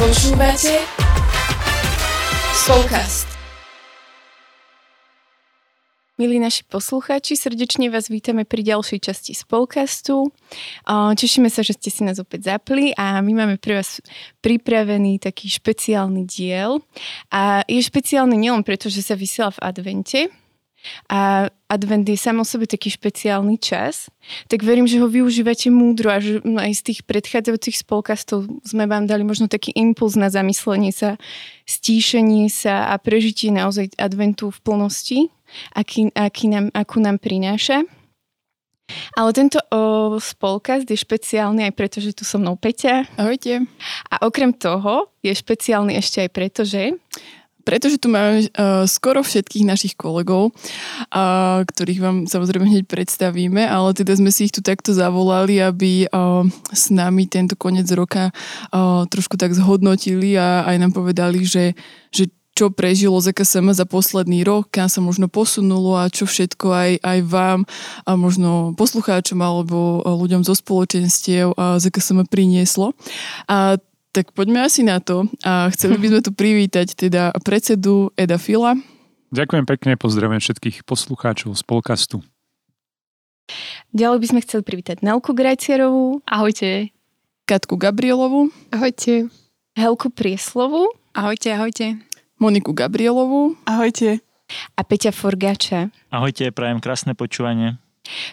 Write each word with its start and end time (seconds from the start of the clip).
Počúvate 0.00 0.80
Spolkast. 2.56 3.28
Milí 6.16 6.40
naši 6.40 6.64
poslucháči, 6.64 7.36
srdečne 7.36 7.92
vás 7.92 8.08
vítame 8.08 8.48
pri 8.48 8.64
ďalšej 8.64 8.96
časti 8.96 9.36
Spolkastu. 9.36 10.32
Tešíme 10.88 11.52
sa, 11.52 11.60
že 11.60 11.76
ste 11.76 11.92
si 11.92 12.00
nás 12.08 12.16
opäť 12.16 12.48
zapli 12.48 12.96
a 12.96 13.20
my 13.20 13.44
máme 13.44 13.60
pre 13.60 13.84
vás 13.84 14.00
pripravený 14.40 15.20
taký 15.20 15.52
špeciálny 15.52 16.24
diel. 16.24 16.80
A 17.28 17.60
je 17.68 17.84
špeciálny 17.84 18.40
nielen 18.40 18.64
preto, 18.64 18.88
že 18.88 19.04
sa 19.04 19.12
vysiela 19.12 19.52
v 19.52 19.60
advente, 19.68 20.32
a 21.08 21.50
advent 21.68 22.08
je 22.08 22.16
sám 22.16 22.40
o 22.40 22.46
sebe 22.46 22.64
taký 22.66 22.90
špeciálny 22.90 23.60
čas, 23.60 24.08
tak 24.48 24.64
verím, 24.64 24.88
že 24.88 24.98
ho 24.98 25.06
využívate 25.06 25.68
múdro 25.68 26.10
a 26.10 26.18
že 26.18 26.40
aj 26.42 26.72
z 26.72 26.82
tých 26.82 27.00
predchádzajúcich 27.04 27.84
spolkastov 27.84 28.48
sme 28.64 28.88
vám 28.88 29.04
dali 29.04 29.22
možno 29.22 29.46
taký 29.46 29.70
impuls 29.76 30.16
na 30.16 30.32
zamyslenie 30.32 30.90
sa, 30.90 31.20
stíšenie 31.68 32.48
sa 32.48 32.90
a 32.90 32.98
prežitie 32.98 33.52
naozaj 33.52 33.92
adventu 34.00 34.50
v 34.50 34.58
plnosti, 34.64 35.18
aký, 35.76 36.10
aký 36.16 36.48
nám, 36.48 36.72
akú 36.72 36.98
nám 36.98 37.20
prináša. 37.20 37.84
Ale 39.14 39.30
tento 39.30 39.62
o, 39.70 40.18
spolkast 40.18 40.90
je 40.90 40.98
špeciálny 40.98 41.70
aj 41.70 41.72
preto, 41.78 42.02
že 42.02 42.10
tu 42.10 42.26
so 42.26 42.42
mnou 42.42 42.58
Peťa. 42.58 43.06
Ahojte. 43.14 43.62
A 44.10 44.26
okrem 44.26 44.50
toho 44.50 45.14
je 45.22 45.30
špeciálny 45.30 45.94
ešte 45.94 46.26
aj 46.26 46.30
preto, 46.34 46.66
že 46.66 46.98
pretože 47.70 48.02
tu 48.02 48.10
máme 48.10 48.50
uh, 48.50 48.82
skoro 48.90 49.22
všetkých 49.22 49.62
našich 49.62 49.94
kolegov, 49.94 50.50
uh, 50.50 51.62
ktorých 51.62 52.02
vám 52.02 52.16
samozrejme 52.26 52.66
hneď 52.66 52.90
predstavíme, 52.90 53.62
ale 53.62 53.94
teda 53.94 54.18
sme 54.18 54.34
si 54.34 54.50
ich 54.50 54.54
tu 54.54 54.58
takto 54.58 54.90
zavolali, 54.90 55.62
aby 55.62 56.10
uh, 56.10 56.42
s 56.74 56.90
nami 56.90 57.30
tento 57.30 57.54
koniec 57.54 57.86
roka 57.94 58.34
uh, 58.74 59.06
trošku 59.06 59.38
tak 59.38 59.54
zhodnotili 59.54 60.34
a 60.34 60.66
aj 60.66 60.76
nám 60.82 60.90
povedali, 60.98 61.46
že, 61.46 61.78
že 62.10 62.26
čo 62.58 62.74
prežilo 62.74 63.22
ZKSM 63.22 63.70
za 63.70 63.86
posledný 63.86 64.42
rok, 64.42 64.74
kam 64.74 64.90
sa 64.90 64.98
možno 64.98 65.30
posunulo 65.30 65.94
a 65.94 66.10
čo 66.10 66.26
všetko 66.26 66.66
aj, 66.74 66.90
aj 67.06 67.18
vám 67.22 67.60
a 68.02 68.18
možno 68.18 68.74
poslucháčom 68.74 69.38
alebo 69.38 70.02
ľuďom 70.02 70.42
zo 70.42 70.58
spoločenstiev 70.58 71.54
ZKSM 71.54 72.26
prinieslo. 72.26 72.98
A 73.46 73.78
tak 74.10 74.34
poďme 74.34 74.66
asi 74.66 74.82
na 74.82 74.98
to. 74.98 75.30
A 75.46 75.70
chceli 75.74 75.98
by 75.98 76.06
sme 76.10 76.20
tu 76.20 76.30
privítať 76.34 76.94
teda 76.94 77.30
predsedu 77.42 78.10
Eda 78.18 78.36
Fila. 78.36 78.74
Ďakujem 79.30 79.64
pekne, 79.66 79.94
pozdravujem 79.94 80.42
všetkých 80.42 80.82
poslucháčov 80.82 81.54
z 81.54 81.62
podcastu. 81.62 82.16
Ďalej 83.90 84.18
by 84.22 84.26
sme 84.30 84.40
chceli 84.46 84.62
privítať 84.62 85.02
Nelku 85.02 85.34
Grajcierovú. 85.34 86.22
Ahojte. 86.26 86.94
Katku 87.46 87.74
Gabrielovu. 87.74 88.54
Ahojte. 88.70 89.26
Helku 89.74 90.10
Prieslovu. 90.10 90.90
Ahojte, 91.14 91.50
ahojte. 91.54 91.98
Moniku 92.38 92.70
Gabrielovu. 92.70 93.58
Ahojte. 93.66 94.22
A 94.78 94.82
Peťa 94.86 95.10
Forgača. 95.10 95.90
Ahojte, 96.10 96.50
prajem 96.54 96.78
krásne 96.78 97.18
počúvanie. 97.18 97.78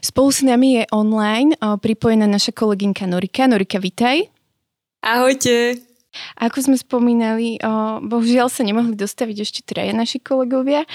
Spolu 0.01 0.29
s 0.33 0.41
nami 0.41 0.81
je 0.81 0.83
online 0.93 1.53
pripojená 1.61 2.25
naša 2.25 2.53
kolegynka 2.53 3.05
Norika. 3.09 3.45
Norika, 3.45 3.77
vitaj. 3.81 4.36
Ahojte. 5.01 5.81
Ako 6.41 6.65
sme 6.65 6.77
spomínali, 6.81 7.61
bohužiaľ 8.01 8.49
sa 8.49 8.65
nemohli 8.65 8.97
dostaviť 8.97 9.37
ešte 9.45 9.61
traje 9.61 9.93
naši 9.93 10.17
kolegovia. 10.17 10.89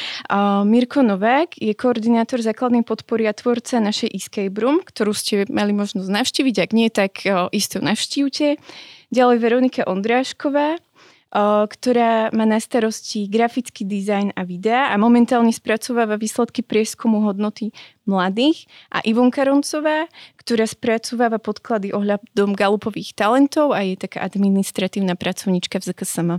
Mirko 0.66 1.06
Novák 1.06 1.54
je 1.62 1.70
koordinátor 1.78 2.42
základnej 2.42 2.82
podpory 2.82 3.30
a 3.30 3.36
tvorca 3.36 3.78
našej 3.78 4.10
Escape 4.10 4.58
Room, 4.58 4.82
ktorú 4.82 5.14
ste 5.14 5.46
mali 5.46 5.70
možnosť 5.70 6.10
navštíviť. 6.10 6.56
Ak 6.58 6.70
nie, 6.74 6.90
tak 6.90 7.22
isto 7.54 7.78
navštívte. 7.78 8.58
Ďalej 9.14 9.36
Veronika 9.38 9.86
Ondrášková, 9.86 10.82
ktorá 11.32 12.28
má 12.36 12.44
na 12.44 12.60
starosti 12.60 13.24
grafický 13.24 13.88
dizajn 13.88 14.36
a 14.36 14.44
videa 14.44 14.92
a 14.92 15.00
momentálne 15.00 15.48
spracováva 15.48 16.20
výsledky 16.20 16.60
prieskumu 16.60 17.24
hodnoty 17.24 17.72
mladých 18.04 18.68
a 18.92 19.00
Ivonka 19.00 19.48
Roncová, 19.48 20.12
ktorá 20.36 20.68
spracováva 20.68 21.40
podklady 21.40 21.96
ohľadom 21.96 22.52
galupových 22.52 23.16
talentov 23.16 23.72
a 23.72 23.80
je 23.80 23.96
taká 23.96 24.20
administratívna 24.28 25.16
pracovníčka 25.16 25.80
v 25.80 25.88
ZKSM. 25.88 26.30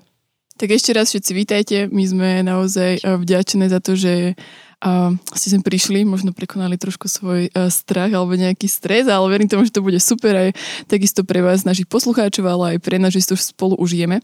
Tak 0.53 0.69
ešte 0.69 0.93
raz 0.93 1.09
všetci 1.09 1.31
vítajte. 1.33 1.77
My 1.89 2.05
sme 2.05 2.29
naozaj 2.45 3.01
vďačné 3.01 3.73
za 3.73 3.81
to, 3.81 3.97
že 3.97 4.37
a 4.83 5.15
ste 5.31 5.55
sem 5.55 5.63
prišli, 5.63 6.03
možno 6.03 6.35
prekonali 6.35 6.75
trošku 6.75 7.07
svoj 7.07 7.47
uh, 7.55 7.71
strach 7.71 8.11
alebo 8.11 8.35
nejaký 8.35 8.67
stres, 8.67 9.07
ale 9.07 9.23
verím 9.31 9.47
tomu, 9.47 9.63
že 9.63 9.71
to 9.71 9.79
bude 9.79 9.95
super 10.03 10.35
aj 10.35 10.49
takisto 10.91 11.23
pre 11.23 11.39
vás, 11.39 11.63
našich 11.63 11.87
poslucháčov, 11.87 12.43
ale 12.43 12.63
aj 12.75 12.77
pre 12.83 12.99
nás, 12.99 13.15
že 13.15 13.23
si 13.23 13.31
to 13.31 13.39
spolu 13.39 13.79
užijeme. 13.79 14.19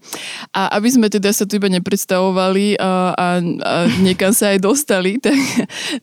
A 0.52 0.76
aby 0.76 0.88
sme 0.92 1.08
teda 1.08 1.32
sa 1.32 1.48
tu 1.48 1.56
iba 1.56 1.72
nepredstavovali 1.72 2.76
a, 2.76 3.16
a, 3.16 3.26
a 3.40 3.74
niekam 4.04 4.36
sa 4.36 4.52
aj 4.52 4.60
dostali, 4.60 5.16
tak 5.24 5.32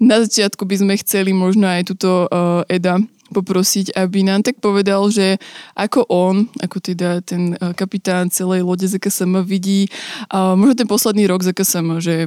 na 0.01 0.25
začiatku 0.25 0.65
by 0.65 0.81
sme 0.81 0.93
chceli 1.05 1.37
možno 1.37 1.69
aj 1.69 1.93
túto 1.93 2.25
uh, 2.25 2.65
Eda 2.65 2.97
poprosiť, 3.29 3.93
aby 3.93 4.23
nám 4.23 4.41
tak 4.41 4.63
povedal, 4.63 5.03
že 5.11 5.35
ako 5.75 6.07
on, 6.07 6.47
ako 6.63 6.79
teda 6.79 7.19
ten 7.21 7.59
kapitán 7.75 8.31
celej 8.31 8.63
lode 8.63 8.87
ZKSM 8.87 9.43
vidí 9.43 9.91
uh, 10.31 10.55
možno 10.55 10.73
ten 10.79 10.87
posledný 10.87 11.27
rok 11.27 11.43
ZKSM, 11.43 11.99
že 11.99 12.25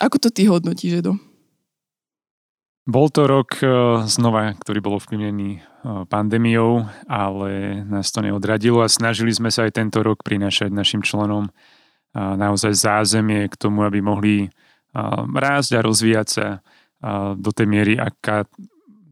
ako 0.00 0.16
to 0.16 0.28
ty 0.32 0.48
hodnotíš, 0.48 1.04
Edo? 1.04 1.27
Bol 2.88 3.12
to 3.12 3.28
rok 3.28 3.60
e, 3.60 3.68
znova, 4.08 4.56
ktorý 4.56 4.80
bol 4.80 4.96
ovplyvnený 4.96 5.50
e, 5.52 5.62
pandémiou, 6.08 6.88
ale 7.04 7.84
nás 7.84 8.08
to 8.08 8.24
neodradilo 8.24 8.80
a 8.80 8.88
snažili 8.88 9.28
sme 9.28 9.52
sa 9.52 9.68
aj 9.68 9.76
tento 9.76 10.00
rok 10.00 10.24
prinášať 10.24 10.72
našim 10.72 11.04
členom 11.04 11.44
e, 11.44 11.50
naozaj 12.16 12.72
zázemie 12.72 13.44
k 13.52 13.60
tomu, 13.60 13.84
aby 13.84 14.00
mohli 14.00 14.48
rásť 15.36 15.76
a 15.76 15.84
rozvíjať 15.84 16.28
sa 16.32 16.46
do 17.36 17.52
tej 17.52 17.68
miery, 17.70 17.94
aká, 18.00 18.48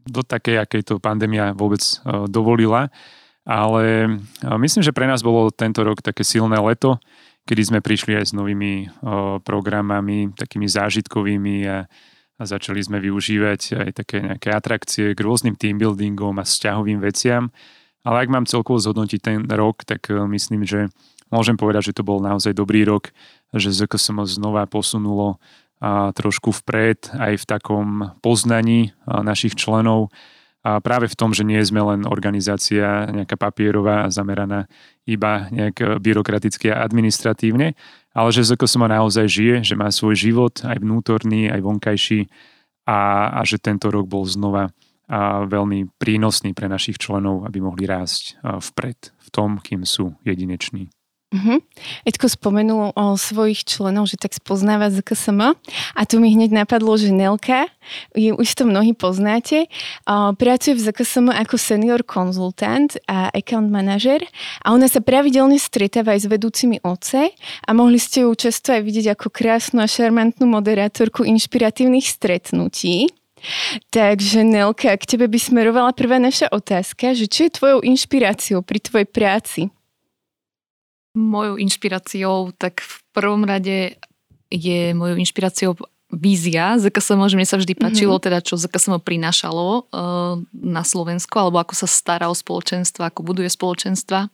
do 0.09 0.25
takej, 0.25 0.65
akej 0.65 0.81
to 0.83 0.93
pandémia 0.97 1.53
vôbec 1.53 1.79
dovolila. 2.27 2.89
Ale 3.45 4.17
myslím, 4.41 4.83
že 4.83 4.91
pre 4.91 5.07
nás 5.07 5.23
bolo 5.23 5.53
tento 5.53 5.85
rok 5.85 6.01
také 6.01 6.25
silné 6.27 6.59
leto, 6.59 6.99
kedy 7.45 7.61
sme 7.61 7.79
prišli 7.79 8.19
aj 8.19 8.25
s 8.25 8.33
novými 8.35 8.89
programami, 9.47 10.33
takými 10.35 10.67
zážitkovými 10.67 11.55
a 11.69 11.87
a 12.37 12.43
začali 12.45 12.77
sme 12.79 13.01
využívať 13.01 13.61
aj 13.73 13.89
také 13.97 14.17
nejaké 14.21 14.53
atrakcie 14.53 15.17
k 15.17 15.19
rôznym 15.19 15.57
team 15.57 15.81
buildingom 15.81 16.37
a 16.37 16.45
vzťahovým 16.45 17.01
veciam. 17.01 17.49
Ale 18.05 18.23
ak 18.23 18.29
mám 18.29 18.45
celkovo 18.45 18.77
zhodnotiť 18.77 19.19
ten 19.19 19.39
rok, 19.49 19.83
tak 19.83 20.07
e, 20.07 20.21
myslím, 20.31 20.63
že 20.63 20.87
môžem 21.33 21.57
povedať, 21.57 21.91
že 21.91 21.97
to 21.97 22.07
bol 22.07 22.21
naozaj 22.21 22.53
dobrý 22.53 22.85
rok, 22.85 23.11
že 23.51 23.73
ZKSM 23.73 24.23
znova 24.29 24.69
posunulo 24.69 25.41
a 25.77 26.09
trošku 26.09 26.49
vpred 26.49 27.13
aj 27.13 27.33
v 27.37 27.45
takom 27.45 28.17
poznaní 28.25 28.97
našich 29.05 29.53
členov 29.53 30.09
a 30.65 30.81
práve 30.81 31.07
v 31.07 31.15
tom, 31.15 31.31
že 31.31 31.45
nie 31.45 31.61
sme 31.61 31.79
len 31.79 32.03
organizácia 32.03 33.05
nejaká 33.07 33.37
papierová 33.37 34.09
zameraná 34.09 34.65
iba 35.05 35.47
nejak 35.47 36.01
byrokraticky 36.01 36.73
a 36.73 36.81
administratívne, 36.83 37.77
ale 38.17 38.33
že 38.33 38.49
ZKSM 38.49 38.89
naozaj 38.89 39.25
žije, 39.29 39.55
že 39.61 39.77
má 39.77 39.93
svoj 39.93 40.17
život 40.17 40.57
aj 40.65 40.81
vnútorný, 40.81 41.53
aj 41.53 41.61
vonkajší 41.61 42.25
a, 42.89 43.29
a 43.37 43.41
že 43.45 43.61
tento 43.61 43.93
rok 43.93 44.09
bol 44.09 44.25
znova 44.25 44.73
a 45.07 45.47
veľmi 45.47 45.95
prínosný 45.95 46.51
pre 46.51 46.67
našich 46.67 46.99
členov, 46.99 47.47
aby 47.47 47.63
mohli 47.63 47.87
rásť 47.87 48.43
vpred 48.43 49.15
v 49.15 49.27
tom, 49.31 49.55
kým 49.63 49.87
sú 49.87 50.19
jedineční. 50.27 50.91
Uh-huh. 51.27 51.59
Edko 52.07 52.31
spomenul 52.31 52.95
o 52.95 53.19
svojich 53.19 53.67
členov, 53.67 54.07
že 54.07 54.15
tak 54.15 54.31
spoznáva 54.31 54.87
ZKSM 54.87 55.59
a 55.91 56.01
tu 56.07 56.23
mi 56.23 56.31
hneď 56.31 56.63
napadlo, 56.63 56.95
že 56.95 57.11
Nelka, 57.11 57.67
ju 58.15 58.31
už 58.39 58.47
to 58.55 58.63
mnohí 58.63 58.95
poznáte, 58.95 59.67
pracuje 60.39 60.79
v 60.79 60.87
ZKSM 60.87 61.27
ako 61.35 61.59
senior 61.59 62.07
konzultant 62.07 62.95
a 63.11 63.27
account 63.35 63.67
manažer 63.67 64.23
a 64.63 64.71
ona 64.71 64.87
sa 64.87 65.03
pravidelne 65.03 65.59
stretáva 65.59 66.15
aj 66.15 66.23
s 66.23 66.31
vedúcimi 66.31 66.79
OCE 66.79 67.35
a 67.67 67.69
mohli 67.75 67.99
ste 67.99 68.23
ju 68.23 68.31
často 68.31 68.71
aj 68.71 68.87
vidieť 68.87 69.19
ako 69.19 69.27
krásnu 69.27 69.83
a 69.83 69.87
šarmantnú 69.91 70.47
moderátorku 70.47 71.27
inšpiratívnych 71.27 72.07
stretnutí. 72.07 73.11
Takže 73.91 74.47
Nelka, 74.47 74.95
k 74.95 75.03
tebe 75.03 75.27
by 75.27 75.37
smerovala 75.43 75.91
prvá 75.91 76.23
naša 76.23 76.47
otázka, 76.55 77.11
že 77.11 77.27
čo 77.27 77.51
je 77.51 77.55
tvojou 77.59 77.79
inšpiráciou 77.83 78.63
pri 78.63 78.79
tvojej 78.79 79.07
práci? 79.11 79.61
Mojou 81.17 81.57
inšpiráciou, 81.57 82.53
tak 82.53 82.85
v 82.85 82.95
prvom 83.09 83.41
rade 83.41 83.97
je 84.53 84.93
mojou 84.93 85.17
inšpiráciou 85.17 85.73
vízia 86.13 86.79
ZKSM, 86.79 87.19
že 87.27 87.35
mne 87.35 87.47
sa 87.49 87.59
vždy 87.59 87.73
páčilo, 87.75 88.15
mm-hmm. 88.15 88.27
teda 88.31 88.39
čo 88.39 88.55
ZKSM 88.55 89.03
prinášalo 89.03 89.65
uh, 89.67 90.39
na 90.53 90.83
Slovensku, 90.87 91.35
alebo 91.35 91.59
ako 91.59 91.75
sa 91.75 91.87
stará 91.89 92.31
o 92.31 92.35
spoločenstva, 92.35 93.11
ako 93.11 93.27
buduje 93.27 93.51
spoločenstva. 93.51 94.31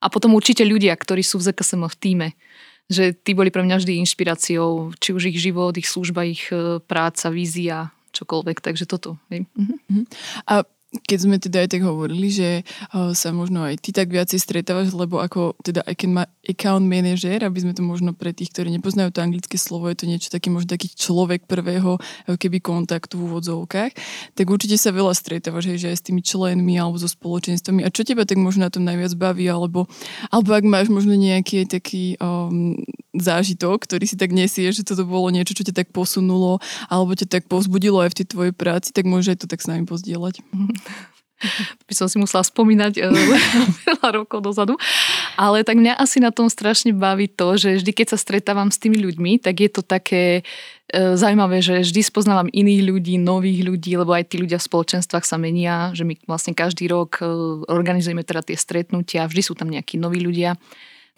A 0.00 0.06
potom 0.06 0.38
určite 0.38 0.62
ľudia, 0.62 0.94
ktorí 0.94 1.26
sú 1.26 1.42
v 1.42 1.50
ZKSM 1.50 1.82
v 1.88 1.96
týme. 1.98 2.28
Že 2.90 3.14
tí 3.16 3.34
boli 3.34 3.50
pre 3.50 3.66
mňa 3.66 3.82
vždy 3.82 4.02
inšpiráciou, 4.06 4.94
či 5.02 5.10
už 5.14 5.34
ich 5.34 5.38
život, 5.38 5.74
ich 5.74 5.90
služba, 5.90 6.26
ich 6.26 6.46
uh, 6.54 6.78
práca, 6.78 7.32
vízia, 7.34 7.90
čokoľvek. 8.14 8.62
Takže 8.62 8.86
toto. 8.86 9.18
Mm-hmm. 9.34 10.04
A 10.46 10.62
keď 10.90 11.18
sme 11.22 11.36
teda 11.38 11.62
aj 11.62 11.68
tak 11.70 11.82
hovorili, 11.86 12.34
že 12.34 12.66
uh, 12.90 13.14
sa 13.14 13.30
možno 13.30 13.62
aj 13.62 13.78
ty 13.78 13.94
tak 13.94 14.10
viacej 14.10 14.42
stretávaš, 14.42 14.90
lebo 14.90 15.22
ako 15.22 15.54
teda 15.62 15.86
account 15.86 16.82
manager, 16.82 17.46
aby 17.46 17.62
sme 17.62 17.72
to 17.78 17.82
možno 17.86 18.10
pre 18.10 18.34
tých, 18.34 18.50
ktorí 18.50 18.74
nepoznajú 18.74 19.14
to 19.14 19.22
anglické 19.22 19.54
slovo, 19.54 19.86
je 19.86 20.02
to 20.02 20.10
niečo 20.10 20.34
taký 20.34 20.50
možno 20.50 20.74
taký 20.74 20.90
človek 20.90 21.46
prvého 21.46 22.02
keby 22.26 22.58
kontaktu 22.58 23.22
v 23.22 23.26
úvodzovkách, 23.30 23.92
tak 24.34 24.46
určite 24.50 24.74
sa 24.74 24.90
veľa 24.90 25.14
stretávaš, 25.14 25.78
že 25.78 25.94
aj 25.94 25.96
s 26.02 26.06
tými 26.10 26.26
členmi 26.26 26.74
alebo 26.74 26.98
so 26.98 27.06
spoločenstvami. 27.06 27.86
A 27.86 27.94
čo 27.94 28.02
teba 28.02 28.26
tak 28.26 28.42
možno 28.42 28.66
na 28.66 28.74
tom 28.74 28.82
najviac 28.82 29.14
baví, 29.14 29.46
alebo, 29.46 29.86
alebo 30.34 30.50
ak 30.58 30.66
máš 30.66 30.90
možno 30.90 31.14
nejaký 31.14 31.70
taký 31.70 32.18
um, 32.18 32.74
zážitok, 33.14 33.86
ktorý 33.86 34.04
si 34.10 34.18
tak 34.18 34.34
nesie, 34.34 34.70
že 34.74 34.82
toto 34.82 35.06
bolo 35.06 35.30
niečo, 35.30 35.54
čo 35.54 35.66
ťa 35.66 35.86
tak 35.86 35.88
posunulo, 35.94 36.58
alebo 36.90 37.14
ťa 37.14 37.30
tak 37.30 37.42
povzbudilo 37.46 38.02
aj 38.02 38.10
v 38.14 38.18
tej 38.22 38.26
tvojej 38.26 38.54
práci, 38.54 38.90
tak 38.90 39.06
môže 39.06 39.34
aj 39.34 39.46
to 39.46 39.50
tak 39.50 39.62
s 39.62 39.70
nami 39.70 39.86
pozdieľať. 39.86 40.42
by 41.88 41.94
som 41.96 42.06
si 42.06 42.20
musela 42.20 42.44
spomínať 42.44 43.00
eh, 43.00 43.08
veľa 43.88 44.08
rokov 44.22 44.44
dozadu. 44.44 44.76
Ale 45.40 45.64
tak 45.64 45.80
mňa 45.80 45.96
asi 45.96 46.20
na 46.20 46.30
tom 46.30 46.52
strašne 46.52 46.92
baví 46.92 47.28
to, 47.28 47.56
že 47.56 47.80
vždy, 47.80 47.90
keď 47.96 48.06
sa 48.16 48.18
stretávam 48.20 48.68
s 48.68 48.80
tými 48.80 49.00
ľuďmi, 49.00 49.40
tak 49.40 49.64
je 49.64 49.70
to 49.72 49.80
také 49.80 50.44
e, 50.92 51.16
zaujímavé, 51.16 51.64
že 51.64 51.80
vždy 51.80 52.00
spoznávam 52.04 52.48
iných 52.52 52.82
ľudí, 52.84 53.14
nových 53.16 53.64
ľudí, 53.64 53.96
lebo 53.96 54.12
aj 54.12 54.28
tí 54.28 54.36
ľudia 54.36 54.60
v 54.60 54.68
spoločenstvách 54.68 55.24
sa 55.24 55.40
menia, 55.40 55.96
že 55.96 56.04
my 56.04 56.20
vlastne 56.28 56.52
každý 56.52 56.92
rok 56.92 57.24
e, 57.24 57.26
organizujeme 57.72 58.20
teda 58.20 58.44
tie 58.44 58.56
stretnutia, 58.58 59.24
vždy 59.24 59.40
sú 59.40 59.56
tam 59.56 59.72
nejakí 59.72 59.96
noví 59.96 60.20
ľudia. 60.20 60.60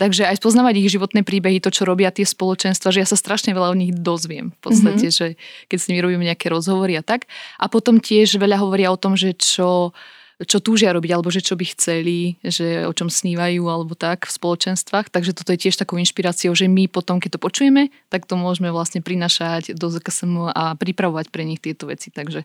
Takže 0.03 0.27
aj 0.27 0.43
spoznávať 0.43 0.83
ich 0.83 0.91
životné 0.99 1.23
príbehy, 1.23 1.63
to, 1.63 1.71
čo 1.71 1.87
robia 1.87 2.11
tie 2.11 2.27
spoločenstva, 2.27 2.91
že 2.91 3.07
ja 3.07 3.07
sa 3.07 3.15
strašne 3.15 3.55
veľa 3.55 3.71
o 3.71 3.79
nich 3.79 3.95
dozviem. 3.95 4.51
V 4.51 4.61
podstate, 4.67 5.07
mm-hmm. 5.07 5.15
že 5.15 5.27
keď 5.71 5.79
s 5.79 5.87
nimi 5.87 6.03
robím 6.03 6.27
nejaké 6.27 6.51
rozhovory 6.51 6.99
a 6.99 7.07
tak. 7.07 7.31
A 7.63 7.71
potom 7.71 8.03
tiež 8.03 8.35
veľa 8.35 8.59
hovoria 8.59 8.91
o 8.91 8.99
tom, 8.99 9.15
že 9.15 9.31
čo 9.39 9.95
čo 10.43 10.59
túžia 10.59 10.91
robiť, 10.91 11.15
alebo 11.15 11.31
že 11.31 11.39
čo 11.39 11.55
by 11.55 11.71
chceli, 11.71 12.35
že 12.43 12.83
o 12.83 12.91
čom 12.91 13.07
snívajú, 13.07 13.63
alebo 13.71 13.95
tak 13.95 14.27
v 14.27 14.35
spoločenstvách. 14.35 15.15
Takže 15.15 15.39
toto 15.39 15.55
je 15.55 15.63
tiež 15.69 15.79
takou 15.79 16.03
inšpiráciou, 16.03 16.51
že 16.51 16.67
my 16.67 16.91
potom, 16.91 17.23
keď 17.23 17.39
to 17.39 17.45
počujeme, 17.47 17.95
tak 18.11 18.27
to 18.27 18.35
môžeme 18.35 18.75
vlastne 18.75 19.07
prinašať 19.07 19.79
do 19.79 19.87
ZKSM 19.87 20.51
a 20.51 20.75
pripravovať 20.75 21.31
pre 21.31 21.47
nich 21.47 21.63
tieto 21.63 21.87
veci. 21.87 22.11
Takže 22.11 22.43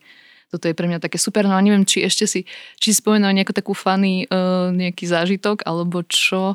toto 0.53 0.69
je 0.69 0.77
pre 0.77 0.85
mňa 0.85 1.01
také 1.01 1.17
super. 1.17 1.49
No 1.49 1.57
a 1.57 1.63
neviem, 1.65 1.89
či 1.89 2.05
ešte 2.05 2.29
si, 2.29 2.45
či 2.77 2.93
si 2.93 3.01
spomenul 3.01 3.33
nejakú 3.33 3.49
takú 3.49 3.73
funny 3.73 4.29
uh, 4.29 4.69
nejaký 4.69 5.09
zážitok, 5.09 5.65
alebo 5.65 6.05
čo 6.05 6.53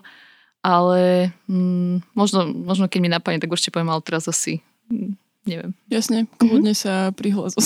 ale 0.63 1.35
mm, 1.51 2.15
možno, 2.15 2.47
možno 2.47 2.87
keď 2.87 2.99
mi 3.03 3.11
napadne, 3.11 3.43
tak 3.43 3.51
ešte 3.51 3.75
poviem, 3.75 3.91
ale 3.91 4.03
teraz 4.07 4.31
asi 4.31 4.63
mm, 4.89 5.19
neviem. 5.45 5.75
Jasne, 5.91 6.31
kľudne 6.39 6.73
mm-hmm. 6.73 7.11
sa 7.11 7.11
prihlas 7.13 7.59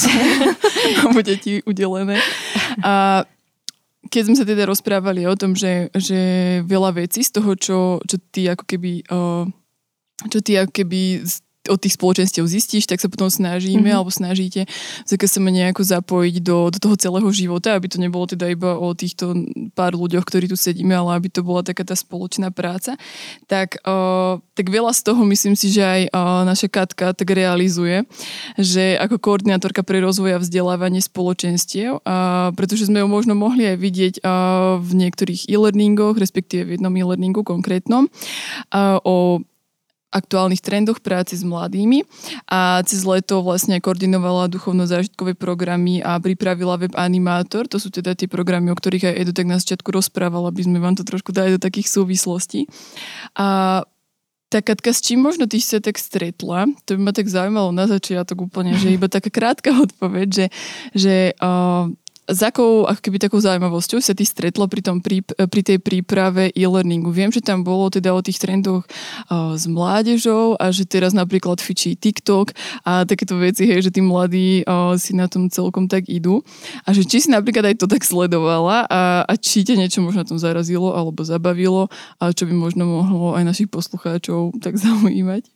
a 1.00 1.12
bude 1.12 1.36
ti 1.36 1.60
udelené. 1.68 2.16
A 2.80 3.24
keď 4.08 4.22
sme 4.26 4.36
sa 4.38 4.48
teda 4.48 4.64
rozprávali 4.64 5.28
o 5.28 5.36
tom, 5.36 5.52
že, 5.52 5.92
že 5.92 6.18
veľa 6.64 6.96
vecí 6.96 7.20
z 7.20 7.36
toho, 7.36 7.52
čo, 7.58 7.78
čo 8.06 8.16
ty 8.32 8.48
ako 8.48 8.64
keby 8.64 9.04
čo 10.32 10.40
ty 10.40 10.56
ako 10.56 10.72
keby 10.72 11.28
od 11.70 11.78
tých 11.78 11.94
spoločenstiev 11.94 12.44
zistíš, 12.48 12.88
tak 12.88 12.98
sa 12.98 13.06
potom 13.12 13.30
snažíme 13.30 13.84
mm-hmm. 13.84 13.96
alebo 13.96 14.10
snažíte 14.10 14.64
sa 15.36 15.44
ma 15.44 15.52
nejako 15.52 15.82
zapojiť 15.84 16.36
do, 16.40 16.72
do 16.72 16.78
toho 16.80 16.96
celého 16.96 17.28
života, 17.28 17.76
aby 17.76 17.92
to 17.92 18.00
nebolo 18.00 18.24
teda 18.24 18.48
iba 18.48 18.78
o 18.78 18.96
týchto 18.96 19.36
pár 19.76 19.92
ľuďoch, 19.92 20.24
ktorí 20.24 20.48
tu 20.48 20.56
sedíme, 20.56 20.96
ale 20.96 21.18
aby 21.18 21.28
to 21.28 21.44
bola 21.44 21.60
taká 21.60 21.84
tá 21.84 21.92
spoločná 21.92 22.48
práca. 22.48 22.96
Tak, 23.50 23.84
uh, 23.84 24.40
tak 24.56 24.72
veľa 24.72 24.96
z 24.96 25.00
toho 25.04 25.20
myslím 25.28 25.52
si, 25.58 25.68
že 25.68 25.82
aj 25.84 26.02
uh, 26.08 26.48
naša 26.48 26.72
Katka 26.72 27.12
tak 27.12 27.28
realizuje, 27.28 28.08
že 28.56 28.96
ako 28.96 29.20
koordinátorka 29.20 29.84
pre 29.84 30.00
rozvoj 30.00 30.38
a 30.38 30.42
vzdelávanie 30.42 31.04
spoločenstiev, 31.04 32.00
uh, 32.00 32.54
pretože 32.56 32.88
sme 32.88 33.04
ju 33.04 33.08
možno 33.10 33.36
mohli 33.36 33.68
aj 33.68 33.76
vidieť 33.76 34.14
uh, 34.24 34.80
v 34.80 34.90
niektorých 35.06 35.52
e-learningoch, 35.52 36.16
respektíve 36.16 36.64
v 36.64 36.80
jednom 36.80 36.94
e-learningu 36.96 37.44
konkrétnom, 37.44 38.08
uh, 38.08 38.96
o 39.04 39.44
aktuálnych 40.16 40.64
trendoch 40.64 41.04
práci 41.04 41.36
s 41.36 41.44
mladými 41.44 42.08
a 42.48 42.80
cez 42.88 43.04
leto 43.04 43.44
vlastne 43.44 43.76
koordinovala 43.76 44.48
duchovno-zážitkové 44.48 45.36
programy 45.36 46.00
a 46.00 46.16
pripravila 46.16 46.80
web 46.80 46.96
Animátor. 46.96 47.68
To 47.68 47.76
sú 47.76 47.92
teda 47.92 48.16
tie 48.16 48.24
programy, 48.24 48.72
o 48.72 48.78
ktorých 48.78 49.12
aj 49.12 49.16
Edo 49.20 49.32
tak 49.36 49.44
na 49.44 49.60
začiatku 49.60 49.92
rozprával, 49.92 50.48
aby 50.48 50.64
sme 50.64 50.80
vám 50.80 50.96
to 50.96 51.04
trošku 51.04 51.36
dali 51.36 51.52
do 51.52 51.60
takých 51.60 51.92
súvislostí. 51.92 52.64
A 53.36 53.84
tak 54.46 54.70
Katka, 54.70 54.94
s 54.94 55.02
čím 55.02 55.26
možno 55.26 55.50
ty 55.50 55.58
si 55.58 55.74
sa 55.74 55.82
tak 55.82 55.98
stretla? 55.98 56.70
To 56.86 56.94
by 56.94 57.00
ma 57.02 57.12
tak 57.12 57.26
zaujímalo 57.26 57.74
na 57.74 57.90
začiatok 57.90 58.46
úplne, 58.46 58.78
že 58.78 58.88
iba 58.96 59.10
taká 59.10 59.28
krátka 59.28 59.74
odpoveď, 59.74 60.28
že, 60.30 60.46
že 60.94 61.14
uh, 61.42 61.90
s 62.26 62.40
akou 62.42 62.82
ako 62.90 63.00
keby 63.00 63.22
takou 63.22 63.38
zaujímavosťou 63.38 64.02
sa 64.02 64.10
ty 64.10 64.26
stretla 64.26 64.66
pri, 64.66 64.82
tom, 64.82 64.98
pri, 64.98 65.22
pri 65.22 65.62
tej 65.62 65.78
príprave 65.78 66.50
e-learningu? 66.58 67.14
Viem, 67.14 67.30
že 67.30 67.38
tam 67.38 67.62
bolo 67.62 67.86
teda 67.86 68.10
o 68.10 68.20
tých 68.20 68.42
trendoch 68.42 68.82
uh, 69.30 69.54
s 69.54 69.70
mládežou 69.70 70.58
a 70.58 70.74
že 70.74 70.82
teraz 70.82 71.14
napríklad 71.14 71.62
fičí 71.62 71.94
TikTok 71.94 72.50
a 72.82 73.06
takéto 73.06 73.38
veci, 73.38 73.70
hej, 73.70 73.86
že 73.86 73.94
tí 73.94 74.02
mladí 74.02 74.66
uh, 74.66 74.98
si 74.98 75.14
na 75.14 75.30
tom 75.30 75.46
celkom 75.46 75.86
tak 75.86 76.10
idú. 76.10 76.42
A 76.82 76.90
že 76.90 77.06
či 77.06 77.22
si 77.22 77.28
napríklad 77.30 77.70
aj 77.70 77.78
to 77.78 77.86
tak 77.86 78.02
sledovala 78.02 78.90
a, 78.90 79.22
a 79.22 79.32
či 79.38 79.62
ťa 79.62 79.78
niečo 79.78 80.02
možno 80.02 80.26
tom 80.26 80.42
zarazilo 80.42 80.98
alebo 80.98 81.22
zabavilo 81.22 81.86
a 82.18 82.34
čo 82.34 82.50
by 82.50 82.54
možno 82.58 82.90
mohlo 82.90 83.38
aj 83.38 83.46
našich 83.46 83.70
poslucháčov 83.70 84.58
tak 84.58 84.74
zaujímať? 84.82 85.46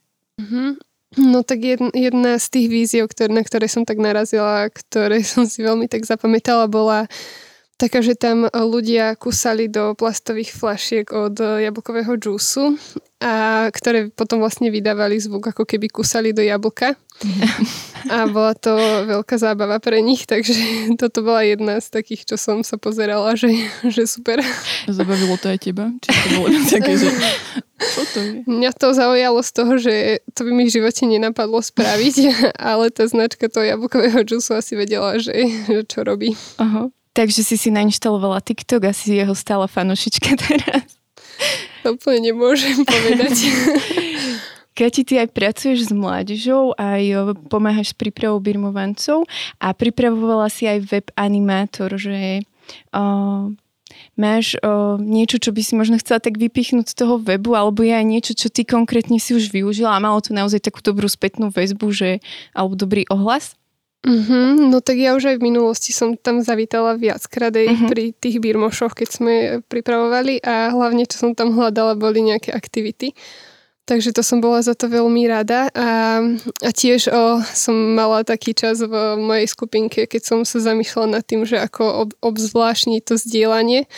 Mm-hmm. 0.40 0.89
No 1.18 1.42
tak 1.42 1.58
jedna, 1.90 2.38
z 2.38 2.46
tých 2.54 2.66
víziev, 2.70 3.10
na 3.34 3.42
ktoré 3.42 3.66
som 3.66 3.82
tak 3.82 3.98
narazila, 3.98 4.70
ktoré 4.70 5.24
som 5.26 5.42
si 5.42 5.66
veľmi 5.66 5.90
tak 5.90 6.06
zapamätala, 6.06 6.70
bola 6.70 7.10
taká, 7.80 8.04
že 8.04 8.12
tam 8.12 8.44
ľudia 8.52 9.16
kusali 9.16 9.72
do 9.72 9.96
plastových 9.96 10.52
flašiek 10.52 11.08
od 11.08 11.40
jablkového 11.40 12.12
džúsu 12.20 12.76
a 13.20 13.68
ktoré 13.72 14.08
potom 14.08 14.40
vlastne 14.40 14.72
vydávali 14.72 15.16
zvuk, 15.20 15.52
ako 15.52 15.68
keby 15.68 15.92
kusali 15.92 16.32
do 16.32 16.40
jablka. 16.40 16.96
A 18.08 18.24
bola 18.32 18.56
to 18.56 18.72
veľká 19.04 19.36
zábava 19.36 19.76
pre 19.76 20.00
nich, 20.00 20.24
takže 20.24 20.56
toto 21.00 21.20
bola 21.20 21.44
jedna 21.44 21.76
z 21.84 21.92
takých, 21.92 22.32
čo 22.32 22.36
som 22.40 22.64
sa 22.64 22.80
pozerala, 22.80 23.36
že, 23.36 23.52
že 23.94 24.08
super. 24.08 24.40
Zabavilo 24.88 25.36
to 25.36 25.52
aj 25.52 25.58
teba? 25.60 25.92
Či 26.00 26.08
to 26.08 26.28
bolo 26.40 26.48
také, 26.64 26.92
že 26.96 27.08
čo 27.80 28.02
to 28.08 28.18
je? 28.20 28.32
Mňa 28.48 28.70
to 28.76 28.88
zaujalo 28.96 29.40
z 29.44 29.50
toho, 29.52 29.72
že 29.76 29.94
to 30.36 30.44
by 30.48 30.52
mi 30.52 30.64
v 30.68 30.74
živote 30.80 31.04
nenapadlo 31.04 31.60
spraviť, 31.60 32.16
ale 32.72 32.88
tá 32.88 33.04
značka 33.04 33.52
toho 33.52 33.68
jablkového 33.68 34.24
džusu 34.24 34.56
asi 34.56 34.80
vedela, 34.80 35.20
že, 35.20 35.32
že 35.68 35.84
čo 35.84 36.08
robí. 36.08 36.32
Aha. 36.56 36.88
Takže 37.10 37.42
si 37.42 37.56
si 37.58 37.68
nainštalovala 37.74 38.38
TikTok 38.38 38.86
a 38.86 38.92
si 38.94 39.18
jeho 39.18 39.34
stála 39.34 39.66
fanušička 39.66 40.30
teraz. 40.46 40.86
Úplne 41.82 42.32
nemôžem 42.32 42.84
povedať. 42.84 43.34
Kati, 44.80 45.02
ty 45.04 45.20
aj 45.20 45.34
pracuješ 45.34 45.90
s 45.90 45.92
mládežou, 45.92 46.72
aj 46.78 47.34
pomáhaš 47.52 47.92
s 47.92 47.96
prípravou 47.98 48.40
birmovancov 48.40 49.28
a 49.60 49.76
pripravovala 49.76 50.48
si 50.48 50.64
aj 50.64 50.88
web 50.88 51.06
animátor, 51.20 52.00
že 52.00 52.40
uh, 52.94 53.50
máš 54.16 54.56
uh, 54.62 54.96
niečo, 54.96 55.36
čo 55.36 55.52
by 55.52 55.60
si 55.60 55.76
možno 55.76 56.00
chcela 56.00 56.22
tak 56.22 56.40
vypichnúť 56.40 56.86
z 56.86 56.96
toho 56.96 57.20
webu, 57.20 57.52
alebo 57.58 57.84
je 57.84 57.92
aj 57.92 58.06
niečo, 58.06 58.32
čo 58.32 58.48
ty 58.48 58.64
konkrétne 58.64 59.20
si 59.20 59.36
už 59.36 59.52
využila 59.52 59.92
a 59.92 60.00
malo 60.00 60.22
to 60.24 60.32
naozaj 60.32 60.64
takú 60.64 60.80
dobrú 60.80 61.10
spätnú 61.12 61.52
väzbu, 61.52 61.86
že, 61.92 62.24
alebo 62.56 62.72
dobrý 62.72 63.04
ohlas? 63.12 63.59
Mm-hmm, 64.00 64.72
no 64.72 64.80
tak 64.80 64.96
ja 64.96 65.12
už 65.12 65.28
aj 65.28 65.36
v 65.36 65.46
minulosti 65.52 65.92
som 65.92 66.16
tam 66.16 66.40
zavítala 66.40 66.96
viackrát 66.96 67.52
aj 67.52 67.68
mm-hmm. 67.68 67.88
pri 67.92 68.04
tých 68.16 68.40
birmošoch, 68.40 68.96
keď 68.96 69.08
sme 69.12 69.34
pripravovali 69.68 70.40
a 70.40 70.72
hlavne, 70.72 71.04
čo 71.04 71.20
som 71.20 71.30
tam 71.36 71.52
hľadala, 71.52 72.00
boli 72.00 72.24
nejaké 72.24 72.48
aktivity. 72.48 73.12
Takže 73.84 74.14
to 74.16 74.22
som 74.24 74.38
bola 74.38 74.62
za 74.62 74.78
to 74.78 74.86
veľmi 74.86 75.26
rada 75.26 75.66
a, 75.74 76.22
a 76.62 76.70
tiež 76.70 77.10
o, 77.10 77.42
som 77.42 77.74
mala 77.74 78.22
taký 78.22 78.54
čas 78.54 78.78
v 78.80 78.94
mojej 79.18 79.50
skupinke, 79.50 80.06
keď 80.06 80.22
som 80.22 80.38
sa 80.46 80.62
zamýšľala 80.62 81.20
nad 81.20 81.24
tým, 81.26 81.42
že 81.42 81.58
ako 81.58 81.84
ob, 82.06 82.10
obzvláštniť 82.22 83.02
to 83.02 83.18
zdieľanie, 83.18 83.90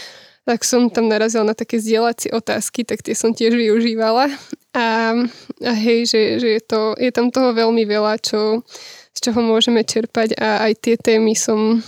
tak 0.48 0.64
som 0.66 0.90
tam 0.90 1.06
narazila 1.12 1.46
na 1.46 1.54
také 1.54 1.78
zdieľacie 1.78 2.34
otázky, 2.34 2.82
tak 2.82 3.04
tie 3.04 3.14
som 3.14 3.36
tiež 3.36 3.54
využívala 3.54 4.32
a, 4.74 5.14
a 5.60 5.72
hej, 5.76 6.08
že, 6.08 6.40
že 6.40 6.48
je, 6.56 6.62
to, 6.64 6.96
je 6.96 7.12
tam 7.12 7.28
toho 7.28 7.52
veľmi 7.52 7.84
veľa, 7.84 8.16
čo 8.18 8.64
z 9.12 9.18
čoho 9.28 9.40
môžeme 9.44 9.84
čerpať 9.84 10.36
a 10.40 10.68
aj 10.68 10.72
tie 10.80 10.94
témy 10.96 11.36
som 11.36 11.84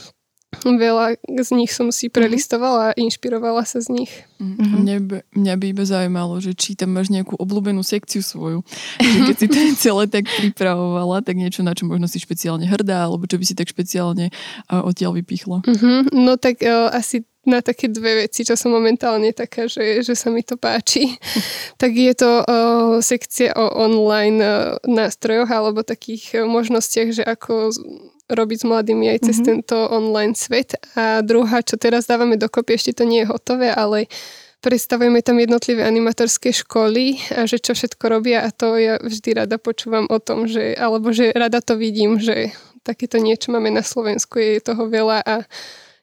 veľa 0.63 1.19
z 1.43 1.51
nich 1.57 1.75
som 1.75 1.91
si 1.91 2.07
mhm. 2.07 2.15
prelistovala 2.15 2.83
a 2.93 2.97
inšpirovala 2.97 3.67
sa 3.67 3.83
z 3.83 3.91
nich. 3.91 4.13
Mm-hmm. 4.39 4.71
Mňa, 4.77 4.97
by, 5.01 5.17
mňa 5.35 5.55
by 5.57 5.67
iba 5.73 5.85
zaujímalo, 5.89 6.39
že 6.39 6.53
či 6.53 6.77
tam 6.77 6.95
máš 6.95 7.09
nejakú 7.09 7.35
obľúbenú 7.41 7.81
sekciu 7.81 8.21
svoju. 8.21 8.61
Že 9.01 9.19
keď 9.31 9.37
si 9.41 9.47
to 9.49 9.59
celé 9.89 10.05
tak 10.07 10.29
pripravovala, 10.29 11.25
tak 11.25 11.41
niečo, 11.41 11.65
na 11.65 11.73
čo 11.73 11.89
možno 11.89 12.07
si 12.07 12.21
špeciálne 12.21 12.69
hrdá, 12.69 13.09
alebo 13.09 13.25
čo 13.25 13.41
by 13.41 13.45
si 13.47 13.57
tak 13.57 13.73
špeciálne 13.73 14.31
uh, 14.31 14.85
odtiaľ 14.85 15.17
vypichla. 15.17 15.65
Mm-hmm. 15.65 15.99
No 16.13 16.37
tak 16.37 16.61
uh, 16.61 16.93
asi 16.93 17.25
na 17.45 17.61
také 17.61 17.89
dve 17.93 18.27
veci, 18.27 18.45
čo 18.45 18.57
som 18.57 18.73
momentálne 18.73 19.33
taká, 19.37 19.69
že, 19.69 20.01
že 20.01 20.17
sa 20.17 20.33
mi 20.33 20.45
to 20.45 20.57
páči. 20.57 21.17
tak 21.83 21.93
je 21.93 22.13
to 22.17 22.45
uh, 22.45 22.99
sekcia 23.01 23.53
o 23.57 23.67
online 23.81 24.41
uh, 24.41 24.77
nástrojoch 24.85 25.49
alebo 25.49 25.85
takých 25.85 26.43
uh, 26.43 26.49
možnostiach, 26.49 27.09
že 27.13 27.25
ako 27.25 27.73
robiť 28.25 28.59
s 28.65 28.69
mladými 28.69 29.07
aj 29.13 29.19
cez 29.29 29.37
mm-hmm. 29.37 29.49
tento 29.49 29.77
online 29.93 30.33
svet. 30.33 30.81
A 30.97 31.21
druhá, 31.21 31.61
čo 31.61 31.77
teraz 31.77 32.09
dávame 32.09 32.41
dokopy, 32.41 32.81
ešte 32.81 32.97
to 32.97 33.05
nie 33.05 33.23
je 33.25 33.31
hotové, 33.31 33.69
ale 33.69 34.09
predstavujeme 34.65 35.21
tam 35.21 35.37
jednotlivé 35.37 35.85
animatorské 35.85 36.49
školy 36.57 37.21
a 37.37 37.45
že 37.45 37.61
čo 37.61 37.77
všetko 37.77 38.05
robia 38.09 38.41
a 38.41 38.49
to 38.49 38.81
ja 38.81 38.97
vždy 38.97 39.45
rada 39.45 39.61
počúvam 39.61 40.09
o 40.09 40.17
tom, 40.17 40.49
že, 40.49 40.73
alebo 40.73 41.13
že 41.13 41.37
rada 41.37 41.61
to 41.61 41.77
vidím, 41.77 42.17
že 42.17 42.57
takéto 42.81 43.21
niečo 43.21 43.53
máme 43.53 43.69
na 43.69 43.85
Slovensku, 43.85 44.41
je 44.41 44.65
toho 44.65 44.89
veľa 44.89 45.21
a 45.21 45.45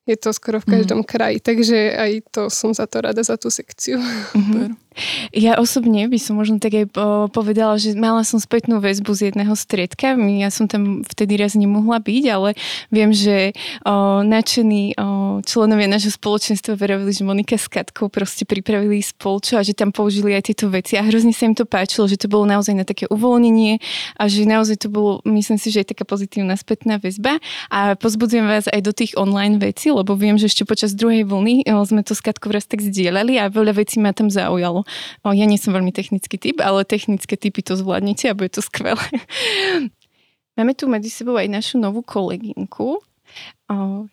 je 0.05 0.15
to 0.17 0.33
skoro 0.33 0.59
v 0.59 0.65
každom 0.65 1.05
mm. 1.05 1.07
kraji, 1.07 1.37
takže 1.39 1.77
aj 1.93 2.11
to 2.33 2.41
som 2.49 2.73
za 2.73 2.89
to 2.89 3.01
rada, 3.05 3.21
za 3.21 3.37
tú 3.37 3.53
sekciu. 3.53 4.01
Mm-hmm. 4.31 4.90
Ja 5.31 5.55
osobne 5.55 6.03
by 6.11 6.19
som 6.19 6.35
možno 6.35 6.59
tak 6.59 6.75
aj 6.75 6.85
povedala, 7.31 7.79
že 7.79 7.95
mala 7.95 8.27
som 8.27 8.43
spätnú 8.43 8.83
väzbu 8.83 9.15
z 9.15 9.31
jedného 9.31 9.55
striedka. 9.55 10.19
Ja 10.19 10.51
som 10.51 10.67
tam 10.67 11.07
vtedy 11.07 11.39
raz 11.39 11.55
nemohla 11.55 12.03
byť, 12.03 12.23
ale 12.27 12.59
viem, 12.91 13.15
že 13.15 13.55
o, 13.87 14.19
nadšení 14.19 14.99
o, 14.99 15.39
členovia 15.47 15.87
nášho 15.87 16.11
spoločenstva 16.11 16.75
verovali, 16.75 17.11
že 17.15 17.23
Monika 17.23 17.55
s 17.55 17.71
Katkou 17.71 18.11
proste 18.11 18.43
pripravili 18.43 18.99
spolčo 18.99 19.55
a 19.55 19.63
že 19.63 19.71
tam 19.71 19.95
použili 19.95 20.35
aj 20.35 20.51
tieto 20.51 20.67
veci 20.67 20.99
a 20.99 21.07
hrozne 21.07 21.31
sa 21.31 21.47
im 21.47 21.55
to 21.55 21.63
páčilo, 21.63 22.11
že 22.11 22.19
to 22.19 22.27
bolo 22.27 22.43
naozaj 22.43 22.75
na 22.75 22.83
také 22.83 23.07
uvoľnenie 23.07 23.79
a 24.19 24.27
že 24.27 24.43
naozaj 24.43 24.83
to 24.83 24.87
bolo, 24.91 25.23
myslím 25.23 25.55
si, 25.55 25.71
že 25.71 25.87
je 25.87 25.95
taká 25.95 26.03
pozitívna 26.03 26.59
spätná 26.59 26.99
väzba 26.99 27.39
a 27.71 27.95
pozbudzujem 27.95 28.43
vás 28.43 28.67
aj 28.67 28.81
do 28.83 28.91
tých 28.91 29.15
online 29.15 29.55
vecí, 29.55 29.87
lebo 29.87 30.19
viem, 30.19 30.35
že 30.35 30.51
ešte 30.51 30.67
počas 30.67 30.91
druhej 30.91 31.23
vlny 31.23 31.63
sme 31.87 32.03
to 32.03 32.11
s 32.11 32.19
Katkou 32.19 32.51
raz 32.51 32.67
tak 32.67 32.83
zdieľali 32.83 33.39
a 33.39 33.47
veľa 33.47 33.79
vecí 33.79 33.97
ma 33.97 34.11
tam 34.11 34.27
zaujalo. 34.27 34.80
O, 35.25 35.33
ja 35.33 35.45
nie 35.47 35.59
som 35.59 35.73
veľmi 35.73 35.93
technický 35.93 36.37
typ, 36.37 36.59
ale 36.63 36.87
technické 36.87 37.35
typy 37.35 37.61
to 37.63 37.77
zvládnete 37.77 38.29
a 38.31 38.37
bude 38.37 38.53
to 38.53 38.61
skvelé. 38.63 39.01
Máme 40.57 40.75
tu 40.75 40.91
medzi 40.91 41.07
sebou 41.07 41.39
aj 41.39 41.47
našu 41.47 41.79
novú 41.79 42.03
kolegynku. 42.03 42.99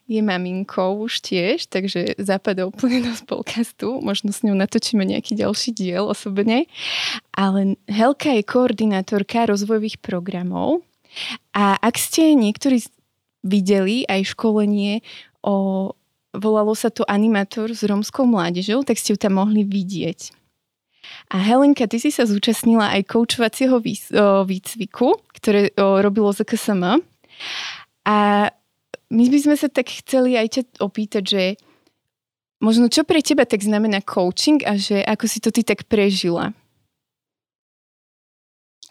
Je 0.07 0.23
maminkou 0.23 1.03
už 1.03 1.19
tiež, 1.19 1.67
takže 1.67 2.15
zapadá 2.23 2.63
úplne 2.63 3.03
do 3.03 3.13
podcastu. 3.27 3.99
Možno 3.99 4.31
s 4.31 4.47
ňou 4.47 4.55
natočíme 4.55 5.03
nejaký 5.03 5.35
ďalší 5.35 5.75
diel 5.75 6.07
osobne. 6.07 6.71
Ale 7.35 7.75
Helka 7.91 8.31
je 8.39 8.47
koordinátorka 8.47 9.51
rozvojových 9.51 9.99
programov. 9.99 10.87
A 11.51 11.75
ak 11.83 11.99
ste 11.99 12.39
niektorí 12.39 12.87
videli 13.43 14.07
aj 14.07 14.39
školenie 14.39 15.03
o 15.43 15.91
volalo 16.39 16.77
sa 16.79 16.93
to 16.93 17.03
animátor 17.11 17.73
s 17.75 17.83
romskou 17.83 18.29
mládežou, 18.29 18.87
tak 18.87 19.01
ste 19.01 19.17
ju 19.17 19.19
tam 19.19 19.43
mohli 19.43 19.67
vidieť. 19.67 20.31
A 21.29 21.37
Helenka, 21.41 21.85
ty 21.85 22.01
si 22.01 22.09
sa 22.09 22.25
zúčastnila 22.25 22.95
aj 22.97 23.13
koučovacieho 23.13 23.81
výcviku, 24.45 25.21
ktoré 25.37 25.73
robilo 25.77 26.33
ZKSM. 26.33 27.05
A 28.09 28.17
my 29.09 29.25
by 29.29 29.39
sme 29.41 29.57
sa 29.57 29.69
tak 29.69 29.89
chceli 29.89 30.37
aj 30.37 30.49
ťa 30.49 30.63
opýtať, 30.85 31.25
že 31.25 31.43
možno 32.61 32.89
čo 32.93 33.05
pre 33.05 33.21
teba 33.21 33.45
tak 33.49 33.61
znamená 33.65 34.01
coaching 34.05 34.65
a 34.65 34.77
že 34.77 35.01
ako 35.05 35.25
si 35.29 35.39
to 35.41 35.53
ty 35.53 35.65
tak 35.65 35.89
prežila? 35.89 36.53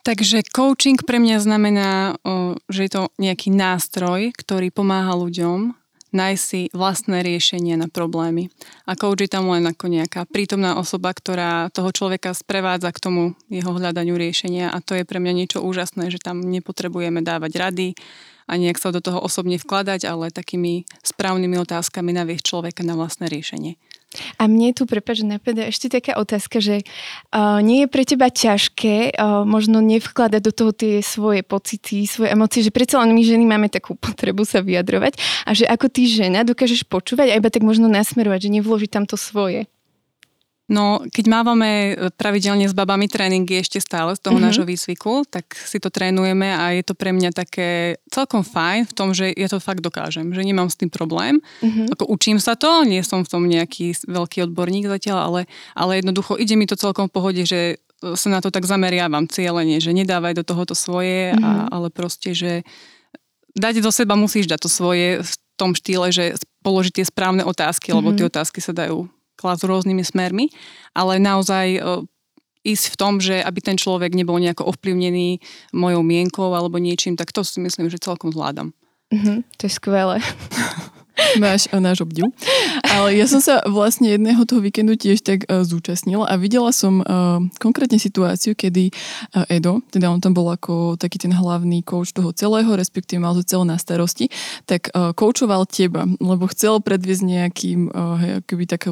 Takže 0.08 0.40
coaching 0.56 0.96
pre 1.04 1.20
mňa 1.20 1.38
znamená, 1.44 2.16
že 2.72 2.88
je 2.88 2.92
to 2.96 3.12
nejaký 3.20 3.52
nástroj, 3.52 4.32
ktorý 4.40 4.72
pomáha 4.72 5.12
ľuďom 5.20 5.76
nájsť 6.12 6.44
si 6.44 6.62
vlastné 6.72 7.24
riešenie 7.24 7.76
na 7.76 7.92
problémy. 7.92 8.48
A 8.88 8.96
coach 8.96 9.24
je 9.24 9.32
tam 9.32 9.52
len 9.52 9.68
ako 9.68 9.92
nejaká 9.92 10.24
prítomná 10.28 10.80
osoba, 10.80 11.12
ktorá 11.12 11.68
toho 11.72 11.92
človeka 11.92 12.32
sprevádza 12.32 12.92
k 12.96 13.04
tomu 13.04 13.22
jeho 13.52 13.72
hľadaniu 13.76 14.16
riešenia 14.16 14.72
a 14.72 14.80
to 14.80 14.96
je 14.96 15.04
pre 15.04 15.20
mňa 15.20 15.34
niečo 15.34 15.60
úžasné, 15.64 16.08
že 16.08 16.24
tam 16.24 16.40
nepotrebujeme 16.44 17.20
dávať 17.24 17.52
rady 17.60 17.88
a 18.48 18.56
nejak 18.56 18.80
sa 18.80 18.96
do 18.96 19.04
toho 19.04 19.20
osobne 19.20 19.60
vkladať, 19.60 20.08
ale 20.08 20.32
takými 20.32 20.88
správnymi 21.04 21.60
otázkami 21.60 22.16
naviesť 22.16 22.44
človeka 22.48 22.82
na 22.88 22.96
vlastné 22.96 23.28
riešenie. 23.28 23.76
A 24.40 24.48
mne 24.48 24.72
tu, 24.72 24.88
prepáč, 24.88 25.22
napadá 25.22 25.68
ešte 25.68 25.92
taká 25.92 26.16
otázka, 26.16 26.64
že 26.64 26.82
uh, 27.36 27.60
nie 27.60 27.86
je 27.86 27.88
pre 27.92 28.08
teba 28.08 28.32
ťažké 28.32 29.14
uh, 29.14 29.44
možno 29.44 29.84
nevkladať 29.84 30.42
do 30.42 30.52
toho 30.56 30.72
tie 30.72 31.04
svoje 31.04 31.44
pocity, 31.44 32.08
svoje 32.08 32.32
emócie, 32.32 32.64
že 32.64 32.72
predsa 32.72 33.04
len 33.04 33.12
my 33.12 33.22
ženy 33.22 33.44
máme 33.44 33.68
takú 33.68 34.00
potrebu 34.00 34.48
sa 34.48 34.64
vyjadrovať 34.64 35.20
a 35.44 35.52
že 35.52 35.68
ako 35.68 35.92
ty 35.92 36.08
žena 36.08 36.48
dokážeš 36.48 36.88
počúvať 36.88 37.36
a 37.36 37.38
iba 37.38 37.52
tak 37.52 37.68
možno 37.68 37.92
nasmerovať, 37.92 38.48
že 38.48 38.54
nevložiť 38.58 38.90
tam 38.90 39.04
to 39.04 39.20
svoje. 39.20 39.68
No, 40.68 41.00
keď 41.00 41.26
mávame 41.32 41.96
e, 41.96 42.12
pravidelne 42.12 42.68
s 42.68 42.76
babami 42.76 43.08
tréningy 43.08 43.64
ešte 43.64 43.80
stále 43.80 44.12
z 44.12 44.20
toho 44.20 44.36
mm-hmm. 44.36 44.52
nášho 44.52 44.66
výcviku, 44.68 45.24
tak 45.24 45.56
si 45.56 45.80
to 45.80 45.88
trénujeme 45.88 46.44
a 46.52 46.76
je 46.76 46.84
to 46.84 46.92
pre 46.92 47.16
mňa 47.16 47.32
také 47.32 47.96
celkom 48.12 48.44
fajn 48.44 48.92
v 48.92 48.94
tom, 48.94 49.16
že 49.16 49.32
ja 49.32 49.48
to 49.48 49.64
fakt 49.64 49.80
dokážem, 49.80 50.36
že 50.36 50.44
nemám 50.44 50.68
s 50.68 50.76
tým 50.76 50.92
problém. 50.92 51.40
Mm-hmm. 51.64 51.96
Ako 51.96 52.12
učím 52.12 52.44
sa 52.44 52.60
to, 52.60 52.84
nie 52.84 53.00
som 53.00 53.24
v 53.24 53.32
tom 53.32 53.48
nejaký 53.48 53.96
veľký 54.12 54.44
odborník 54.52 54.92
zatiaľ, 54.92 55.18
ale, 55.32 55.42
ale 55.72 56.04
jednoducho 56.04 56.36
ide 56.36 56.60
mi 56.60 56.68
to 56.68 56.76
celkom 56.76 57.08
v 57.08 57.16
pohode, 57.16 57.42
že 57.48 57.80
e, 58.04 58.20
sa 58.20 58.28
na 58.28 58.44
to 58.44 58.52
tak 58.52 58.68
zameriavam 58.68 59.24
cieľenie, 59.32 59.80
že 59.80 59.96
nedávaj 59.96 60.36
do 60.36 60.44
toho 60.44 60.68
to 60.68 60.76
svoje, 60.76 61.32
mm-hmm. 61.32 61.48
a, 61.48 61.52
mhm. 61.64 61.68
ale 61.72 61.88
proste, 61.96 62.36
že 62.36 62.68
dať 63.56 63.80
do 63.80 63.92
seba 63.96 64.20
musíš 64.20 64.52
dať 64.52 64.68
to 64.68 64.70
svoje 64.70 65.24
v 65.24 65.32
tom 65.56 65.72
štýle, 65.72 66.12
že 66.12 66.36
položiť 66.60 67.00
tie 67.00 67.06
správne 67.08 67.48
otázky, 67.48 67.96
mm-hmm. 67.96 68.04
lebo 68.04 68.20
tie 68.20 68.28
otázky 68.28 68.60
sa 68.60 68.76
dajú 68.76 69.08
klásť 69.38 69.70
rôznymi 69.70 70.04
smermi, 70.04 70.50
ale 70.98 71.22
naozaj 71.22 71.66
e, 71.78 71.80
ísť 72.68 72.86
v 72.92 73.00
tom, 73.00 73.14
že 73.22 73.40
aby 73.40 73.64
ten 73.64 73.78
človek 73.80 74.12
nebol 74.12 74.42
nejako 74.42 74.68
ovplyvnený 74.74 75.40
mojou 75.72 76.04
mienkou 76.04 76.52
alebo 76.52 76.82
niečím, 76.82 77.16
tak 77.16 77.32
to 77.32 77.46
si 77.46 77.62
myslím, 77.64 77.88
že 77.88 78.02
celkom 78.02 78.34
zvládam. 78.34 78.76
Mm-hmm, 79.14 79.38
to 79.56 79.62
je 79.64 79.72
skvelé. 79.72 80.18
Máš 81.42 81.68
náš 81.74 82.02
obdiv. 82.02 82.30
Ale 82.86 83.18
ja 83.18 83.26
som 83.26 83.42
sa 83.42 83.62
vlastne 83.66 84.14
jedného 84.14 84.46
toho 84.46 84.62
víkendu 84.62 84.96
tiež 84.96 85.22
tak 85.26 85.46
uh, 85.50 85.66
zúčastnila 85.66 86.30
a 86.30 86.36
videla 86.38 86.70
som 86.72 87.02
uh, 87.02 87.42
konkrétne 87.58 87.98
situáciu, 87.98 88.54
kedy 88.54 88.90
Edo, 89.52 89.82
teda 89.92 90.10
on 90.10 90.22
tam 90.24 90.34
bol 90.34 90.50
ako 90.50 90.96
taký 90.96 91.20
ten 91.22 91.34
hlavný 91.34 91.84
coach 91.84 92.14
toho 92.14 92.32
celého, 92.34 92.70
respektíve 92.74 93.22
mal 93.22 93.36
to 93.36 93.44
celé 93.44 93.66
na 93.68 93.78
starosti, 93.78 94.30
tak 94.66 94.90
coachoval 94.94 95.68
teba, 95.70 96.08
lebo 96.18 96.50
chcel 96.50 96.80
predviesť 96.82 97.24
nejakým 97.24 97.80
uh, 97.92 98.18
hej, 98.22 98.32
akoby 98.42 98.64
taký 98.66 98.90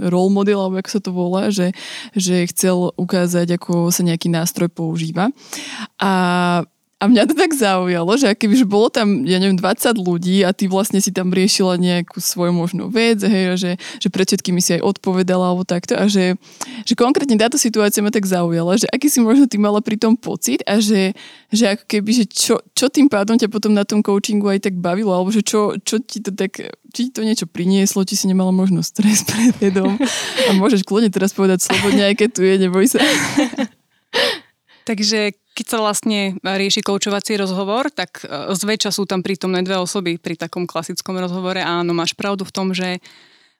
role 0.00 0.30
model, 0.32 0.58
alebo 0.66 0.80
ako 0.80 0.90
sa 0.90 1.00
to 1.00 1.10
volá, 1.14 1.42
že, 1.48 1.72
že 2.16 2.48
chcel 2.50 2.92
ukázať, 2.96 3.56
ako 3.56 3.92
sa 3.94 4.02
nejaký 4.04 4.28
nástroj 4.32 4.68
používa. 4.72 5.30
A 6.00 6.12
a 7.00 7.08
mňa 7.08 7.32
to 7.32 7.34
tak 7.34 7.56
zaujalo, 7.56 8.12
že 8.20 8.36
keby 8.36 8.60
bolo 8.68 8.92
tam, 8.92 9.24
ja 9.24 9.40
neviem, 9.40 9.56
20 9.56 9.96
ľudí 9.96 10.44
a 10.44 10.52
ty 10.52 10.68
vlastne 10.68 11.00
si 11.00 11.08
tam 11.08 11.32
riešila 11.32 11.80
nejakú 11.80 12.20
svoju 12.20 12.52
možnú 12.52 12.92
vec, 12.92 13.24
hej, 13.24 13.56
že, 13.56 13.70
že 13.96 14.08
pred 14.12 14.28
všetkými 14.28 14.60
si 14.60 14.76
aj 14.76 14.84
odpovedala 14.84 15.48
alebo 15.48 15.64
takto 15.64 15.96
a 15.96 16.04
že, 16.12 16.36
že 16.84 16.92
konkrétne 16.92 17.40
táto 17.40 17.56
situácia 17.56 18.04
ma 18.04 18.12
tak 18.12 18.28
zaujala, 18.28 18.76
že 18.76 18.84
aký 18.92 19.08
si 19.08 19.24
možno 19.24 19.48
ty 19.48 19.56
mala 19.56 19.80
pri 19.80 19.96
tom 19.96 20.12
pocit 20.12 20.60
a 20.68 20.76
že, 20.76 21.16
že 21.48 21.72
ako 21.72 21.88
keby, 21.88 22.10
že 22.12 22.24
čo, 22.28 22.60
čo 22.76 22.92
tým 22.92 23.08
pádom 23.08 23.40
ťa 23.40 23.48
potom 23.48 23.72
na 23.72 23.88
tom 23.88 24.04
coachingu 24.04 24.52
aj 24.52 24.68
tak 24.68 24.76
bavilo, 24.76 25.16
alebo 25.16 25.32
že 25.32 25.40
čo, 25.40 25.80
čo 25.80 26.04
ti 26.04 26.20
to 26.20 26.36
tak, 26.36 26.60
či 26.92 27.08
ti 27.08 27.10
to 27.16 27.24
niečo 27.24 27.48
prinieslo, 27.48 28.04
či 28.04 28.12
si 28.12 28.28
nemala 28.28 28.52
možno 28.52 28.84
stres 28.84 29.24
pred 29.30 29.56
jedom 29.56 29.96
a 30.44 30.50
môžeš 30.52 30.84
kľudne 30.84 31.08
teraz 31.08 31.32
povedať 31.32 31.64
slobodne, 31.64 32.12
aj 32.12 32.14
keď 32.20 32.28
tu 32.28 32.44
je, 32.44 32.54
neboj 32.60 32.84
sa. 32.92 33.00
Takže 34.88 35.32
keď 35.60 35.66
sa 35.68 35.78
vlastne 35.84 36.40
rieši 36.40 36.80
koučovací 36.80 37.36
rozhovor, 37.36 37.92
tak 37.92 38.24
e, 38.24 38.56
zväčša 38.56 38.96
sú 38.96 39.04
tam 39.04 39.20
prítomné 39.20 39.60
dve 39.60 39.76
osoby 39.76 40.16
pri 40.16 40.40
takom 40.40 40.64
klasickom 40.64 41.20
rozhovore. 41.20 41.60
Áno, 41.60 41.92
máš 41.92 42.16
pravdu 42.16 42.48
v 42.48 42.54
tom, 42.56 42.72
že 42.72 43.04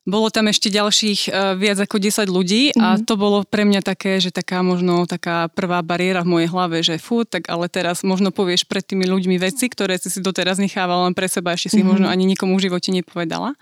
bolo 0.08 0.32
tam 0.32 0.48
ešte 0.48 0.72
ďalších 0.72 1.28
e, 1.28 1.60
viac 1.60 1.76
ako 1.84 2.00
10 2.00 2.24
ľudí 2.32 2.72
a 2.72 2.96
mm-hmm. 2.96 3.04
to 3.04 3.14
bolo 3.20 3.44
pre 3.44 3.68
mňa 3.68 3.84
také, 3.84 4.16
že 4.16 4.32
taká 4.32 4.64
možno 4.64 5.04
taká 5.04 5.52
prvá 5.52 5.84
bariéra 5.84 6.24
v 6.24 6.40
mojej 6.40 6.48
hlave, 6.48 6.80
že 6.80 6.96
fú, 6.96 7.28
tak 7.28 7.52
ale 7.52 7.68
teraz 7.68 8.00
možno 8.00 8.32
povieš 8.32 8.64
pred 8.64 8.80
tými 8.80 9.04
ľuďmi 9.04 9.36
veci, 9.36 9.68
ktoré 9.68 10.00
si 10.00 10.08
si 10.08 10.24
doteraz 10.24 10.56
nechávala 10.56 11.04
len 11.04 11.12
pre 11.12 11.28
seba, 11.28 11.52
ešte 11.52 11.68
si 11.68 11.84
mm-hmm. 11.84 11.90
možno 11.92 12.06
ani 12.08 12.24
nikomu 12.24 12.56
v 12.56 12.64
živote 12.72 12.96
nepovedala 12.96 13.60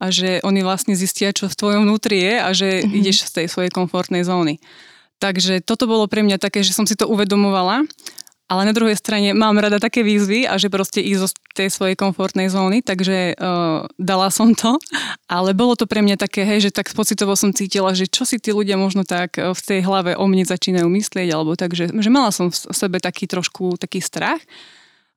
a 0.00 0.06
že 0.08 0.40
oni 0.40 0.64
vlastne 0.64 0.96
zistia, 0.96 1.36
čo 1.36 1.52
v 1.52 1.58
tvojom 1.58 1.84
vnútri 1.84 2.16
je 2.22 2.34
a 2.40 2.48
že 2.56 2.68
mm-hmm. 2.80 2.98
ideš 3.04 3.28
z 3.28 3.44
tej 3.44 3.46
svojej 3.52 3.68
komfortnej 3.68 4.24
zóny. 4.24 4.56
Takže 5.18 5.60
toto 5.66 5.90
bolo 5.90 6.06
pre 6.06 6.22
mňa 6.22 6.38
také, 6.38 6.62
že 6.62 6.74
som 6.74 6.86
si 6.86 6.94
to 6.94 7.10
uvedomovala, 7.10 7.82
ale 8.48 8.64
na 8.64 8.72
druhej 8.72 8.96
strane 8.96 9.36
mám 9.36 9.60
rada 9.60 9.76
také 9.76 10.00
výzvy 10.00 10.48
a 10.48 10.56
že 10.56 10.72
proste 10.72 11.04
ísť 11.04 11.20
zo 11.20 11.28
tej 11.52 11.68
svojej 11.68 11.96
komfortnej 12.00 12.48
zóny, 12.48 12.80
takže 12.80 13.36
uh, 13.36 13.84
dala 14.00 14.32
som 14.32 14.56
to, 14.56 14.80
ale 15.28 15.52
bolo 15.52 15.76
to 15.76 15.84
pre 15.84 16.00
mňa 16.00 16.16
také, 16.16 16.48
hej, 16.48 16.70
že 16.70 16.72
tak 16.72 16.88
pocitovo 16.96 17.36
som 17.36 17.52
cítila, 17.52 17.92
že 17.92 18.08
čo 18.08 18.24
si 18.24 18.40
tí 18.40 18.56
ľudia 18.56 18.80
možno 18.80 19.04
tak 19.04 19.36
v 19.36 19.60
tej 19.60 19.84
hlave 19.84 20.16
o 20.16 20.24
mne 20.24 20.48
začínajú 20.48 20.88
myslieť, 20.88 21.28
alebo 21.28 21.60
tak, 21.60 21.76
že, 21.76 21.92
že 21.92 22.08
mala 22.08 22.32
som 22.32 22.48
v 22.48 22.56
sebe 22.72 22.96
taký 23.04 23.28
trošku 23.28 23.76
taký 23.76 24.00
strach, 24.00 24.40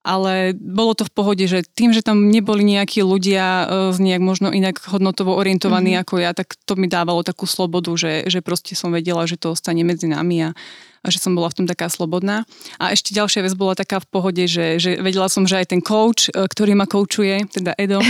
ale 0.01 0.57
bolo 0.57 0.97
to 0.97 1.05
v 1.05 1.13
pohode, 1.13 1.45
že 1.45 1.61
tým, 1.61 1.93
že 1.93 2.01
tam 2.01 2.33
neboli 2.33 2.65
nejakí 2.65 3.05
ľudia 3.05 3.45
e, 3.45 3.65
z 3.93 3.97
nejak 4.01 4.21
možno 4.21 4.49
inak 4.49 4.81
hodnotovo 4.89 5.37
orientovaní 5.37 5.93
mm-hmm. 5.93 6.03
ako 6.09 6.13
ja, 6.17 6.31
tak 6.33 6.57
to 6.65 6.73
mi 6.73 6.89
dávalo 6.89 7.21
takú 7.21 7.45
slobodu, 7.45 7.93
že, 7.93 8.25
že 8.25 8.41
proste 8.41 8.73
som 8.73 8.89
vedela, 8.89 9.29
že 9.29 9.37
to 9.37 9.53
ostane 9.53 9.85
medzi 9.85 10.09
nami 10.09 10.49
a, 10.49 10.57
a 11.01 11.07
že 11.09 11.17
som 11.17 11.33
bola 11.33 11.49
v 11.49 11.63
tom 11.63 11.65
taká 11.65 11.89
slobodná. 11.89 12.45
A 12.77 12.93
ešte 12.93 13.11
ďalšia 13.11 13.41
vec 13.41 13.53
bola 13.57 13.73
taká 13.73 13.97
v 13.97 14.07
pohode, 14.07 14.43
že, 14.45 14.77
že 14.77 15.01
vedela 15.01 15.25
som, 15.27 15.49
že 15.49 15.57
aj 15.57 15.73
ten 15.73 15.81
coach, 15.81 16.29
e, 16.29 16.45
ktorý 16.45 16.77
ma 16.77 16.85
koučuje, 16.85 17.49
teda 17.49 17.73
Edo, 17.75 18.05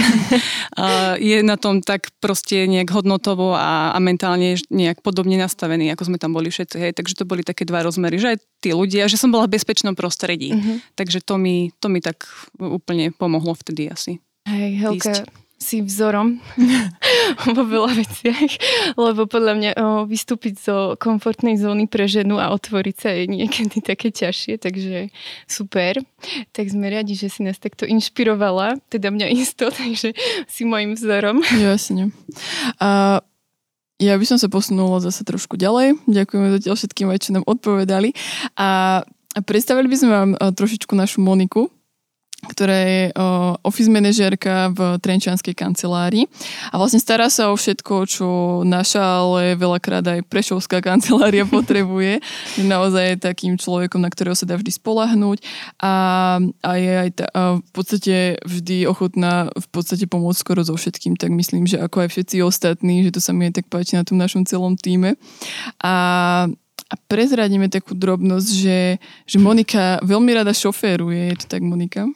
je 1.31 1.39
na 1.39 1.55
tom 1.55 1.79
tak 1.79 2.11
proste 2.19 2.67
nejak 2.67 2.91
hodnotovo 2.91 3.55
a, 3.55 3.95
a 3.95 3.97
mentálne 4.03 4.59
nejak 4.67 4.99
podobne 4.99 5.39
nastavený, 5.39 5.95
ako 5.95 6.11
sme 6.11 6.17
tam 6.19 6.35
boli 6.35 6.51
všetci. 6.51 6.77
Hej. 6.77 6.91
Takže 6.99 7.23
to 7.23 7.23
boli 7.23 7.47
také 7.47 7.63
dva 7.63 7.81
rozmery, 7.81 8.19
že 8.19 8.35
aj 8.35 8.37
tí 8.59 8.75
ľudia, 8.75 9.07
že 9.07 9.15
som 9.15 9.31
bola 9.31 9.47
v 9.47 9.55
bezpečnom 9.55 9.95
prostredí. 9.95 10.51
Mm-hmm. 10.51 10.99
Takže 10.99 11.23
to 11.23 11.39
mi, 11.39 11.71
to 11.79 11.87
mi 11.87 12.03
tak 12.03 12.27
úplne 12.59 13.15
pomohlo 13.15 13.55
vtedy 13.55 13.87
asi. 13.87 14.19
Hej, 14.45 14.69
Helka, 14.83 15.23
si 15.61 15.85
vzorom 15.85 16.41
vo 17.55 17.63
veľa 17.63 17.93
veciach, 17.93 18.51
lebo 18.97 19.29
podľa 19.29 19.53
mňa 19.53 19.71
o, 19.77 19.83
vystúpiť 20.09 20.57
zo 20.57 20.77
komfortnej 20.97 21.61
zóny 21.61 21.85
pre 21.85 22.09
ženu 22.09 22.41
a 22.41 22.49
otvoriť 22.49 22.95
sa 22.97 23.13
je 23.13 23.29
niekedy 23.29 23.85
také 23.85 24.09
ťažšie, 24.09 24.57
takže 24.57 25.13
super. 25.45 26.01
Tak 26.57 26.65
sme 26.65 26.89
radi, 26.89 27.13
že 27.13 27.29
si 27.29 27.45
nás 27.45 27.61
takto 27.61 27.85
inšpirovala, 27.85 28.81
teda 28.89 29.13
mňa 29.13 29.27
isto, 29.29 29.69
takže 29.79 30.17
si 30.49 30.61
môjim 30.65 30.97
vzorom. 30.97 31.45
Jasne. 31.45 32.09
A 32.81 33.21
ja 34.01 34.17
by 34.17 34.25
som 34.25 34.41
sa 34.41 34.49
posunula 34.49 34.97
zase 34.97 35.21
trošku 35.21 35.61
ďalej. 35.61 35.93
Ďakujeme 36.09 36.57
zatiaľ 36.57 36.73
všetkým 36.73 37.07
aj, 37.13 37.19
čo 37.21 37.37
nám 37.37 37.45
odpovedali. 37.45 38.17
A 38.57 39.01
predstavili 39.45 39.85
by 39.85 39.97
sme 40.01 40.09
vám 40.09 40.31
trošičku 40.57 40.97
našu 40.97 41.21
Moniku, 41.21 41.69
ktorá 42.49 42.73
je 42.73 43.01
uh, 43.13 43.53
office 43.61 43.85
manažérka 43.85 44.73
v 44.73 44.97
Trenčianskej 44.97 45.53
kancelárii 45.53 46.25
a 46.73 46.81
vlastne 46.81 46.97
stará 46.97 47.29
sa 47.29 47.53
o 47.53 47.55
všetko, 47.55 47.93
čo 48.09 48.27
naša, 48.65 49.01
ale 49.01 49.53
veľakrát 49.53 50.01
aj 50.01 50.25
Prešovská 50.25 50.81
kancelária 50.81 51.45
potrebuje. 51.57 52.17
Je 52.57 52.65
naozaj 52.65 53.21
takým 53.21 53.61
človekom, 53.61 54.01
na 54.01 54.09
ktorého 54.09 54.33
sa 54.33 54.49
dá 54.49 54.57
vždy 54.57 54.73
spolahnúť 54.73 55.45
a, 55.77 55.93
a 56.41 56.71
je 56.81 56.93
aj 56.97 57.09
ta, 57.13 57.25
a 57.29 57.41
v 57.61 57.71
podstate 57.71 58.41
vždy 58.41 58.89
ochotná 58.89 59.53
v 59.53 59.67
podstate 59.69 60.09
pomôcť 60.09 60.41
skoro 60.41 60.61
so 60.65 60.73
všetkým, 60.73 61.21
tak 61.21 61.29
myslím, 61.29 61.69
že 61.69 61.77
ako 61.77 62.05
aj 62.05 62.09
všetci 62.09 62.41
ostatní, 62.41 63.05
že 63.05 63.13
to 63.13 63.21
sa 63.21 63.37
mi 63.37 63.47
aj 63.49 63.61
tak 63.61 63.65
páči 63.69 63.93
na 63.95 64.03
tom 64.03 64.17
našom 64.17 64.49
celom 64.49 64.73
týme. 64.73 65.13
A 65.85 65.93
a 66.91 66.99
prezradíme 67.07 67.71
takú 67.71 67.95
drobnosť, 67.95 68.49
že, 68.51 68.99
že 69.23 69.37
Monika 69.39 70.03
veľmi 70.03 70.35
rada 70.35 70.51
šoféruje. 70.51 71.31
Je 71.31 71.37
to 71.39 71.45
tak, 71.47 71.63
Monika? 71.63 72.11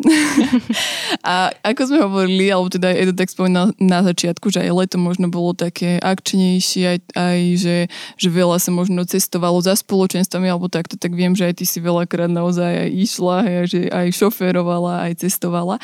a 1.30 1.52
ako 1.60 1.80
sme 1.92 1.98
hovorili, 2.00 2.48
alebo 2.48 2.72
teda 2.72 2.92
Edo 2.96 3.12
tak 3.12 3.28
spomínal 3.28 3.76
na 3.76 4.00
začiatku, 4.00 4.48
že 4.48 4.64
aj 4.64 4.72
leto 4.72 4.96
možno 4.96 5.28
bolo 5.28 5.52
také 5.52 6.00
akčnejšie, 6.00 6.84
aj, 6.88 6.98
aj 7.12 7.38
že, 7.60 7.76
že 8.16 8.28
veľa 8.32 8.56
sa 8.56 8.72
možno 8.72 9.04
cestovalo 9.04 9.60
za 9.60 9.76
spoločenstvami, 9.76 10.48
alebo 10.48 10.72
takto, 10.72 10.96
tak 10.96 11.12
viem, 11.12 11.36
že 11.36 11.52
aj 11.52 11.54
ty 11.60 11.64
si 11.68 11.78
veľakrát 11.84 12.32
naozaj 12.32 12.88
aj 12.88 12.90
išla, 12.90 13.36
aj, 13.44 13.64
že 13.68 13.80
aj 13.92 14.06
šoférovala, 14.16 15.10
aj 15.10 15.12
cestovala. 15.20 15.76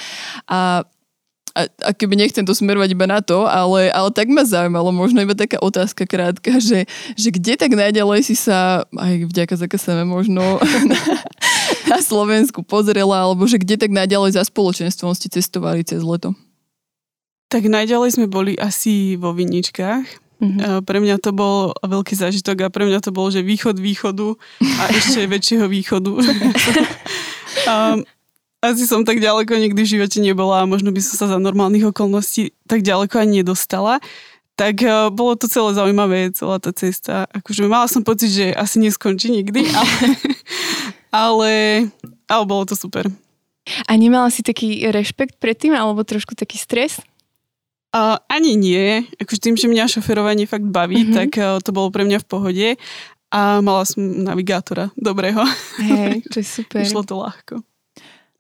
A 0.48 0.84
a, 1.56 1.62
a 1.88 1.90
keby 1.96 2.20
nechcem 2.20 2.44
to 2.44 2.52
smerovať 2.52 2.92
iba 2.92 3.08
na 3.08 3.24
to, 3.24 3.48
ale, 3.48 3.88
ale 3.88 4.12
tak 4.12 4.28
ma 4.28 4.44
zaujímalo, 4.44 4.92
možno 4.92 5.24
iba 5.24 5.32
taká 5.32 5.56
otázka 5.56 6.04
krátka, 6.04 6.60
že, 6.60 6.84
že 7.16 7.32
kde 7.32 7.56
tak 7.56 7.72
najďalej 7.72 8.28
si 8.28 8.36
sa, 8.36 8.84
aj 8.92 9.24
vďaka 9.32 9.56
ZKSM 9.56 10.04
možno 10.04 10.60
na, 11.92 11.98
Slovensku 12.02 12.66
pozrela, 12.66 13.26
alebo 13.26 13.46
že 13.46 13.62
kde 13.62 13.78
tak 13.78 13.94
najďalej 13.94 14.34
za 14.34 14.42
spoločenstvom 14.46 15.14
ste 15.14 15.30
cestovali 15.30 15.86
cez 15.86 16.02
leto? 16.02 16.34
Tak 17.46 17.62
najďalej 17.70 18.18
sme 18.18 18.26
boli 18.26 18.58
asi 18.58 19.14
vo 19.14 19.30
Viničkách. 19.30 20.26
Mm-hmm. 20.36 20.84
Pre 20.84 20.98
mňa 21.00 21.16
to 21.22 21.32
bol 21.32 21.72
veľký 21.80 22.12
zážitok 22.12 22.68
a 22.68 22.72
pre 22.72 22.84
mňa 22.84 23.00
to 23.00 23.08
bol, 23.08 23.32
že 23.32 23.40
východ 23.40 23.80
východu 23.80 24.36
a 24.60 24.82
ešte 24.98 25.24
väčšieho 25.24 25.64
východu. 25.64 26.12
um, 27.64 28.04
asi 28.68 28.84
som 28.84 29.06
tak 29.06 29.22
ďaleko 29.22 29.56
nikdy 29.56 29.80
v 29.80 29.92
živote 29.96 30.18
nebola 30.20 30.66
a 30.66 30.68
možno 30.68 30.92
by 30.92 31.00
som 31.00 31.14
sa 31.16 31.26
za 31.32 31.38
normálnych 31.40 31.88
okolností 31.88 32.52
tak 32.68 32.84
ďaleko 32.84 33.16
ani 33.16 33.40
nedostala. 33.40 34.02
Tak 34.56 34.76
uh, 34.84 35.08
bolo 35.12 35.36
to 35.40 35.48
celé 35.48 35.72
zaujímavé, 35.72 36.32
celá 36.36 36.60
tá 36.60 36.72
cesta. 36.72 37.24
Akože 37.32 37.64
mala 37.68 37.88
som 37.88 38.04
pocit, 38.04 38.32
že 38.32 38.46
asi 38.52 38.80
neskončí 38.80 39.32
nikdy, 39.32 39.68
ale, 39.72 39.92
ale, 41.10 41.86
ale 42.26 42.44
bolo 42.46 42.64
to 42.66 42.78
super. 42.78 43.06
A 43.90 43.98
nemala 43.98 44.30
si 44.30 44.46
taký 44.46 44.86
rešpekt 44.94 45.42
predtým, 45.42 45.74
alebo 45.74 46.06
trošku 46.06 46.38
taký 46.38 46.54
stres? 46.56 47.02
Uh, 47.90 48.20
ani 48.30 48.54
nie. 48.54 49.02
Akože 49.18 49.40
tým, 49.42 49.56
že 49.58 49.66
mňa 49.66 49.90
šoferovanie 49.90 50.46
fakt 50.46 50.66
baví, 50.68 51.02
mm-hmm. 51.02 51.16
tak 51.16 51.30
uh, 51.40 51.58
to 51.58 51.74
bolo 51.74 51.90
pre 51.90 52.06
mňa 52.06 52.22
v 52.22 52.28
pohode. 52.28 52.68
A 53.34 53.58
mala 53.58 53.82
som 53.82 54.00
navigátora 54.02 54.94
dobrého. 54.94 55.42
Hej, 55.82 56.22
to 56.30 56.38
je 56.38 56.46
super. 56.62 56.84
Išlo 56.84 57.02
to 57.02 57.18
ľahko. 57.18 57.54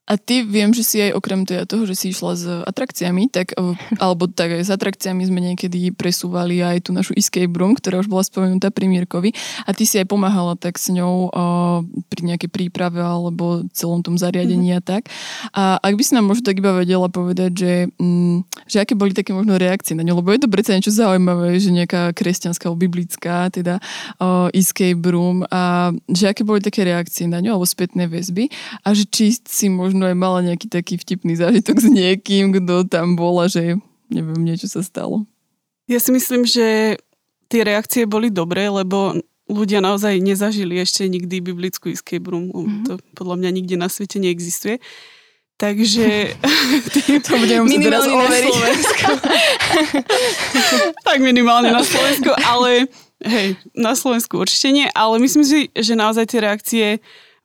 A 0.06 0.14
ty 0.14 0.46
viem, 0.46 0.70
že 0.70 0.86
si 0.86 1.02
aj 1.02 1.18
okrem 1.18 1.42
teda 1.42 1.66
toho, 1.66 1.82
že 1.82 1.98
si 1.98 2.14
išla 2.14 2.32
s 2.38 2.46
atrakciami, 2.46 3.26
tak, 3.26 3.58
alebo 3.98 4.30
tak 4.30 4.54
aj 4.54 4.62
s 4.62 4.70
atrakciami 4.70 5.26
sme 5.26 5.42
niekedy 5.42 5.90
presúvali 5.90 6.62
aj 6.62 6.86
tú 6.86 6.90
našu 6.94 7.10
escape 7.18 7.50
room, 7.58 7.74
ktorá 7.74 7.98
už 7.98 8.06
bola 8.06 8.22
spomenutá 8.22 8.70
pri 8.70 8.86
Mirkovi. 8.86 9.34
A 9.66 9.74
ty 9.74 9.82
si 9.82 9.98
aj 9.98 10.06
pomáhala 10.06 10.54
tak 10.54 10.78
s 10.78 10.94
ňou 10.94 11.34
uh, 11.34 11.82
pri 12.06 12.22
nejakej 12.22 12.50
príprave 12.54 13.02
alebo 13.02 13.66
celom 13.74 14.06
tom 14.06 14.14
zariadení 14.14 14.78
mm-hmm. 14.78 14.86
a 14.86 14.90
tak. 14.94 15.10
A 15.50 15.62
ak 15.82 15.98
by 15.98 16.02
si 16.06 16.14
nám 16.14 16.30
možno 16.30 16.46
tak 16.46 16.62
iba 16.62 16.70
vedela 16.70 17.10
povedať, 17.10 17.50
že, 17.50 17.72
um, 17.98 18.46
že 18.70 18.86
aké 18.86 18.94
boli 18.94 19.10
také 19.10 19.34
možno 19.34 19.58
reakcie 19.58 19.98
na 19.98 20.06
ňu, 20.06 20.22
lebo 20.22 20.30
je 20.30 20.46
to 20.46 20.48
predsa 20.52 20.78
niečo 20.78 20.94
zaujímavé, 20.94 21.58
že 21.58 21.74
nejaká 21.74 22.14
kresťanská 22.14 22.70
alebo 22.70 22.78
biblická 22.86 23.50
teda 23.50 23.82
uh, 24.22 24.46
escape 24.54 25.02
room 25.10 25.42
a 25.50 25.90
že 26.06 26.30
aké 26.30 26.46
boli 26.46 26.62
také 26.62 26.86
reakcie 26.86 27.26
na 27.26 27.42
ňu 27.42 27.58
alebo 27.58 27.66
spätné 27.66 28.06
väzby 28.06 28.54
a 28.86 28.94
že 28.94 29.02
či 29.10 29.34
si 29.34 29.66
možno 29.66 29.95
možno 29.96 30.12
aj 30.12 30.18
mala 30.20 30.44
nejaký 30.44 30.68
taký 30.68 31.00
vtipný 31.00 31.40
zážitok 31.40 31.80
s 31.80 31.88
niekým, 31.88 32.52
kto 32.52 32.84
tam 32.84 33.16
bola, 33.16 33.48
že 33.48 33.80
neviem, 34.12 34.44
niečo 34.44 34.68
sa 34.68 34.84
stalo. 34.84 35.24
Ja 35.88 35.96
si 35.96 36.12
myslím, 36.12 36.44
že 36.44 37.00
tie 37.48 37.64
reakcie 37.64 38.04
boli 38.04 38.28
dobré, 38.28 38.68
lebo 38.68 39.16
ľudia 39.48 39.80
naozaj 39.80 40.20
nezažili 40.20 40.76
ešte 40.76 41.08
nikdy 41.08 41.40
biblickú 41.40 41.88
escape 41.88 42.28
room. 42.28 42.52
Mm-hmm. 42.52 42.84
To 42.84 42.92
podľa 43.16 43.40
mňa 43.40 43.50
nikde 43.56 43.80
na 43.80 43.88
svete 43.88 44.20
neexistuje. 44.20 44.84
Takže... 45.56 46.36
to 47.24 47.32
budeme 47.40 47.64
musieť 47.64 47.88
teraz 47.88 48.04
overiť. 48.04 48.54
tak 51.08 51.18
minimálne 51.24 51.72
na 51.72 51.80
Slovensku, 51.80 52.36
ale 52.44 52.84
hej, 53.24 53.56
na 53.72 53.96
Slovensku 53.96 54.36
určite 54.36 54.68
nie, 54.68 54.86
ale 54.92 55.16
myslím 55.24 55.46
si, 55.48 55.72
že 55.72 55.96
naozaj 55.96 56.28
tie 56.28 56.44
reakcie 56.44 56.86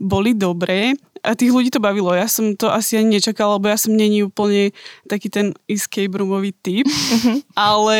boli 0.01 0.35
dobré 0.35 0.99
a 1.21 1.37
tých 1.37 1.53
ľudí 1.53 1.69
to 1.69 1.81
bavilo. 1.81 2.09
Ja 2.13 2.25
som 2.25 2.57
to 2.57 2.73
asi 2.73 2.97
ani 2.97 3.17
nečakala, 3.17 3.57
lebo 3.61 3.69
ja 3.69 3.77
som 3.77 3.93
není 3.93 4.25
úplne 4.25 4.73
taký 5.05 5.29
ten 5.29 5.53
escape 5.69 6.13
roomový 6.17 6.53
typ, 6.65 6.89
mhm. 6.89 7.45
ale, 7.53 7.99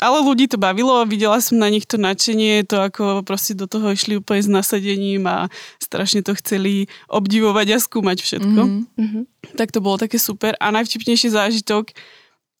ale 0.00 0.18
ľudí 0.24 0.48
to 0.48 0.56
bavilo, 0.56 1.04
videla 1.04 1.38
som 1.44 1.60
na 1.60 1.68
nich 1.68 1.84
to 1.84 2.00
nadšenie, 2.00 2.64
to 2.64 2.80
ako 2.80 3.20
proste 3.22 3.52
do 3.52 3.68
toho 3.68 3.92
išli 3.92 4.16
úplne 4.16 4.42
s 4.42 4.50
nasadením 4.50 5.28
a 5.28 5.52
strašne 5.78 6.24
to 6.24 6.32
chceli 6.40 6.88
obdivovať 7.12 7.76
a 7.76 7.78
skúmať 7.78 8.18
všetko. 8.24 8.60
Mm-hmm. 8.96 9.22
Tak 9.60 9.70
to 9.70 9.84
bolo 9.84 10.00
také 10.00 10.16
super 10.16 10.56
a 10.56 10.72
najvtipnejší 10.72 11.32
zážitok 11.32 11.92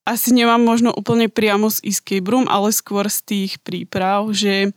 asi 0.08 0.32
nemám 0.32 0.64
možno 0.64 0.88
úplne 0.96 1.28
priamo 1.28 1.68
z 1.68 1.84
escape 1.84 2.24
room, 2.32 2.48
ale 2.48 2.72
skôr 2.72 3.04
z 3.12 3.20
tých 3.28 3.60
príprav, 3.60 4.24
že 4.32 4.72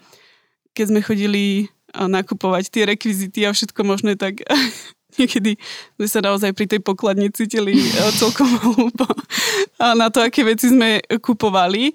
keď 0.75 0.85
sme 0.91 0.99
chodili 0.99 1.71
nakupovať 1.95 2.71
tie 2.71 2.83
rekvizity 2.87 3.47
a 3.47 3.55
všetko 3.55 3.79
možné, 3.83 4.15
tak 4.15 4.43
niekedy 5.19 5.57
sme 5.99 6.07
sa 6.07 6.19
naozaj 6.23 6.55
pri 6.55 6.67
tej 6.67 6.79
pokladni 6.83 7.31
cítili 7.33 7.75
eh, 7.75 8.11
celkom 8.15 8.47
hlúpo 8.63 9.07
na 9.81 10.13
to, 10.13 10.21
aké 10.21 10.45
veci 10.45 10.69
sme 10.69 11.01
kupovali 11.19 11.91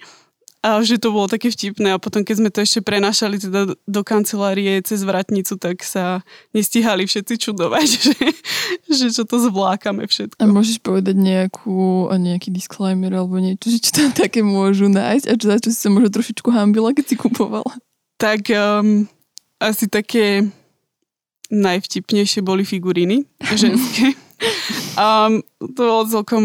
a 0.66 0.82
že 0.82 0.98
to 0.98 1.14
bolo 1.14 1.30
také 1.30 1.46
vtipné 1.46 1.94
a 1.94 2.02
potom 2.02 2.26
keď 2.26 2.34
sme 2.42 2.50
to 2.50 2.58
ešte 2.58 2.82
prenašali 2.82 3.38
teda 3.38 3.78
do 3.78 4.00
kancelárie 4.02 4.82
cez 4.82 5.06
vratnicu, 5.06 5.54
tak 5.62 5.86
sa 5.86 6.26
nestihali 6.50 7.06
všetci 7.06 7.34
čudovať, 7.38 7.86
že, 8.10 8.18
že 8.90 9.06
čo 9.14 9.22
to 9.22 9.38
zvlákame 9.38 10.02
všetko. 10.10 10.42
A 10.42 10.50
môžeš 10.50 10.82
povedať 10.82 11.14
nejakú, 11.14 12.10
nejaký 12.10 12.50
disclaimer 12.50 13.14
alebo 13.14 13.38
niečo, 13.38 13.70
že 13.70 13.78
čo 13.78 13.90
tam 13.94 14.10
také 14.10 14.42
môžu 14.42 14.90
nájsť 14.90 15.26
a 15.30 15.32
čo, 15.38 15.46
za 15.46 15.56
čo 15.62 15.68
si 15.70 15.78
sa 15.78 15.88
možno 15.92 16.10
trošičku 16.10 16.50
hambila, 16.50 16.90
keď 16.90 17.04
si 17.04 17.14
kupovala? 17.14 17.70
Tak 18.18 18.50
um, 18.50 19.06
asi 19.62 19.86
také 19.86 20.50
najvtipnejšie 21.50 22.40
boli 22.42 22.66
figuríny 22.66 23.26
ženské. 23.62 24.14
Um, 24.96 25.44
to 25.60 25.80
bolo 25.80 26.04
celkom 26.08 26.44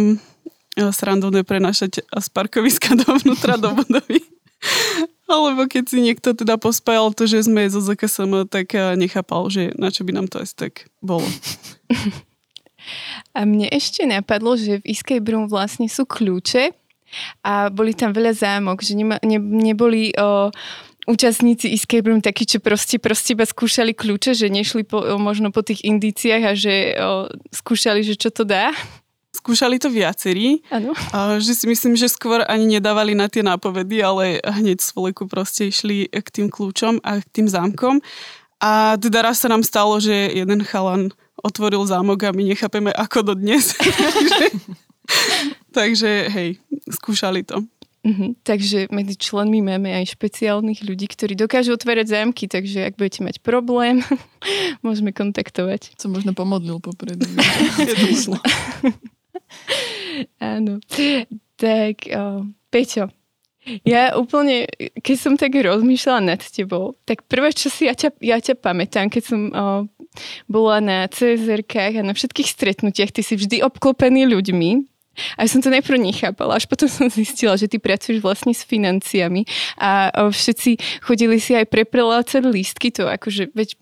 eh, 0.78 0.92
srandovné 0.92 1.44
prenašať 1.44 2.06
z 2.06 2.28
parkoviska 2.32 2.96
dovnútra 3.08 3.60
do 3.60 3.76
budovy. 3.76 4.24
Alebo 5.32 5.64
keď 5.64 5.84
si 5.88 6.04
niekto 6.04 6.36
teda 6.36 6.60
pospájal 6.60 7.16
to, 7.16 7.24
že 7.24 7.48
sme 7.48 7.64
zo 7.72 7.80
ZKSM, 7.80 8.52
tak 8.52 8.76
eh, 8.76 8.96
nechápal, 9.00 9.48
že 9.48 9.72
na 9.80 9.92
čo 9.92 10.04
by 10.04 10.12
nám 10.16 10.28
to 10.28 10.44
asi 10.44 10.56
tak 10.56 10.92
bolo. 11.00 11.26
A 13.32 13.46
mne 13.46 13.70
ešte 13.72 14.04
napadlo, 14.04 14.58
že 14.58 14.82
v 14.82 14.92
Escape 14.92 15.24
Room 15.30 15.48
vlastne 15.48 15.88
sú 15.88 16.04
kľúče 16.04 16.74
a 17.44 17.68
boli 17.70 17.92
tam 17.92 18.16
veľa 18.16 18.34
zámok, 18.34 18.82
že 18.82 18.96
nema, 18.96 19.20
ne, 19.22 19.38
neboli 19.40 20.16
o, 20.16 20.50
účastníci 21.10 21.74
escape 21.74 22.06
room 22.06 22.22
takí, 22.22 22.46
čo 22.46 22.62
proste, 22.62 23.02
proste 23.02 23.34
iba 23.34 23.46
skúšali 23.46 23.98
kľúče, 23.98 24.38
že 24.38 24.48
nešli 24.54 24.86
po, 24.86 25.02
možno 25.18 25.50
po 25.50 25.66
tých 25.66 25.82
indíciách 25.82 26.44
a 26.46 26.54
že 26.54 26.76
o, 26.98 27.30
skúšali, 27.50 28.06
že 28.06 28.14
čo 28.14 28.30
to 28.30 28.46
dá? 28.46 28.70
Skúšali 29.32 29.82
to 29.82 29.90
viacerí. 29.90 30.62
Áno. 30.70 30.94
A 31.16 31.42
že 31.42 31.58
si 31.58 31.66
myslím, 31.66 31.98
že 31.98 32.12
skôr 32.12 32.46
ani 32.46 32.78
nedávali 32.78 33.18
na 33.18 33.26
tie 33.26 33.42
nápovedy, 33.42 34.04
ale 34.04 34.38
hneď 34.44 34.84
z 34.84 34.92
vleku 34.94 35.26
proste 35.26 35.72
išli 35.72 36.06
k 36.12 36.28
tým 36.30 36.48
kľúčom 36.52 37.02
a 37.02 37.24
k 37.24 37.28
tým 37.42 37.48
zámkom. 37.50 38.04
A 38.62 39.00
teda 39.02 39.26
raz 39.26 39.42
sa 39.42 39.50
nám 39.50 39.66
stalo, 39.66 39.98
že 39.98 40.14
jeden 40.14 40.62
chalan 40.62 41.10
otvoril 41.42 41.82
zámok 41.90 42.30
a 42.30 42.36
my 42.36 42.54
nechápeme 42.54 42.94
ako 42.94 43.32
do 43.32 43.34
dnes. 43.34 43.74
takže, 43.74 44.46
takže 45.78 46.12
hej, 46.30 46.50
skúšali 46.86 47.42
to. 47.42 47.66
Uh-huh. 48.02 48.34
Takže 48.42 48.90
medzi 48.90 49.14
členmi 49.14 49.62
máme 49.62 49.94
aj 49.94 50.18
špeciálnych 50.18 50.82
ľudí, 50.82 51.06
ktorí 51.06 51.38
dokážu 51.38 51.78
otvárať 51.78 52.18
zámky, 52.18 52.50
takže 52.50 52.90
ak 52.90 52.98
budete 52.98 53.22
mať 53.22 53.36
problém, 53.46 54.02
môžeme 54.86 55.14
kontaktovať. 55.14 55.94
Som 56.02 56.18
možno 56.18 56.34
pomodlil 56.34 56.82
popredu. 56.82 57.30
Áno. 60.42 60.82
Tak, 61.62 61.96
o, 62.10 62.50
Peťo, 62.74 63.14
ja 63.86 64.18
úplne, 64.18 64.66
keď 65.06 65.18
som 65.22 65.34
tak 65.38 65.54
rozmýšľala 65.54 66.34
nad 66.34 66.42
tebou, 66.42 66.98
tak 67.06 67.30
prvé, 67.30 67.54
čo 67.54 67.70
si 67.70 67.86
ja 67.86 67.94
ťa, 67.94 68.18
ja 68.18 68.42
ťa 68.42 68.58
pamätám, 68.58 69.14
keď 69.14 69.24
som 69.24 69.42
o, 69.54 69.86
bola 70.50 70.82
na 70.82 71.06
csr 71.06 71.62
a 71.70 72.02
na 72.02 72.18
všetkých 72.18 72.50
stretnutiach, 72.50 73.14
ty 73.14 73.22
si 73.22 73.38
vždy 73.38 73.62
obklopený 73.62 74.26
ľuďmi, 74.26 74.90
a 75.36 75.44
som 75.48 75.60
to 75.60 75.68
najprv 75.68 76.00
nechápala, 76.00 76.56
až 76.56 76.66
potom 76.66 76.88
som 76.88 77.12
zistila, 77.12 77.60
že 77.60 77.68
ty 77.68 77.78
pracuješ 77.78 78.24
vlastne 78.24 78.56
s 78.56 78.64
financiami 78.64 79.44
a 79.76 80.12
všetci 80.32 81.04
chodili 81.04 81.38
si 81.38 81.52
aj 81.56 81.68
preprelácať 81.68 82.42
lístky, 82.48 82.96
to 82.96 83.08
akože 83.08 83.52
veď 83.52 83.76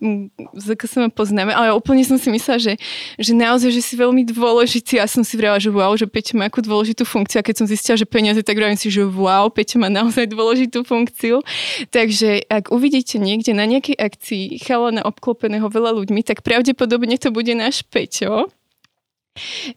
sa 0.90 1.06
ma 1.06 1.10
poznáme, 1.12 1.54
ale 1.54 1.70
úplne 1.70 2.02
som 2.02 2.18
si 2.18 2.32
myslela, 2.34 2.58
že, 2.58 2.74
že 3.14 3.32
naozaj, 3.36 3.70
že 3.70 3.82
si 3.82 3.94
veľmi 3.94 4.26
dôležitý. 4.26 4.98
A 4.98 5.06
som 5.06 5.22
si 5.22 5.38
vrala, 5.38 5.62
že 5.62 5.70
wow, 5.70 5.94
že 5.94 6.10
Peťo 6.10 6.34
má 6.34 6.50
akú 6.50 6.58
dôležitú 6.60 7.06
funkciu. 7.06 7.38
A 7.38 7.46
keď 7.46 7.62
som 7.62 7.66
zistila, 7.70 7.94
že 7.94 8.04
peniaze, 8.08 8.42
tak 8.42 8.58
vravím 8.58 8.76
si, 8.76 8.90
že 8.90 9.06
wow, 9.06 9.46
Peťo 9.48 9.78
má 9.78 9.86
naozaj 9.86 10.26
dôležitú 10.26 10.82
funkciu. 10.82 11.46
Takže 11.94 12.50
ak 12.50 12.74
uvidíte 12.74 13.22
niekde 13.22 13.54
na 13.54 13.64
nejakej 13.70 13.94
akcii 13.94 14.58
chalana 14.58 15.06
obklopeného 15.06 15.70
veľa 15.70 15.94
ľuďmi, 15.94 16.26
tak 16.26 16.42
pravdepodobne 16.42 17.14
to 17.16 17.30
bude 17.30 17.50
náš 17.54 17.86
Peťo 17.86 18.50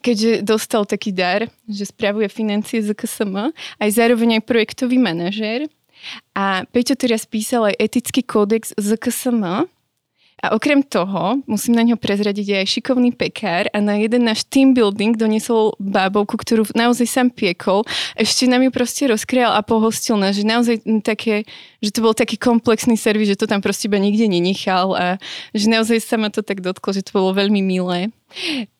keďže 0.02 0.42
dostal 0.42 0.84
taký 0.86 1.14
dar, 1.14 1.48
že 1.70 1.90
spravuje 1.90 2.28
financie 2.30 2.82
z 2.82 2.94
KSM, 2.94 3.54
aj 3.54 3.90
zároveň 3.90 4.42
aj 4.42 4.48
projektový 4.48 4.98
manažér. 4.98 5.70
A 6.36 6.68
Peťo 6.68 7.00
teraz 7.00 7.24
písal 7.24 7.72
aj 7.72 7.80
etický 7.80 8.22
kódex 8.28 8.76
z 8.76 8.90
KSM, 9.00 9.70
a 10.44 10.52
okrem 10.52 10.84
toho, 10.84 11.40
musím 11.48 11.80
na 11.80 11.88
ňo 11.88 11.96
prezradiť 11.96 12.60
aj 12.60 12.76
šikovný 12.76 13.16
pekár 13.16 13.72
a 13.72 13.80
na 13.80 13.96
jeden 13.96 14.28
náš 14.28 14.44
team 14.44 14.76
building 14.76 15.16
doniesol 15.16 15.72
bábovku, 15.80 16.36
ktorú 16.36 16.68
naozaj 16.76 17.08
sám 17.08 17.32
piekol. 17.32 17.88
Ešte 18.20 18.44
nám 18.52 18.68
ju 18.68 18.72
proste 18.76 19.08
rozkrial 19.08 19.56
a 19.56 19.64
pohostil 19.64 20.20
nás, 20.20 20.36
že 20.36 20.44
naozaj 20.44 20.84
také, 21.00 21.48
že 21.80 21.96
to 21.96 22.04
bol 22.04 22.12
taký 22.12 22.36
komplexný 22.36 23.00
servis, 23.00 23.32
že 23.32 23.40
to 23.40 23.48
tam 23.48 23.64
proste 23.64 23.88
iba 23.88 23.96
nikde 23.96 24.28
nenechal 24.28 24.92
a 25.00 25.16
že 25.56 25.72
naozaj 25.72 26.04
sa 26.04 26.20
ma 26.20 26.28
to 26.28 26.44
tak 26.44 26.60
dotklo, 26.60 26.92
že 26.92 27.08
to 27.08 27.16
bolo 27.16 27.32
veľmi 27.32 27.64
milé. 27.64 28.12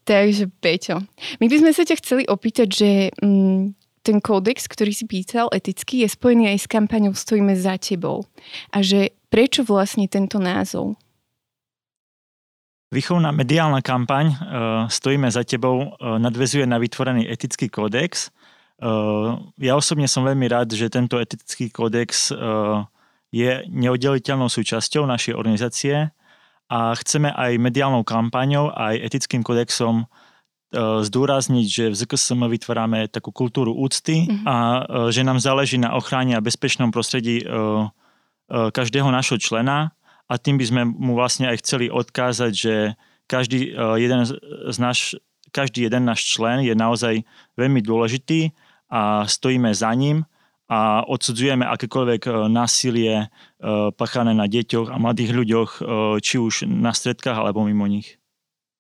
Takže 0.04 0.52
Peťo, 0.60 1.00
my 1.40 1.46
by 1.48 1.56
sme 1.64 1.72
sa 1.72 1.88
ťa 1.88 1.96
chceli 2.04 2.24
opýtať, 2.28 2.68
že 2.68 2.90
mm, 3.24 3.72
ten 4.04 4.20
kódex, 4.20 4.68
ktorý 4.68 4.92
si 4.92 5.08
písal, 5.08 5.48
etický, 5.56 6.04
je 6.04 6.12
spojený 6.12 6.52
aj 6.52 6.60
s 6.60 6.68
kampaňou 6.68 7.16
Stojíme 7.16 7.56
za 7.56 7.80
tebou. 7.80 8.28
A 8.76 8.84
že 8.84 9.16
prečo 9.32 9.64
vlastne 9.64 10.12
tento 10.12 10.44
názov? 10.44 11.00
Výchovná 12.94 13.34
mediálna 13.34 13.82
kampaň 13.82 14.26
e, 14.30 14.36
Stojíme 14.92 15.32
za 15.32 15.42
tebou 15.48 15.98
e, 15.98 16.20
nadvezuje 16.20 16.68
na 16.68 16.78
vytvorený 16.78 17.26
etický 17.26 17.72
kódex. 17.72 18.28
E, 18.28 18.88
ja 19.64 19.74
osobne 19.74 20.06
som 20.06 20.28
veľmi 20.28 20.46
rád, 20.52 20.76
že 20.76 20.92
tento 20.94 21.18
etický 21.18 21.74
kódex 21.74 22.30
je 23.34 23.52
neoddeliteľnou 23.66 24.46
súčasťou 24.46 25.10
našej 25.10 25.34
organizácie 25.34 26.14
a 26.72 26.96
chceme 26.96 27.30
aj 27.32 27.60
mediálnou 27.60 28.04
kampaňou, 28.04 28.72
aj 28.74 29.00
etickým 29.04 29.44
kódexom 29.44 30.08
zdôrazniť, 30.74 31.68
že 31.70 31.86
v 31.94 31.98
ZKSM 32.02 32.50
vytvárame 32.50 33.06
takú 33.06 33.30
kultúru 33.30 33.78
úcty 33.78 34.26
mm-hmm. 34.26 34.46
a 34.50 34.56
že 35.14 35.22
nám 35.22 35.38
záleží 35.38 35.78
na 35.78 35.94
ochrane 35.94 36.34
a 36.34 36.42
bezpečnom 36.42 36.90
prostredí 36.90 37.46
každého 38.50 39.06
našho 39.14 39.38
člena 39.38 39.94
a 40.28 40.34
tým 40.42 40.58
by 40.58 40.66
sme 40.66 40.82
mu 40.88 41.14
vlastne 41.14 41.46
aj 41.52 41.62
chceli 41.62 41.94
odkázať, 41.94 42.52
že 42.54 42.76
každý 43.28 43.72
e, 43.72 44.02
jeden 44.02 44.22
z 44.72 44.78
náš, 44.80 45.20
každý 45.52 45.86
jeden 45.88 46.08
náš 46.08 46.26
člen 46.26 46.64
je 46.64 46.74
naozaj 46.76 47.24
veľmi 47.60 47.80
dôležitý 47.84 48.52
a 48.90 49.26
stojíme 49.28 49.72
za 49.74 49.92
ním 49.94 50.24
a 50.72 51.04
odsudzujeme 51.04 51.68
akékoľvek 51.68 52.22
e, 52.28 52.32
násilie 52.48 53.14
e, 53.24 53.28
pachané 53.94 54.32
na 54.32 54.48
deťoch 54.48 54.90
a 54.90 54.98
mladých 54.98 55.32
ľuďoch, 55.36 55.70
či 56.24 56.36
už 56.40 56.68
na 56.68 56.96
stredkách 56.96 57.36
alebo 57.36 57.68
mimo 57.68 57.88
nich. 57.88 58.18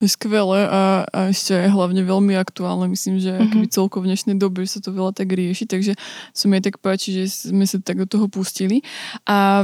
Je 0.03 0.11
skvelé 0.11 0.67
a, 0.67 1.07
a 1.07 1.19
ešte 1.31 1.55
aj 1.55 1.71
hlavne 1.71 2.03
veľmi 2.03 2.35
aktuálne. 2.35 2.91
Myslím, 2.91 3.23
že 3.23 3.39
mm-hmm. 3.39 3.71
celko 3.71 4.03
v 4.03 4.11
dnešnej 4.11 4.35
dobe 4.35 4.67
sa 4.67 4.83
to 4.83 4.91
veľa 4.91 5.15
tak 5.15 5.31
rieši, 5.31 5.63
takže 5.63 5.95
sa 6.35 6.45
mi 6.51 6.59
tak 6.59 6.83
páči, 6.83 7.15
že 7.15 7.51
sme 7.51 7.63
sa 7.63 7.79
tak 7.79 8.03
do 8.03 8.07
toho 8.09 8.27
pustili. 8.27 8.83
A 9.23 9.63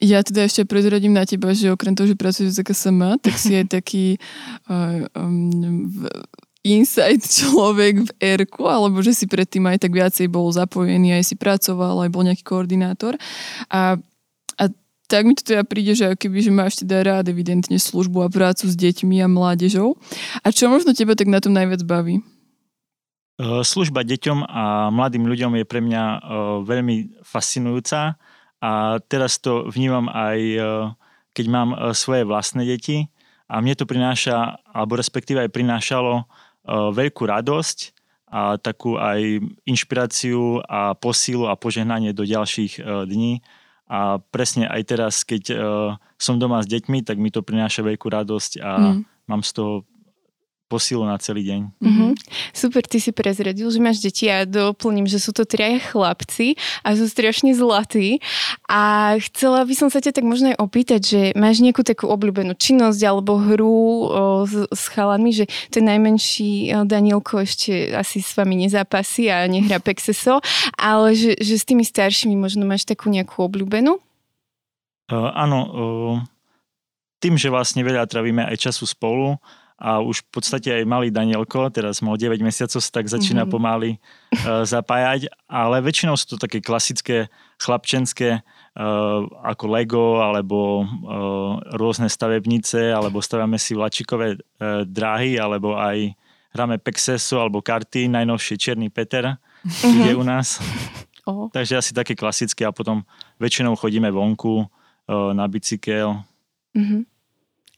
ja 0.00 0.24
teda 0.24 0.48
ešte 0.48 0.64
prezradím 0.64 1.12
na 1.12 1.28
teba, 1.28 1.52
že 1.52 1.68
okrem 1.68 1.92
toho, 1.92 2.08
že 2.08 2.16
pracuješ 2.16 2.56
v 2.56 2.56
ZKSM, 2.62 3.00
tak 3.20 3.34
si 3.36 3.52
aj 3.52 3.66
taký 3.68 4.04
uh, 4.72 5.04
um, 5.12 6.08
inside 6.60 7.24
človek 7.24 8.04
v 8.04 8.10
r 8.20 8.40
alebo 8.44 9.00
že 9.00 9.16
si 9.16 9.24
predtým 9.24 9.64
aj 9.68 9.86
tak 9.86 9.92
viacej 9.96 10.26
bol 10.28 10.48
zapojený, 10.52 11.16
aj 11.16 11.24
si 11.32 11.34
pracoval, 11.36 12.04
aj 12.04 12.10
bol 12.12 12.26
nejaký 12.26 12.44
koordinátor. 12.44 13.16
A, 13.72 13.96
a 14.60 14.64
tak 15.08 15.24
mi 15.24 15.32
to 15.32 15.42
teda 15.42 15.64
príde, 15.64 15.96
že 15.96 16.12
keby, 16.14 16.38
že 16.44 16.52
máš 16.52 16.84
teda 16.84 17.00
rád 17.00 17.32
evidentne 17.32 17.80
službu 17.80 18.28
a 18.28 18.32
prácu 18.32 18.68
s 18.68 18.76
deťmi 18.76 19.24
a 19.24 19.28
mládežou. 19.28 19.96
A 20.44 20.52
čo 20.52 20.68
možno 20.68 20.92
teba 20.92 21.16
tak 21.16 21.32
na 21.32 21.40
tom 21.40 21.56
najviac 21.56 21.80
baví? 21.82 22.20
Služba 23.40 24.04
deťom 24.04 24.44
a 24.44 24.92
mladým 24.92 25.24
ľuďom 25.24 25.56
je 25.56 25.64
pre 25.64 25.80
mňa 25.80 26.02
veľmi 26.60 27.24
fascinujúca 27.24 28.20
a 28.60 29.00
teraz 29.08 29.40
to 29.40 29.72
vnímam 29.72 30.12
aj, 30.12 30.38
e, 30.38 30.60
keď 31.32 31.46
mám 31.48 31.72
e, 31.72 31.96
svoje 31.96 32.28
vlastné 32.28 32.68
deti 32.68 33.08
a 33.48 33.64
mne 33.64 33.72
to 33.72 33.88
prináša, 33.88 34.60
alebo 34.68 35.00
respektíve 35.00 35.40
aj 35.40 35.50
prinášalo 35.56 36.12
e, 36.20 36.24
veľkú 36.68 37.22
radosť 37.24 37.78
a 38.30 38.56
takú 38.60 38.94
aj 38.94 39.42
inšpiráciu 39.66 40.62
a 40.64 40.94
posílu 40.94 41.50
a 41.50 41.58
požehnanie 41.58 42.14
do 42.14 42.22
ďalších 42.22 42.78
dní. 43.10 43.42
A 43.90 44.22
presne 44.30 44.70
aj 44.70 44.82
teraz, 44.86 45.14
keď 45.26 45.50
som 46.14 46.38
doma 46.38 46.62
s 46.62 46.70
deťmi, 46.70 47.02
tak 47.02 47.18
mi 47.18 47.34
to 47.34 47.42
prináša 47.42 47.82
veľkú 47.82 48.06
radosť 48.06 48.62
a 48.62 48.70
mm. 48.94 49.02
mám 49.26 49.42
z 49.42 49.50
toho 49.50 49.72
posilu 50.70 51.02
na 51.02 51.18
celý 51.18 51.42
deň. 51.50 51.60
Mm-hmm. 51.82 52.10
Super, 52.54 52.86
ty 52.86 53.02
si 53.02 53.10
prezradil, 53.10 53.66
že 53.66 53.82
máš 53.82 53.98
deti 53.98 54.30
a 54.30 54.46
ja 54.46 54.46
doplním, 54.46 55.10
že 55.10 55.18
sú 55.18 55.34
to 55.34 55.42
traja 55.42 55.82
chlapci 55.82 56.54
a 56.86 56.94
sú 56.94 57.10
strašne 57.10 57.50
zlatí. 57.50 58.22
A 58.70 59.18
chcela 59.18 59.66
by 59.66 59.74
som 59.74 59.90
sa 59.90 59.98
ťa 59.98 60.14
tak 60.14 60.22
možno 60.22 60.54
aj 60.54 60.62
opýtať, 60.62 61.00
že 61.02 61.20
máš 61.34 61.58
nejakú 61.58 61.82
takú 61.82 62.06
obľúbenú 62.06 62.54
činnosť 62.54 63.02
alebo 63.02 63.42
hru 63.42 63.66
o, 63.66 64.06
s, 64.46 64.70
s 64.70 64.84
chalami, 64.94 65.34
že 65.34 65.50
ten 65.74 65.82
najmenší 65.82 66.70
Danielko 66.86 67.42
ešte 67.42 67.90
asi 67.90 68.22
s 68.22 68.38
vami 68.38 68.54
nezápasí 68.62 69.26
a 69.26 69.50
nehrá 69.50 69.82
Pexeso, 69.82 70.38
ale 70.78 71.18
že, 71.18 71.34
že 71.42 71.58
s 71.58 71.66
tými 71.66 71.82
staršími 71.82 72.38
možno 72.38 72.62
máš 72.62 72.86
takú 72.86 73.10
nejakú 73.10 73.42
obľúbenú? 73.42 73.98
Uh, 75.10 75.34
áno, 75.34 75.58
uh, 75.58 76.16
tým, 77.18 77.34
že 77.34 77.50
vlastne 77.50 77.82
veľa 77.82 78.06
travíme 78.06 78.46
aj 78.46 78.70
času 78.70 78.86
spolu, 78.86 79.34
a 79.80 80.04
už 80.04 80.28
v 80.28 80.28
podstate 80.28 80.68
aj 80.68 80.84
malý 80.84 81.08
Danielko, 81.08 81.72
teraz 81.72 82.04
mal 82.04 82.20
9 82.20 82.36
mesiacov, 82.44 82.84
tak 82.84 83.08
začína 83.08 83.48
mm-hmm. 83.48 83.54
pomaly 83.56 83.96
uh, 83.96 84.60
zapájať, 84.68 85.32
ale 85.48 85.80
väčšinou 85.80 86.20
sú 86.20 86.36
to 86.36 86.36
také 86.36 86.60
klasické 86.60 87.32
chlapčenské 87.56 88.44
uh, 88.44 89.24
ako 89.40 89.64
Lego 89.72 90.20
alebo 90.20 90.84
uh, 90.84 91.64
rôzne 91.80 92.12
stavebnice, 92.12 92.92
alebo 92.92 93.24
stavíme 93.24 93.56
si 93.56 93.72
vlačikové 93.72 94.36
uh, 94.36 94.84
dráhy, 94.84 95.40
alebo 95.40 95.80
aj 95.80 96.12
hráme 96.52 96.76
Pexesu 96.76 97.40
alebo 97.40 97.64
karty, 97.64 98.12
najnovšie 98.12 98.60
Černý 98.60 98.92
Peter 98.92 99.32
mm-hmm. 99.32 100.06
je 100.06 100.12
u 100.12 100.24
nás. 100.24 100.48
Oh. 101.28 101.52
Takže 101.52 101.76
asi 101.76 101.92
také 101.92 102.16
klasické 102.16 102.64
a 102.64 102.72
potom 102.72 103.04
väčšinou 103.36 103.76
chodíme 103.76 104.08
vonku 104.08 104.64
uh, 104.64 105.30
na 105.36 105.44
bicykel. 105.46 106.16
Mm-hmm. 106.72 107.09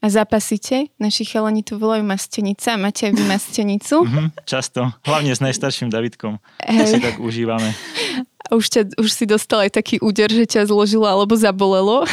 A 0.03 0.11
zapasíte? 0.11 0.91
Naši 0.99 1.23
chalani 1.23 1.63
to 1.63 1.79
volajú 1.79 2.03
mastenica. 2.03 2.75
Máte 2.75 3.07
aj 3.07 3.15
vy 3.15 3.23
mastenicu? 3.23 4.03
Mm-hmm, 4.03 4.27
často. 4.43 4.91
Hlavne 5.07 5.31
s 5.31 5.39
najstarším 5.39 5.87
Davidkom. 5.87 6.43
Hej. 6.59 6.91
Si 6.91 6.97
tak 6.99 7.23
užívame. 7.23 7.71
Už, 8.51 8.67
ťa, 8.67 8.99
už 8.99 9.07
si 9.07 9.23
dostal 9.23 9.63
aj 9.63 9.79
taký 9.79 10.03
úder, 10.03 10.27
že 10.27 10.43
ťa 10.43 10.67
zložilo 10.67 11.07
alebo 11.07 11.39
zabolelo. 11.39 12.03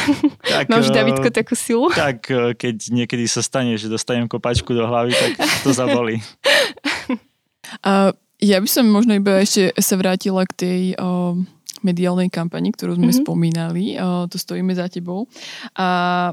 Tak, 0.47 0.71
Máš, 0.71 0.87
Davidko, 0.87 1.27
takú 1.35 1.59
silu? 1.59 1.91
Tak, 1.91 2.31
keď 2.55 2.75
niekedy 2.95 3.27
sa 3.27 3.43
stane, 3.43 3.75
že 3.75 3.91
dostanem 3.91 4.31
kopačku 4.31 4.71
do 4.71 4.87
hlavy, 4.87 5.11
tak 5.11 5.31
to 5.59 5.75
zabolí. 5.75 6.23
A 7.87 8.15
ja 8.39 8.57
by 8.63 8.67
som 8.71 8.87
možno 8.87 9.19
iba 9.19 9.43
ešte 9.43 9.75
sa 9.79 9.99
vrátila 9.99 10.47
k 10.47 10.53
tej 10.55 10.81
o, 10.95 11.35
mediálnej 11.83 12.31
kampani, 12.31 12.71
ktorú 12.71 12.95
sme 12.95 13.11
mm-hmm. 13.11 13.23
spomínali. 13.27 13.83
O, 13.99 14.25
to 14.31 14.39
stojíme 14.39 14.71
za 14.71 14.87
tebou. 14.87 15.27
A 15.75 16.31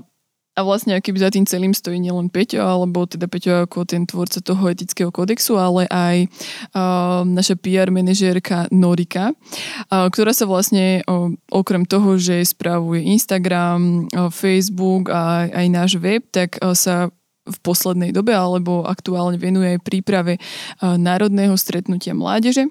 a 0.58 0.66
vlastne 0.66 0.98
aký 0.98 1.14
by 1.14 1.22
za 1.22 1.30
tým 1.30 1.46
celým 1.46 1.70
stojí 1.70 2.02
nielen 2.02 2.26
Peťo, 2.34 2.58
alebo 2.58 3.06
teda 3.06 3.30
Peťo 3.30 3.62
ako 3.62 3.86
ten 3.86 4.02
tvorca 4.02 4.42
toho 4.42 4.66
etického 4.66 5.14
kodexu, 5.14 5.54
ale 5.54 5.86
aj 5.86 6.26
uh, 6.74 7.22
naša 7.22 7.54
PR 7.54 7.94
manažérka 7.94 8.66
Norika, 8.74 9.30
uh, 9.30 10.10
ktorá 10.10 10.34
sa 10.34 10.50
vlastne 10.50 11.06
uh, 11.06 11.30
okrem 11.54 11.86
toho, 11.86 12.18
že 12.18 12.42
spravuje 12.42 13.06
Instagram, 13.06 14.10
uh, 14.10 14.34
Facebook 14.34 15.14
a 15.14 15.46
aj 15.46 15.66
náš 15.70 15.90
web, 16.02 16.26
tak 16.34 16.58
uh, 16.58 16.74
sa 16.74 17.14
v 17.48 17.56
poslednej 17.64 18.12
dobe 18.12 18.34
alebo 18.36 18.84
aktuálne 18.84 19.40
venuje 19.40 19.78
aj 19.78 19.86
príprave 19.86 20.36
uh, 20.36 20.98
národného 20.98 21.54
stretnutia 21.54 22.12
mládeže 22.12 22.68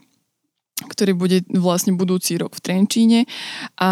ktorý 0.78 1.18
bude 1.18 1.42
vlastne 1.50 1.98
budúci 1.98 2.38
rok 2.38 2.54
v 2.54 2.62
Trenčíne 2.62 3.20
a, 3.82 3.92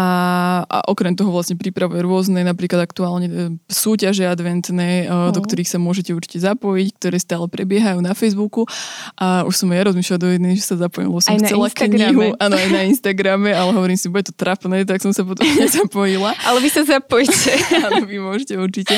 a 0.62 0.78
okrem 0.86 1.18
toho 1.18 1.34
vlastne 1.34 1.58
pripravuje 1.58 1.98
rôzne 1.98 2.46
napríklad 2.46 2.86
aktuálne 2.86 3.26
e, 3.26 3.34
súťaže 3.66 4.22
adventné, 4.22 5.10
uh. 5.10 5.34
do 5.34 5.42
ktorých 5.42 5.66
sa 5.66 5.82
môžete 5.82 6.14
určite 6.14 6.38
zapojiť, 6.38 6.88
ktoré 6.94 7.18
stále 7.18 7.50
prebiehajú 7.50 7.98
na 7.98 8.14
Facebooku 8.14 8.70
a 9.18 9.42
už 9.42 9.66
som 9.66 9.68
ja 9.74 9.82
rozmýšľala 9.82 10.20
do 10.22 10.30
jednej, 10.30 10.54
že 10.54 10.62
sa 10.62 10.76
zapojím, 10.78 11.10
lebo 11.10 11.18
som 11.18 11.34
aj 11.34 11.40
chcela 11.42 11.66
knihu, 11.74 12.38
áno, 12.38 12.54
aj 12.54 12.68
na 12.70 12.82
Instagrame, 12.86 13.50
ale 13.50 13.70
hovorím 13.74 13.98
si, 13.98 14.06
bude 14.06 14.30
to 14.30 14.34
trapné, 14.38 14.86
tak 14.86 15.02
som 15.02 15.10
sa 15.10 15.26
potom 15.26 15.42
nezapojila. 15.58 16.38
ale 16.46 16.58
vy 16.62 16.70
sa 16.70 16.86
zapojte. 16.86 17.50
áno, 17.90 18.06
vy 18.06 18.22
môžete 18.22 18.54
určite. 18.54 18.94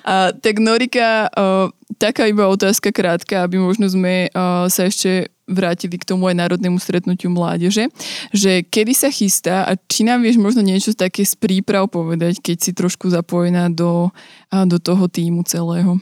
A, 0.00 0.32
tak 0.32 0.64
Norika, 0.64 1.28
uh, 1.28 1.68
taká 2.00 2.24
iba 2.24 2.48
otázka 2.48 2.88
krátka, 2.88 3.44
aby 3.44 3.60
možno 3.60 3.84
sme 3.84 4.32
uh, 4.32 4.64
sa 4.72 4.88
ešte 4.88 5.28
vrátili 5.48 5.96
k 5.96 6.04
tomu 6.04 6.28
aj 6.28 6.36
národnému 6.36 6.76
stretnutiu 6.76 7.32
mládeže, 7.32 7.88
že 8.30 8.62
kedy 8.62 8.92
sa 8.92 9.08
chystá 9.08 9.64
a 9.64 9.74
či 9.74 10.04
nám 10.04 10.22
vieš 10.22 10.36
možno 10.36 10.60
niečo 10.60 10.92
také 10.92 11.24
z 11.24 11.34
príprav 11.40 11.88
povedať, 11.88 12.38
keď 12.44 12.56
si 12.60 12.70
trošku 12.76 13.08
zapojená 13.08 13.72
do, 13.72 14.12
do 14.52 14.78
toho 14.78 15.08
týmu 15.08 15.42
celého. 15.48 15.96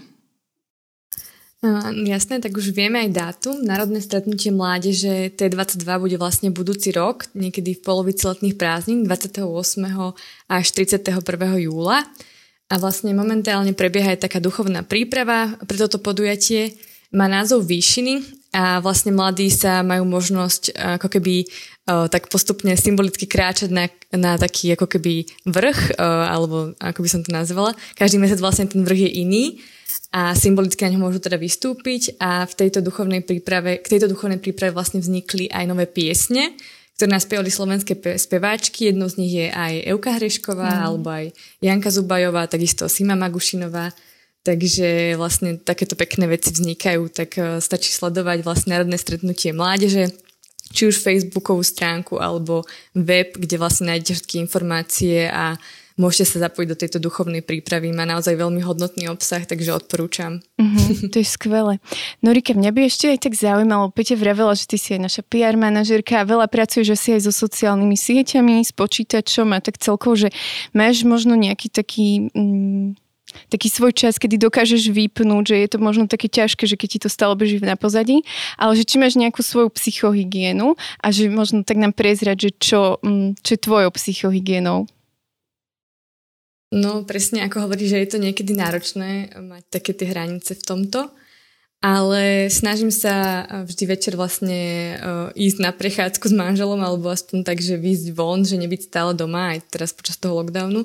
Jasné, 2.06 2.38
tak 2.38 2.52
už 2.52 2.70
vieme 2.76 3.00
aj 3.00 3.10
dátum. 3.10 3.56
Národné 3.64 3.98
stretnutie 4.04 4.52
mládeže 4.52 5.32
T22 5.34 5.88
bude 5.98 6.16
vlastne 6.20 6.52
budúci 6.52 6.92
rok, 6.92 7.26
niekedy 7.32 7.74
v 7.74 7.82
polovici 7.82 8.28
letných 8.28 8.60
prázdnin, 8.60 9.02
28. 9.08 9.40
až 10.46 10.66
31. 10.76 11.16
júla. 11.64 12.04
A 12.66 12.74
vlastne 12.82 13.14
momentálne 13.14 13.72
prebieha 13.72 14.14
aj 14.14 14.26
taká 14.26 14.38
duchovná 14.42 14.82
príprava 14.82 15.54
pre 15.64 15.78
toto 15.78 16.02
podujatie. 16.02 16.74
Má 17.16 17.32
názov 17.32 17.64
Výšiny 17.64 18.20
a 18.52 18.84
vlastne 18.84 19.08
mladí 19.08 19.48
sa 19.48 19.80
majú 19.80 20.04
možnosť 20.04 20.62
eh, 20.68 21.00
ako 21.00 21.08
keby 21.16 21.34
uh, 21.44 22.12
tak 22.12 22.28
postupne 22.28 22.76
symbolicky 22.76 23.24
kráčať 23.24 23.72
na, 23.72 23.88
na 24.12 24.36
taký 24.36 24.76
ako 24.76 24.84
keby 24.84 25.24
vrch, 25.48 25.96
uh, 25.96 26.28
alebo 26.28 26.76
ako 26.76 27.00
by 27.00 27.08
som 27.08 27.20
to 27.24 27.32
nazvala. 27.32 27.72
Každý 27.96 28.20
mesiac 28.20 28.40
vlastne 28.40 28.68
ten 28.68 28.84
vrch 28.84 29.08
je 29.08 29.10
iný 29.24 29.44
a 30.12 30.36
symbolicky 30.36 30.84
na 30.84 30.96
ňom 30.96 31.08
môžu 31.08 31.20
teda 31.20 31.40
vystúpiť 31.40 32.16
a 32.20 32.44
v 32.44 32.52
tejto 32.52 32.80
duchovnej 32.80 33.24
príprave, 33.24 33.80
k 33.80 33.96
tejto 33.96 34.12
duchovnej 34.12 34.40
príprave 34.40 34.72
vlastne 34.76 35.00
vznikli 35.00 35.48
aj 35.52 35.64
nové 35.68 35.84
piesne, 35.84 36.56
ktoré 36.96 37.12
naspievali 37.12 37.52
slovenské 37.52 37.96
speváčky. 38.16 38.88
Jednou 38.88 39.08
z 39.12 39.18
nich 39.20 39.32
je 39.36 39.52
aj 39.52 39.84
Euka 39.84 40.16
Hrešková, 40.16 40.80
mm. 40.80 40.80
alebo 40.80 41.08
aj 41.12 41.32
Janka 41.60 41.92
Zubajová, 41.92 42.48
takisto 42.48 42.88
Sima 42.88 43.12
Magušinová. 43.12 43.92
Takže 44.46 45.18
vlastne 45.18 45.58
takéto 45.58 45.98
pekné 45.98 46.30
veci 46.30 46.54
vznikajú, 46.54 47.10
tak 47.10 47.34
uh, 47.34 47.58
stačí 47.58 47.90
sledovať 47.90 48.46
vlastne 48.46 48.78
Národné 48.78 48.94
stretnutie 48.94 49.50
mládeže, 49.50 50.14
či 50.70 50.86
už 50.86 51.02
Facebookovú 51.02 51.66
stránku 51.66 52.22
alebo 52.22 52.62
web, 52.94 53.34
kde 53.34 53.58
vlastne 53.58 53.90
nájdete 53.90 54.22
všetky 54.22 54.38
informácie 54.38 55.26
a 55.26 55.58
môžete 55.96 56.36
sa 56.36 56.46
zapojiť 56.46 56.68
do 56.68 56.78
tejto 56.78 56.98
duchovnej 57.00 57.42
prípravy. 57.42 57.90
Má 57.90 58.04
naozaj 58.04 58.36
veľmi 58.36 58.60
hodnotný 58.62 59.08
obsah, 59.08 59.42
takže 59.42 59.74
odporúčam. 59.74 60.44
Mm-hmm, 60.60 61.10
to 61.12 61.16
je 61.18 61.26
skvelé. 61.26 61.82
Norika, 62.20 62.52
mňa 62.52 62.70
by 62.70 62.80
ešte 62.86 63.10
aj 63.10 63.18
tak 63.26 63.34
zaujímalo, 63.34 63.90
Peťa 63.90 64.14
vravela, 64.14 64.54
že 64.54 64.68
ty 64.68 64.76
si 64.78 64.94
aj 64.94 65.00
naša 65.10 65.22
PR 65.26 65.56
manažerka 65.56 66.22
a 66.22 66.28
veľa 66.28 66.46
pracuješ 66.46 66.94
asi 66.94 67.18
aj 67.18 67.26
so 67.26 67.32
sociálnymi 67.34 67.96
sieťami, 67.96 68.62
s 68.62 68.70
počítačom 68.70 69.50
a 69.56 69.58
tak 69.58 69.80
celkovo, 69.80 70.14
že 70.14 70.30
máš 70.70 71.02
možno 71.02 71.34
nejaký 71.34 71.72
taký... 71.72 72.30
Mm, 72.30 73.00
taký 73.48 73.68
svoj 73.68 73.92
čas, 73.92 74.20
kedy 74.20 74.40
dokážeš 74.40 74.90
vypnúť, 74.90 75.52
že 75.52 75.56
je 75.62 75.68
to 75.72 75.78
možno 75.78 76.04
také 76.08 76.26
ťažké, 76.28 76.66
že 76.66 76.76
keď 76.78 76.88
ti 76.88 76.98
to 77.02 77.08
stále 77.10 77.34
beží 77.38 77.62
na 77.62 77.78
pozadí, 77.78 78.26
ale 78.60 78.76
že 78.76 78.84
či 78.84 78.96
máš 79.00 79.16
nejakú 79.16 79.40
svoju 79.40 79.72
psychohygienu 79.72 80.74
a 81.00 81.06
že 81.08 81.28
možno 81.32 81.62
tak 81.62 81.76
nám 81.80 81.96
prezrať, 81.96 82.48
že 82.48 82.50
čo, 82.56 82.80
mm, 83.00 83.40
čo 83.40 83.50
je 83.56 83.60
tvojou 83.60 83.90
psychohygienou. 83.94 84.88
No 86.74 87.06
presne 87.06 87.46
ako 87.46 87.70
hovorí, 87.70 87.86
že 87.86 88.02
je 88.02 88.08
to 88.10 88.18
niekedy 88.18 88.50
náročné 88.50 89.30
mať 89.38 89.62
také 89.70 89.94
tie 89.94 90.10
hranice 90.10 90.58
v 90.58 90.66
tomto, 90.66 91.14
ale 91.78 92.50
snažím 92.50 92.90
sa 92.90 93.46
vždy 93.62 93.84
večer 93.86 94.18
vlastne 94.18 94.60
uh, 94.98 95.30
ísť 95.38 95.58
na 95.62 95.70
prechádzku 95.70 96.26
s 96.26 96.34
manželom 96.34 96.82
alebo 96.82 97.06
aspoň 97.06 97.46
tak, 97.46 97.62
že 97.62 97.78
výjsť 97.78 98.06
von, 98.16 98.42
že 98.42 98.58
nebyť 98.58 98.90
stále 98.90 99.14
doma 99.14 99.54
aj 99.54 99.70
teraz 99.70 99.94
počas 99.94 100.18
toho 100.18 100.42
lockdownu 100.42 100.82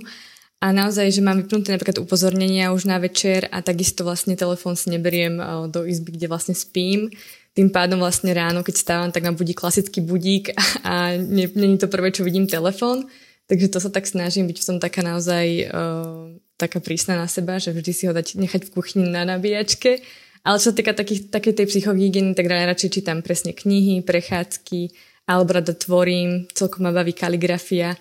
a 0.62 0.70
naozaj, 0.70 1.10
že 1.10 1.26
mám 1.26 1.42
vypnuté 1.42 1.74
napríklad 1.74 1.98
upozornenia 2.06 2.70
už 2.70 2.86
na 2.86 3.02
večer 3.02 3.50
a 3.50 3.66
takisto 3.66 4.06
vlastne 4.06 4.38
telefón 4.38 4.78
si 4.78 4.94
neberiem 4.94 5.42
eh, 5.42 5.46
do 5.74 5.82
izby, 5.90 6.14
kde 6.14 6.30
vlastne 6.30 6.54
spím. 6.54 7.10
Tým 7.52 7.74
pádom 7.74 8.00
vlastne 8.00 8.32
ráno, 8.32 8.62
keď 8.62 8.76
stávam, 8.78 9.10
tak 9.10 9.26
ma 9.26 9.34
budí 9.34 9.58
klasický 9.58 10.06
budík 10.06 10.54
a 10.88 11.18
není 11.58 11.82
to 11.82 11.90
prvé, 11.90 12.14
čo 12.14 12.22
vidím 12.22 12.46
telefón. 12.46 13.10
Takže 13.50 13.68
to 13.68 13.80
sa 13.84 13.90
tak 13.92 14.08
snažím 14.08 14.48
byť 14.48 14.58
v 14.64 14.68
tom 14.70 14.78
taká 14.80 15.04
naozaj 15.04 15.68
uh, 15.68 16.32
taká 16.56 16.80
prísna 16.80 17.20
na 17.20 17.28
seba, 17.28 17.60
že 17.60 17.76
vždy 17.76 17.92
si 17.92 18.08
ho 18.08 18.16
dať, 18.16 18.40
nechať 18.40 18.62
v 18.64 18.72
kuchyni 18.72 19.12
na 19.12 19.28
nabíjačke. 19.28 20.00
Ale 20.48 20.56
čo 20.56 20.72
sa 20.72 20.78
týka 20.78 20.96
takých, 20.96 21.28
takej 21.28 21.60
tej 21.60 21.66
psychohygieny, 21.68 22.32
tak 22.32 22.48
radšej 22.48 23.02
čítam 23.02 23.20
presne 23.20 23.52
knihy, 23.52 24.08
prechádzky, 24.08 24.96
alebo 25.28 25.60
rada 25.60 25.76
tvorím, 25.76 26.48
celkom 26.56 26.88
ma 26.88 26.96
baví 26.96 27.12
kaligrafia 27.12 28.00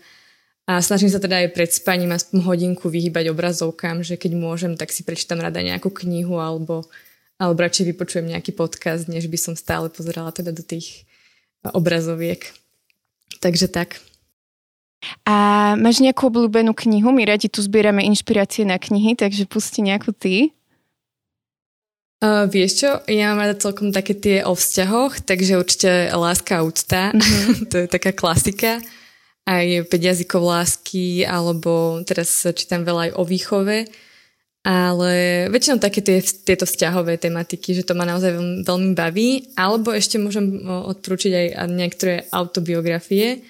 a 0.71 0.79
snažím 0.79 1.11
sa 1.11 1.19
teda 1.19 1.43
aj 1.43 1.51
pred 1.51 1.67
spaním 1.67 2.15
aspoň 2.15 2.47
hodinku 2.47 2.87
vyhýbať 2.87 3.35
obrazovkám, 3.35 4.07
že 4.07 4.15
keď 4.15 4.39
môžem, 4.39 4.73
tak 4.79 4.95
si 4.95 5.03
prečítam 5.03 5.43
rada 5.43 5.59
nejakú 5.59 5.91
knihu 5.91 6.39
alebo, 6.39 6.87
alebo 7.43 7.59
radšej 7.59 7.91
vypočujem 7.91 8.31
nejaký 8.31 8.55
podcast, 8.55 9.11
než 9.11 9.27
by 9.27 9.35
som 9.35 9.59
stále 9.59 9.91
pozerala 9.91 10.31
teda 10.31 10.55
do 10.55 10.63
tých 10.63 11.11
obrazoviek. 11.67 12.55
Takže 13.43 13.67
tak. 13.67 13.99
A 15.27 15.75
máš 15.75 15.99
nejakú 15.99 16.31
obľúbenú 16.31 16.71
knihu? 16.87 17.11
My 17.11 17.27
radi 17.27 17.51
tu 17.51 17.67
zbierame 17.67 18.07
inšpirácie 18.07 18.63
na 18.63 18.79
knihy, 18.79 19.19
takže 19.19 19.51
pusti 19.51 19.83
nejakú 19.83 20.15
ty. 20.15 20.55
Uh, 22.23 22.47
vieš 22.47 22.87
čo, 22.87 22.91
ja 23.11 23.35
mám 23.35 23.43
rada 23.43 23.59
celkom 23.59 23.91
také 23.91 24.15
tie 24.15 24.47
o 24.47 24.55
vzťahoch, 24.55 25.19
takže 25.25 25.59
určite 25.59 25.91
Láska 26.15 26.61
a 26.61 26.65
úcta, 26.69 27.11
mm-hmm. 27.11 27.67
to 27.75 27.77
je 27.83 27.87
taká 27.91 28.15
klasika 28.15 28.79
aj 29.49 29.89
5 29.89 30.09
jazykov 30.09 30.43
lásky, 30.43 31.25
alebo 31.25 32.01
teraz 32.05 32.29
čítam 32.57 32.85
veľa 32.85 33.11
aj 33.11 33.13
o 33.17 33.23
výchove, 33.25 33.79
ale 34.61 35.13
väčšinou 35.49 35.81
také 35.81 36.05
tie, 36.05 36.21
tieto 36.21 36.69
vzťahové 36.69 37.17
tematiky, 37.17 37.73
že 37.73 37.87
to 37.87 37.97
ma 37.97 38.05
naozaj 38.05 38.37
veľmi, 38.37 38.57
veľmi 38.65 38.93
baví, 38.93 39.57
alebo 39.57 39.93
ešte 39.97 40.21
môžem 40.21 40.61
odporúčiť 40.69 41.57
aj 41.57 41.69
niektoré 41.69 42.29
autobiografie, 42.31 43.41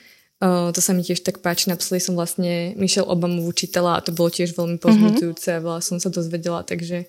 Uh, 0.41 0.73
to 0.73 0.81
sa 0.81 0.97
mi 0.97 1.05
tiež 1.05 1.21
tak 1.21 1.45
páči. 1.45 1.69
Napísali 1.69 2.01
som 2.01 2.17
vlastne 2.17 2.73
Michelle 2.81 3.05
Obamovú 3.05 3.53
čítala 3.53 4.01
a 4.01 4.05
to 4.05 4.09
bolo 4.09 4.33
tiež 4.33 4.57
veľmi 4.57 4.81
pozbudzujúce 4.81 5.53
a 5.53 5.61
veľa 5.61 5.85
som 5.85 6.01
sa 6.01 6.09
dozvedela, 6.09 6.65
takže, 6.65 7.05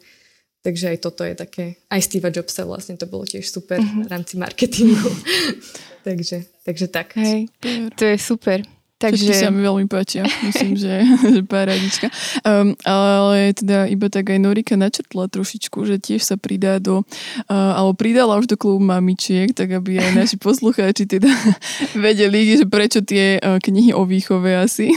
takže 0.62 0.96
aj 0.96 0.98
toto 1.02 1.22
je 1.26 1.34
také. 1.38 1.66
Aj 1.90 2.02
Steve 2.02 2.30
Jobsa 2.30 2.66
vlastne 2.66 2.98
to 2.98 3.10
bolo 3.10 3.26
tiež 3.26 3.46
super 3.46 3.82
mm-hmm. 3.82 4.06
v 4.06 4.08
rámci 4.10 4.34
marketingu. 4.38 5.12
takže, 6.08 6.46
takže 6.66 6.86
tak. 6.90 7.18
Hej, 7.18 7.50
to 7.98 8.04
je 8.06 8.18
super. 8.18 8.62
Takže... 9.02 9.34
Všetky 9.34 9.34
sa 9.34 9.50
mi 9.50 9.66
veľmi 9.66 9.90
páčia. 9.90 10.22
Myslím, 10.46 10.78
že, 10.78 11.02
že 11.34 11.42
paradička. 11.42 12.14
Um, 12.46 12.78
ale 12.86 13.58
teda 13.58 13.90
iba 13.90 14.06
tak 14.14 14.30
aj 14.30 14.38
Norika 14.38 14.78
načrtla 14.78 15.26
trošičku, 15.26 15.82
že 15.90 15.98
tiež 15.98 16.22
sa 16.22 16.38
pridá 16.38 16.78
do, 16.78 17.02
uh, 17.02 17.74
alebo 17.82 17.98
pridala 17.98 18.38
už 18.38 18.46
do 18.46 18.62
klubu 18.62 18.78
mamičiek, 18.78 19.58
tak 19.58 19.74
aby 19.74 19.98
aj 19.98 20.12
naši 20.14 20.38
poslucháči 20.46 21.10
teda 21.10 21.34
vedeli, 21.98 22.62
že 22.62 22.70
prečo 22.70 23.02
tie 23.02 23.42
uh, 23.42 23.58
knihy 23.58 23.98
o 23.98 24.06
výchove 24.06 24.54
asi. 24.54 24.94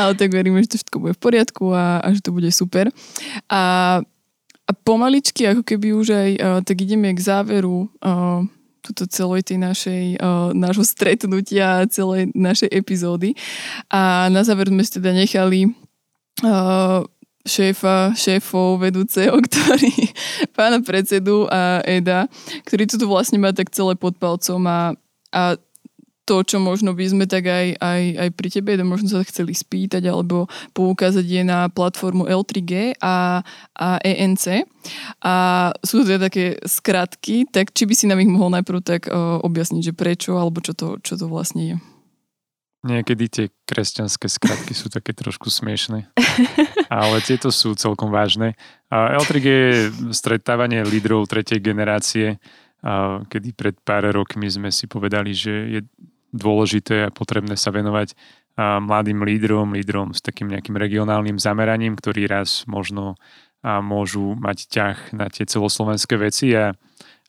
ale 0.00 0.16
tak 0.16 0.32
veríme, 0.32 0.64
že 0.64 0.72
to 0.72 0.76
všetko 0.80 0.96
bude 0.96 1.12
v 1.12 1.20
poriadku 1.20 1.64
a, 1.76 2.00
a 2.00 2.08
že 2.16 2.24
to 2.24 2.32
bude 2.32 2.48
super. 2.48 2.88
A, 3.52 4.00
a 4.68 4.70
pomaličky, 4.76 5.48
ako 5.48 5.64
keby 5.64 5.96
už 5.96 6.08
aj 6.12 6.30
uh, 6.36 6.60
tak 6.60 6.84
ideme 6.84 7.16
k 7.16 7.24
záveru 7.24 7.88
uh, 8.04 8.44
tuto 8.84 9.08
celej 9.08 9.48
tej 9.48 9.58
našej, 9.64 10.04
uh, 10.20 10.52
nášho 10.52 10.84
stretnutia, 10.84 11.88
celej 11.88 12.28
našej 12.36 12.68
epizódy. 12.68 13.32
A 13.88 14.28
na 14.28 14.44
záver 14.44 14.68
sme 14.68 14.84
si 14.84 14.92
teda 15.00 15.16
nechali 15.16 15.72
uh, 16.44 17.00
šéfa, 17.48 18.12
šéfov, 18.12 18.84
vedúceho, 18.84 19.40
ktorý, 19.48 19.92
pána 20.52 20.84
predsedu 20.84 21.48
a 21.48 21.80
Eda, 21.88 22.28
ktorý 22.68 22.84
tu 22.84 23.00
vlastne 23.08 23.40
má 23.40 23.56
tak 23.56 23.72
celé 23.72 23.96
pod 23.96 24.20
palcom 24.20 24.60
a, 24.68 24.92
a 25.32 25.56
to, 26.28 26.44
čo 26.44 26.60
možno 26.60 26.92
by 26.92 27.08
sme 27.08 27.24
tak 27.24 27.48
aj, 27.48 27.80
aj, 27.80 28.02
aj 28.20 28.28
pri 28.36 28.48
tebe 28.52 28.76
možno 28.84 29.08
sa 29.08 29.24
chceli 29.24 29.56
spýtať 29.56 30.04
alebo 30.04 30.44
poukázať 30.76 31.24
je 31.24 31.42
na 31.48 31.72
platformu 31.72 32.28
L3G 32.28 33.00
a, 33.00 33.40
a 33.72 33.88
ENC. 34.04 34.68
A 35.24 35.34
sú 35.80 36.04
to 36.04 36.12
teda 36.12 36.28
také 36.28 36.60
skratky, 36.68 37.48
tak 37.48 37.72
či 37.72 37.88
by 37.88 37.94
si 37.96 38.04
nám 38.04 38.20
ich 38.20 38.28
mohol 38.28 38.52
najprv 38.52 38.78
tak 38.84 39.08
uh, 39.08 39.40
objasniť, 39.40 39.80
že 39.80 39.96
prečo 39.96 40.36
alebo 40.36 40.60
čo 40.60 40.76
to, 40.76 41.00
čo 41.00 41.16
to 41.16 41.24
vlastne 41.24 41.64
je. 41.64 41.76
Niekedy 42.78 43.24
tie 43.26 43.46
kresťanské 43.66 44.30
skratky 44.30 44.70
sú 44.70 44.86
také 44.86 45.10
trošku 45.10 45.50
smiešné, 45.50 46.14
ale 46.92 47.16
tieto 47.26 47.50
sú 47.50 47.74
celkom 47.74 48.12
vážne. 48.12 48.54
L3G 48.92 49.46
je 49.50 49.74
stretávanie 50.14 50.86
lídrov 50.86 51.26
tretej 51.26 51.58
generácie, 51.58 52.38
kedy 53.26 53.48
pred 53.58 53.74
pár 53.82 54.06
rokmi 54.14 54.46
sme 54.46 54.70
si 54.70 54.86
povedali, 54.86 55.34
že 55.34 55.50
je 55.50 55.80
dôležité 56.32 57.08
a 57.08 57.14
potrebné 57.14 57.56
sa 57.56 57.72
venovať 57.72 58.12
mladým 58.58 59.22
lídrom, 59.22 59.70
lídrom 59.70 60.10
s 60.10 60.20
takým 60.20 60.50
nejakým 60.50 60.74
regionálnym 60.74 61.38
zameraním, 61.38 61.94
ktorí 61.94 62.26
raz 62.26 62.66
možno 62.66 63.14
môžu 63.62 64.34
mať 64.34 64.58
ťah 64.70 64.98
na 65.14 65.26
tie 65.30 65.46
celoslovenské 65.46 66.14
veci 66.18 66.54
a, 66.54 66.74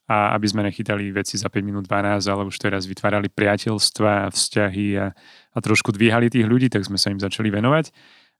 a 0.09 0.33
aby 0.33 0.45
sme 0.49 0.65
nechytali 0.65 1.13
veci 1.13 1.37
za 1.37 1.49
5 1.49 1.61
minút 1.61 1.85
12, 1.85 2.25
ale 2.25 2.45
už 2.49 2.57
teraz 2.57 2.89
vytvárali 2.89 3.29
priateľstva, 3.29 4.33
vzťahy 4.33 4.87
a, 4.97 5.13
a 5.53 5.57
trošku 5.61 5.93
dvíhali 5.93 6.33
tých 6.33 6.49
ľudí, 6.49 6.69
tak 6.69 6.85
sme 6.85 6.97
sa 6.97 7.13
im 7.13 7.21
začali 7.21 7.53
venovať. 7.53 7.93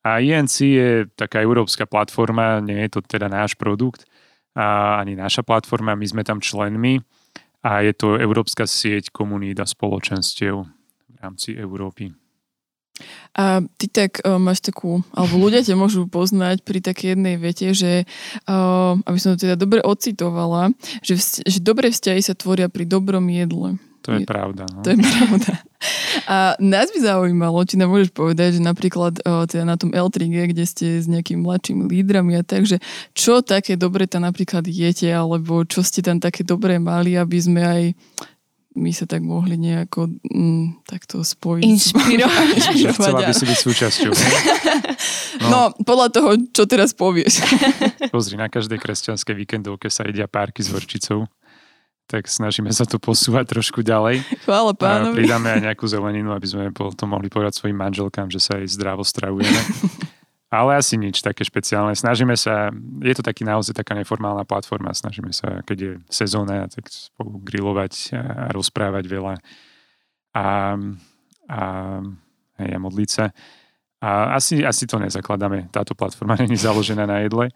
A 0.05 0.21
INC 0.23 0.55
je 0.63 0.89
taká 1.13 1.43
európska 1.43 1.85
platforma, 1.85 2.61
nie 2.61 2.87
je 2.87 2.97
to 2.97 2.99
teda 3.05 3.27
náš 3.29 3.53
produkt, 3.53 4.05
a 4.57 4.97
ani 4.97 5.13
naša 5.13 5.45
platforma, 5.45 5.93
my 5.93 6.05
sme 6.09 6.21
tam 6.25 6.41
členmi 6.41 7.05
a 7.59 7.83
je 7.83 7.93
to 7.95 8.15
európska 8.15 8.63
sieť 8.63 9.11
komunít 9.11 9.59
a 9.59 9.67
spoločenstiev 9.67 10.63
v 10.63 11.15
rámci 11.19 11.55
Európy. 11.55 12.15
A 13.31 13.63
ty 13.79 13.87
tak 13.87 14.19
uh, 14.27 14.35
máš 14.35 14.59
takú, 14.59 14.99
alebo 15.15 15.39
ľudia 15.39 15.63
ťa 15.63 15.79
môžu 15.79 16.03
poznať 16.11 16.67
pri 16.67 16.83
takej 16.83 17.15
jednej 17.15 17.39
vete, 17.39 17.71
že, 17.71 18.03
uh, 18.49 18.99
aby 19.07 19.17
som 19.19 19.35
to 19.35 19.47
teda 19.47 19.55
dobre 19.55 19.79
ocitovala, 19.79 20.75
že, 20.99 21.15
vz, 21.15 21.47
že 21.47 21.59
dobré 21.63 21.95
vzťahy 21.95 22.19
sa 22.19 22.35
tvoria 22.35 22.67
pri 22.67 22.83
dobrom 22.83 23.23
jedle. 23.31 23.79
To 24.09 24.17
je, 24.17 24.25
je 24.25 24.27
pravda. 24.27 24.63
No. 24.65 24.81
To 24.81 24.89
je 24.89 24.97
pravda. 24.97 25.53
A 26.25 26.57
nás 26.57 26.89
by 26.89 26.99
zaujímalo, 26.99 27.61
či 27.63 27.77
nám 27.77 27.93
môžeš 27.93 28.11
povedať, 28.11 28.57
že 28.57 28.61
napríklad 28.65 29.21
o, 29.21 29.45
teda 29.45 29.63
na 29.63 29.77
tom 29.77 29.93
L3G, 29.93 30.51
kde 30.51 30.65
ste 30.65 30.85
s 30.97 31.05
nejakými 31.05 31.45
mladšími 31.45 31.85
lídrami 31.85 32.35
a 32.35 32.43
tak, 32.43 32.65
že 32.65 32.81
čo 33.13 33.45
také 33.45 33.77
dobre 33.77 34.09
tam 34.09 34.25
napríklad 34.25 34.65
jete, 34.65 35.07
alebo 35.13 35.61
čo 35.63 35.85
ste 35.85 36.01
tam 36.01 36.17
také 36.17 36.41
dobré 36.41 36.81
mali, 36.81 37.13
aby 37.13 37.37
sme 37.37 37.61
aj 37.61 37.81
my 38.79 38.91
sa 38.93 39.09
tak 39.09 39.25
mohli 39.25 39.57
nejako 39.57 40.13
mm, 40.23 40.85
takto 40.85 41.25
spojiť. 41.25 41.65
Inšpirovať. 41.65 42.55
Chcela 42.95 43.21
by 43.25 43.33
si 43.33 43.45
byť 43.49 43.59
súčasťou. 43.59 44.11
No. 45.41 45.47
no, 45.51 45.59
podľa 45.81 46.07
toho, 46.13 46.29
čo 46.53 46.69
teraz 46.69 46.93
povieš. 46.93 47.43
Pozri, 48.13 48.37
na 48.37 48.47
každej 48.47 48.77
kresťanskej 48.77 49.35
víkendovke 49.35 49.89
sa 49.89 50.05
jedia 50.05 50.29
párky 50.29 50.61
s 50.61 50.69
horčicou 50.69 51.25
tak 52.09 52.25
snažíme 52.25 52.73
sa 52.73 52.89
to 52.89 52.97
posúvať 52.97 53.53
trošku 53.53 53.85
ďalej. 53.85 54.25
Chvála 54.49 54.73
pánovi. 54.73 55.13
A 55.13 55.19
pridáme 55.21 55.47
aj 55.53 55.61
nejakú 55.69 55.85
zeleninu, 55.85 56.33
aby 56.33 56.47
sme 56.49 56.73
potom 56.73 57.13
mohli 57.13 57.29
povedať 57.29 57.61
svojim 57.61 57.77
manželkám, 57.77 58.33
že 58.33 58.41
sa 58.41 58.57
aj 58.57 58.65
zdravo 58.73 59.05
stravujeme. 59.05 59.61
Ale 60.49 60.81
asi 60.81 60.97
nič 60.97 61.21
také 61.21 61.45
špeciálne. 61.45 61.93
Snažíme 61.93 62.33
sa, 62.33 62.73
je 63.05 63.13
to 63.13 63.21
taký 63.21 63.45
naozaj 63.45 63.77
taká 63.77 63.93
neformálna 63.93 64.49
platforma, 64.49 64.97
snažíme 64.97 65.29
sa, 65.29 65.61
keď 65.61 65.77
je 65.77 65.91
sezóna, 66.09 66.65
tak 66.65 66.89
spolu 66.89 67.37
grilovať 67.37 68.17
a 68.17 68.49
rozprávať 68.49 69.05
veľa 69.05 69.37
a, 70.33 70.45
a, 71.45 71.61
a 72.57 72.77
modliť 72.81 73.09
sa. 73.13 73.29
A 74.01 74.41
asi, 74.41 74.65
asi 74.65 74.89
to 74.89 74.97
nezakladáme. 74.97 75.69
Táto 75.69 75.93
platforma 75.93 76.33
není 76.41 76.57
založená 76.57 77.05
na 77.05 77.21
jedle. 77.21 77.53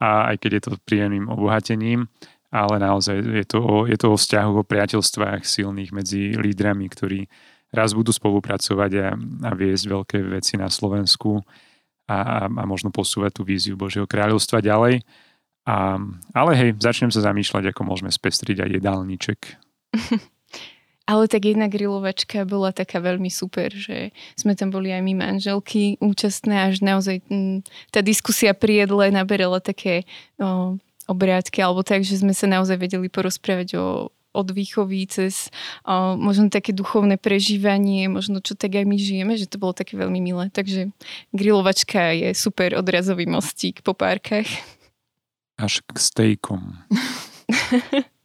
A 0.00 0.32
aj 0.32 0.40
keď 0.40 0.50
je 0.56 0.62
to 0.64 0.70
príjemným 0.88 1.28
obohatením, 1.28 2.08
ale 2.50 2.82
naozaj 2.82 3.16
je 3.22 3.46
to, 3.46 3.58
o, 3.62 3.76
je 3.86 3.94
to 3.94 4.10
o 4.10 4.18
vzťahu, 4.18 4.52
o 4.58 4.66
priateľstvách 4.66 5.46
silných 5.46 5.94
medzi 5.94 6.34
lídrami, 6.34 6.90
ktorí 6.90 7.30
raz 7.70 7.94
budú 7.94 8.10
spolupracovať 8.10 8.90
a, 8.98 9.08
a 9.46 9.50
viesť 9.54 9.84
veľké 9.86 10.18
veci 10.26 10.58
na 10.58 10.66
Slovensku 10.66 11.38
a, 12.10 12.18
a, 12.18 12.36
a 12.50 12.62
možno 12.66 12.90
posúvať 12.90 13.38
tú 13.38 13.42
víziu 13.46 13.78
Božieho 13.78 14.10
kráľovstva 14.10 14.58
ďalej. 14.58 15.06
A, 15.70 15.94
ale 16.34 16.50
hej, 16.58 16.70
začnem 16.82 17.14
sa 17.14 17.22
zamýšľať, 17.22 17.70
ako 17.70 17.86
môžeme 17.86 18.10
spestriť 18.10 18.66
aj 18.66 18.70
jedálniček. 18.82 19.38
Ale 21.10 21.26
tak 21.26 21.42
jedna 21.42 21.66
grilovačka 21.66 22.46
bola 22.46 22.70
taká 22.70 23.02
veľmi 23.02 23.34
super, 23.34 23.74
že 23.74 24.14
sme 24.38 24.54
tam 24.54 24.70
boli 24.70 24.94
aj 24.94 25.02
my 25.02 25.18
manželky 25.18 25.98
účastné, 25.98 26.70
až 26.70 26.86
naozaj 26.86 27.18
m, 27.26 27.66
tá 27.90 27.98
diskusia 27.98 28.54
pri 28.54 28.86
jedle 28.86 29.10
naberala 29.10 29.58
také 29.58 30.06
o, 30.38 30.78
obrádky 31.10 31.58
alebo 31.66 31.82
tak, 31.82 32.06
že 32.06 32.22
sme 32.22 32.30
sa 32.30 32.46
naozaj 32.46 32.78
vedeli 32.78 33.10
porozprávať 33.10 33.74
o, 33.74 34.14
od 34.30 34.48
výchovy 34.54 35.10
cez 35.10 35.50
o, 35.82 36.14
možno 36.14 36.46
také 36.46 36.70
duchovné 36.70 37.18
prežívanie, 37.18 38.06
možno 38.06 38.38
čo 38.38 38.54
tak 38.54 38.78
aj 38.78 38.86
my 38.86 38.94
žijeme, 38.94 39.34
že 39.34 39.50
to 39.50 39.58
bolo 39.58 39.74
také 39.74 39.98
veľmi 39.98 40.22
milé. 40.22 40.46
Takže 40.54 40.94
grilovačka 41.34 42.14
je 42.14 42.30
super 42.38 42.78
odrazový 42.78 43.26
mostík 43.26 43.82
po 43.82 43.92
párkach. 43.98 44.46
Až 45.58 45.82
k 45.82 45.98
stejkom. 45.98 46.62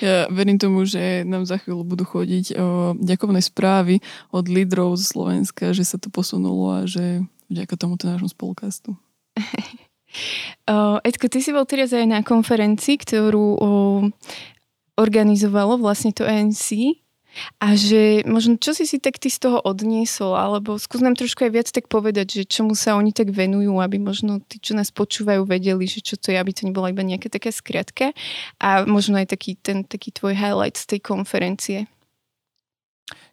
Ja 0.00 0.30
verím 0.32 0.56
tomu, 0.56 0.88
že 0.88 1.28
nám 1.28 1.44
za 1.44 1.60
chvíľu 1.60 1.84
budú 1.84 2.08
chodiť 2.08 2.56
o, 2.56 2.96
ďakovné 2.96 3.44
správy 3.44 4.00
od 4.32 4.48
lídrov 4.48 4.96
z 4.96 5.12
Slovenska, 5.12 5.76
že 5.76 5.84
sa 5.84 6.00
to 6.00 6.08
posunulo 6.08 6.72
a 6.72 6.88
že 6.88 7.20
vďaka 7.52 7.74
tomuto 7.76 8.08
nášmu 8.08 8.32
spolukastu. 8.32 8.96
Uh, 10.64 11.02
Edko, 11.02 11.26
ty 11.28 11.42
si 11.42 11.50
bol 11.50 11.66
teraz 11.66 11.90
aj 11.92 12.06
na 12.06 12.20
konferencii, 12.22 12.96
ktorú 13.02 13.46
uh, 13.58 14.02
organizovalo 14.94 15.78
vlastne 15.78 16.14
to 16.14 16.22
ANC 16.22 16.98
a 17.58 17.74
že 17.74 18.22
možno 18.24 18.54
čo 18.62 18.70
si 18.70 18.86
si 18.86 19.02
tak 19.02 19.18
ty 19.18 19.26
z 19.26 19.42
toho 19.42 19.58
odniesol, 19.58 20.38
alebo 20.38 20.78
skús 20.78 21.02
nám 21.02 21.18
trošku 21.18 21.42
aj 21.42 21.52
viac 21.52 21.68
tak 21.70 21.90
povedať, 21.90 22.42
že 22.42 22.42
čomu 22.46 22.78
sa 22.78 22.94
oni 22.94 23.10
tak 23.10 23.34
venujú, 23.34 23.82
aby 23.82 23.98
možno 23.98 24.38
tí, 24.38 24.62
čo 24.62 24.78
nás 24.78 24.94
počúvajú, 24.94 25.42
vedeli, 25.42 25.84
že 25.90 25.98
čo 25.98 26.14
to 26.14 26.30
je, 26.30 26.38
aby 26.38 26.54
to 26.54 26.66
nebola 26.66 26.94
iba 26.94 27.02
nejaká 27.02 27.26
taká 27.26 27.50
skratka 27.50 28.14
a 28.62 28.86
možno 28.86 29.18
aj 29.18 29.34
taký, 29.34 29.58
ten, 29.58 29.82
taký 29.82 30.14
tvoj 30.14 30.38
highlight 30.38 30.78
z 30.78 30.94
tej 30.94 31.00
konferencie. 31.02 31.78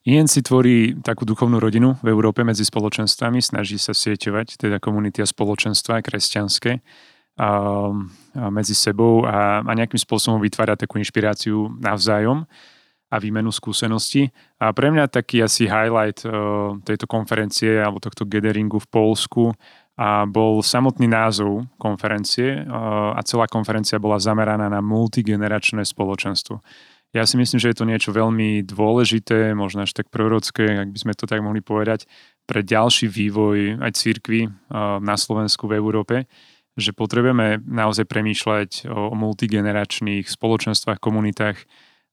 INC 0.02 0.34
tvorí 0.42 0.98
takú 1.06 1.30
duchovnú 1.30 1.62
rodinu 1.62 1.94
v 2.02 2.10
Európe 2.10 2.42
medzi 2.42 2.66
spoločenstvami, 2.66 3.38
snaží 3.38 3.78
sa 3.78 3.94
sieťovať, 3.94 4.58
teda 4.58 4.82
komunity 4.82 5.22
a 5.22 5.30
spoločenstva 5.30 6.02
kresťanské 6.02 6.82
a, 7.38 7.46
a 7.46 7.50
medzi 8.50 8.74
sebou 8.74 9.30
a, 9.30 9.62
a 9.62 9.72
nejakým 9.78 10.02
spôsobom 10.02 10.42
vytvárať 10.42 10.90
takú 10.90 10.98
inšpiráciu 10.98 11.78
navzájom 11.78 12.50
a 13.12 13.16
výmenu 13.20 13.54
skúseností. 13.54 14.34
A 14.58 14.74
pre 14.74 14.90
mňa 14.90 15.12
taký 15.12 15.44
asi 15.44 15.70
highlight 15.70 16.26
uh, 16.26 16.80
tejto 16.82 17.06
konferencie 17.06 17.78
alebo 17.78 18.02
tohto 18.02 18.26
gatheringu 18.26 18.82
v 18.82 18.88
Polsku 18.90 19.44
a 20.00 20.26
bol 20.26 20.64
samotný 20.64 21.06
názov 21.06 21.68
konferencie 21.78 22.64
uh, 22.64 23.14
a 23.14 23.22
celá 23.22 23.46
konferencia 23.46 24.02
bola 24.02 24.18
zameraná 24.18 24.66
na 24.66 24.82
multigeneračné 24.82 25.86
spoločenstvo. 25.86 26.64
Ja 27.12 27.28
si 27.28 27.36
myslím, 27.36 27.60
že 27.60 27.76
je 27.76 27.78
to 27.78 27.84
niečo 27.84 28.16
veľmi 28.16 28.64
dôležité, 28.64 29.52
možno 29.52 29.84
až 29.84 29.92
tak 29.92 30.08
prorocké, 30.08 30.80
ak 30.80 30.96
by 30.96 31.00
sme 31.00 31.14
to 31.14 31.28
tak 31.28 31.44
mohli 31.44 31.60
povedať, 31.60 32.08
pre 32.48 32.64
ďalší 32.64 33.12
vývoj 33.12 33.84
aj 33.84 33.92
církvy 34.00 34.48
na 35.04 35.16
Slovensku, 35.20 35.68
v 35.68 35.76
Európe, 35.76 36.24
že 36.80 36.96
potrebujeme 36.96 37.60
naozaj 37.68 38.08
premýšľať 38.08 38.88
o 38.88 39.12
multigeneračných 39.12 40.24
spoločenstvách, 40.24 41.04
komunitách 41.04 41.60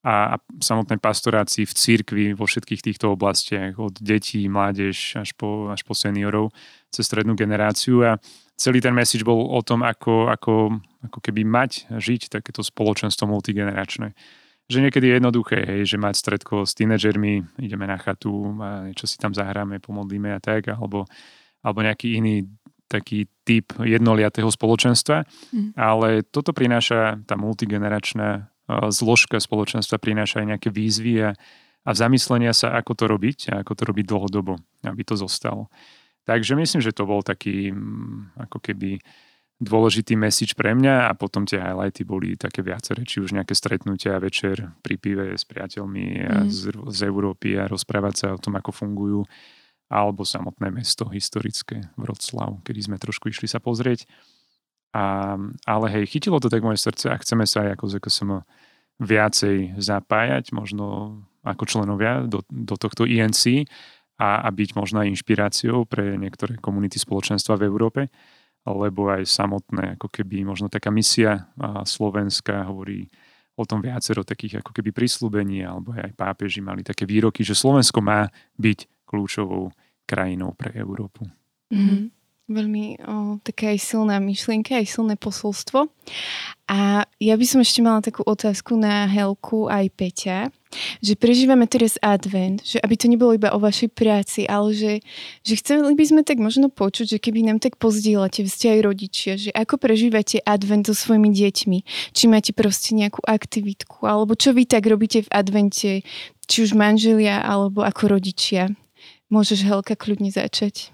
a, 0.02 0.34
a 0.34 0.36
samotnej 0.58 0.98
pastorácii 0.98 1.62
v 1.62 1.76
církvi 1.78 2.24
vo 2.34 2.50
všetkých 2.50 2.82
týchto 2.90 3.14
oblastiach, 3.14 3.78
od 3.78 3.94
detí, 4.02 4.50
mládež 4.50 5.14
až 5.14 5.30
po, 5.38 5.70
až 5.70 5.86
po 5.86 5.94
seniorov, 5.94 6.50
cez 6.90 7.06
strednú 7.06 7.38
generáciu. 7.38 8.02
A 8.02 8.18
celý 8.58 8.82
ten 8.82 8.98
message 8.98 9.22
bol 9.22 9.46
o 9.46 9.62
tom, 9.62 9.86
ako, 9.86 10.26
ako, 10.26 10.82
ako 11.06 11.18
keby 11.22 11.46
mať, 11.46 11.86
žiť 11.94 12.34
takéto 12.34 12.66
spoločenstvo 12.66 13.30
multigeneračné 13.30 14.10
že 14.68 14.84
niekedy 14.84 15.08
je 15.08 15.16
jednoduché, 15.16 15.58
hej, 15.64 15.96
že 15.96 15.96
mať 15.96 16.14
stredko 16.20 16.68
s 16.68 16.76
tínedžermi, 16.76 17.58
ideme 17.64 17.88
na 17.88 17.96
chatu 17.96 18.52
a 18.60 18.92
niečo 18.92 19.08
si 19.08 19.16
tam 19.16 19.32
zahráme, 19.32 19.80
pomodlíme 19.80 20.28
a 20.36 20.40
tak, 20.44 20.68
alebo, 20.68 21.08
alebo 21.64 21.80
nejaký 21.80 22.20
iný 22.20 22.44
taký 22.88 23.28
typ 23.44 23.72
jednoliatého 23.80 24.48
spoločenstva, 24.48 25.24
mm. 25.52 25.76
ale 25.76 26.24
toto 26.24 26.56
prináša 26.56 27.20
tá 27.28 27.36
multigeneračná 27.36 28.48
zložka 28.92 29.40
spoločenstva 29.40 29.96
prináša 29.96 30.44
aj 30.44 30.46
nejaké 30.56 30.68
výzvy 30.68 31.24
a, 31.24 31.30
a 31.84 31.90
zamyslenia 31.96 32.52
sa, 32.52 32.76
ako 32.76 32.92
to 32.92 33.04
robiť 33.08 33.38
a 33.52 33.64
ako 33.64 33.72
to 33.72 33.82
robiť 33.88 34.04
dlhodobo, 34.04 34.60
aby 34.84 35.02
to 35.04 35.16
zostalo. 35.16 35.72
Takže 36.28 36.52
myslím, 36.60 36.84
že 36.84 36.92
to 36.92 37.08
bol 37.08 37.24
taký 37.24 37.72
mm, 37.72 38.36
ako 38.36 38.60
keby 38.60 39.00
dôležitý 39.58 40.14
message 40.14 40.54
pre 40.54 40.70
mňa 40.70 41.10
a 41.10 41.12
potom 41.18 41.42
tie 41.42 41.58
highlighty 41.58 42.06
boli 42.06 42.38
také 42.38 42.62
viaceré, 42.62 43.02
či 43.02 43.18
už 43.18 43.34
nejaké 43.34 43.58
stretnutia 43.58 44.14
večer 44.22 44.70
pri 44.86 44.94
pive 44.94 45.26
s 45.34 45.42
priateľmi 45.42 46.06
mm. 46.22 46.46
z, 46.46 46.70
z 46.70 46.98
Európy 47.02 47.58
a 47.58 47.66
rozprávať 47.66 48.14
sa 48.14 48.26
o 48.34 48.42
tom, 48.42 48.54
ako 48.54 48.70
fungujú 48.70 49.20
alebo 49.88 50.22
samotné 50.22 50.68
mesto 50.70 51.08
historické 51.08 51.90
Vroclav, 51.96 52.60
kedy 52.62 52.80
sme 52.92 52.96
trošku 53.00 53.32
išli 53.32 53.48
sa 53.48 53.58
pozrieť. 53.58 54.04
A, 54.92 55.36
ale 55.64 55.86
hej, 55.90 56.04
chytilo 56.06 56.38
to 56.38 56.52
tak 56.52 56.64
moje 56.64 56.80
srdce 56.80 57.08
a 57.08 57.20
chceme 57.20 57.48
sa 57.48 57.66
aj 57.66 57.70
ako 57.76 57.84
ZKSM 57.96 58.30
viacej 59.00 59.80
zapájať, 59.80 60.52
možno 60.52 61.18
ako 61.42 61.64
členovia 61.64 62.24
do, 62.28 62.44
do 62.46 62.74
tohto 62.76 63.08
INC 63.08 63.64
a, 64.20 64.44
a 64.44 64.48
byť 64.52 64.76
možno 64.76 65.00
aj 65.02 65.12
inšpiráciou 65.18 65.88
pre 65.88 66.20
niektoré 66.20 66.60
komunity 66.60 67.00
spoločenstva 67.00 67.56
v 67.56 67.66
Európe, 67.66 68.00
lebo 68.74 69.08
aj 69.08 69.24
samotné, 69.24 69.96
ako 69.96 70.08
keby 70.10 70.44
možno 70.44 70.66
taká 70.66 70.88
misia 70.92 71.48
Slovenska 71.86 72.66
hovorí 72.68 73.08
o 73.58 73.66
tom 73.66 73.82
viacero 73.82 74.22
takých 74.22 74.62
ako 74.62 74.70
keby 74.70 74.94
prislúbení, 74.94 75.66
alebo 75.66 75.90
aj 75.94 76.14
pápeži 76.14 76.62
mali 76.62 76.86
také 76.86 77.02
výroky, 77.02 77.42
že 77.42 77.58
Slovensko 77.58 77.98
má 77.98 78.30
byť 78.54 79.06
kľúčovou 79.08 79.74
krajinou 80.06 80.54
pre 80.54 80.72
Európu. 80.78 81.26
Mm-hmm 81.74 82.18
veľmi 82.48 82.84
o, 83.04 83.14
taká 83.44 83.76
aj 83.76 83.80
silná 83.84 84.16
myšlienka, 84.18 84.80
aj 84.80 84.88
silné 84.88 85.14
posolstvo. 85.20 85.86
A 86.68 87.04
ja 87.20 87.34
by 87.36 87.44
som 87.44 87.60
ešte 87.60 87.84
mala 87.84 88.00
takú 88.00 88.24
otázku 88.24 88.74
na 88.74 89.04
Helku 89.04 89.68
aj 89.68 89.92
Peťa, 89.92 90.48
že 91.00 91.16
prežívame 91.16 91.64
teraz 91.64 91.96
advent, 92.04 92.60
že 92.60 92.76
aby 92.80 92.94
to 92.96 93.08
nebolo 93.08 93.34
iba 93.34 93.52
o 93.52 93.58
vašej 93.60 93.88
práci, 93.92 94.44
ale 94.44 94.76
že, 94.76 94.92
že 95.42 95.54
chceli 95.60 95.96
by 95.96 96.04
sme 96.04 96.22
tak 96.24 96.38
možno 96.38 96.68
počuť, 96.68 97.16
že 97.16 97.18
keby 97.18 97.44
nám 97.48 97.58
tak 97.58 97.80
pozdieľate, 97.80 98.44
vy 98.44 98.50
ste 98.50 98.66
aj 98.76 98.80
rodičia, 98.84 99.32
že 99.40 99.50
ako 99.52 99.80
prežívate 99.80 100.44
advent 100.44 100.86
so 100.88 100.94
svojimi 100.94 101.32
deťmi, 101.32 101.78
či 102.12 102.24
máte 102.28 102.52
proste 102.52 102.92
nejakú 102.92 103.24
aktivitku, 103.24 104.04
alebo 104.04 104.36
čo 104.36 104.52
vy 104.52 104.68
tak 104.68 104.84
robíte 104.84 105.24
v 105.24 105.32
advente, 105.32 105.90
či 106.48 106.56
už 106.64 106.76
manželia, 106.76 107.40
alebo 107.40 107.84
ako 107.84 108.20
rodičia. 108.20 108.72
Môžeš 109.28 109.64
Helka 109.64 109.92
kľudne 109.92 110.32
začať. 110.32 110.88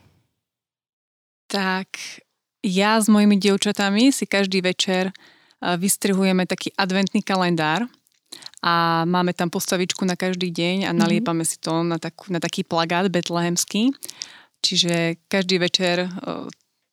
Tak 1.47 1.87
ja 2.66 2.99
s 2.99 3.07
mojimi 3.07 3.39
dievčatami 3.39 4.11
si 4.11 4.27
každý 4.27 4.64
večer 4.64 5.14
vystrihujeme 5.62 6.45
taký 6.45 6.75
adventný 6.75 7.22
kalendár 7.22 7.87
a 8.65 9.05
máme 9.05 9.37
tam 9.37 9.53
postavičku 9.53 10.09
na 10.09 10.17
každý 10.17 10.49
deň 10.49 10.89
a 10.89 10.91
mhm. 10.91 10.99
naliepame 10.99 11.45
mm-hmm. 11.45 11.61
si 11.61 11.61
to 11.61 11.85
na, 11.85 12.01
takú, 12.01 12.33
na 12.33 12.41
taký 12.41 12.65
plagát 12.65 13.12
betlehemský. 13.12 13.93
Čiže 14.65 15.21
každý 15.29 15.61
večer 15.61 16.09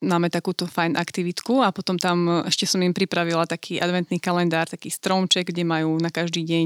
máme 0.04 0.28
takúto 0.28 0.68
fajn 0.68 1.00
aktivitku 1.00 1.64
a 1.64 1.72
potom 1.72 1.96
tam 1.96 2.44
ešte 2.44 2.68
som 2.68 2.84
im 2.84 2.92
pripravila 2.92 3.48
taký 3.48 3.80
adventný 3.80 4.20
kalendár, 4.20 4.68
taký 4.68 4.92
stromček, 4.92 5.56
kde 5.56 5.64
majú 5.64 5.96
na 5.96 6.12
každý 6.12 6.44
deň 6.44 6.66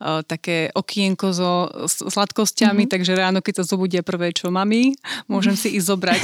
uh, 0.00 0.24
také 0.24 0.72
okienko 0.72 1.30
so 1.30 1.52
sladkosťami, 1.86 2.88
mm-hmm. 2.88 2.94
takže 2.96 3.12
ráno, 3.14 3.38
keď 3.44 3.62
sa 3.62 3.76
zobudia 3.76 4.00
prvé, 4.00 4.32
čo 4.32 4.48
mami, 4.48 4.96
môžem 5.28 5.54
si 5.54 5.76
ísť 5.76 5.86
zobrať 5.86 6.22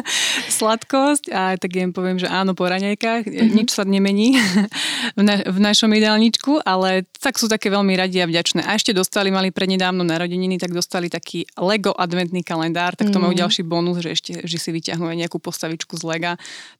sladkosť 0.58 1.34
a 1.34 1.58
tak 1.58 1.74
im 1.76 1.90
poviem, 1.90 2.22
že 2.22 2.30
áno, 2.30 2.54
po 2.54 2.70
raňajkách, 2.70 3.26
mm-hmm. 3.26 3.50
nič 3.52 3.68
sa 3.74 3.82
nemení 3.82 4.38
v, 5.18 5.22
na, 5.26 5.42
v 5.42 5.58
našom 5.58 5.90
jedálničku, 5.90 6.62
ale 6.62 7.04
tak 7.18 7.36
sú 7.36 7.50
také 7.50 7.68
veľmi 7.68 7.98
radi 7.98 8.22
a 8.22 8.30
vďačné. 8.30 8.62
A 8.64 8.78
ešte 8.78 8.94
dostali, 8.94 9.34
mali 9.34 9.50
prednedávno 9.50 10.06
narodeniny, 10.06 10.62
tak 10.62 10.70
dostali 10.70 11.10
taký 11.10 11.44
Lego 11.58 11.90
adventný 11.92 12.46
kalendár, 12.46 12.94
tak 12.94 13.10
to 13.10 13.18
mm-hmm. 13.18 13.22
majú 13.28 13.34
ďalší 13.34 13.62
bonus, 13.66 13.98
že 13.98 14.10
ešte 14.14 14.32
že 14.44 14.58
si 14.60 14.70
vyťahnú 14.70 15.08
aj 15.08 15.18
nejakú 15.26 15.38
postavičku 15.40 15.96
z 15.96 16.04
Lega. 16.04 16.32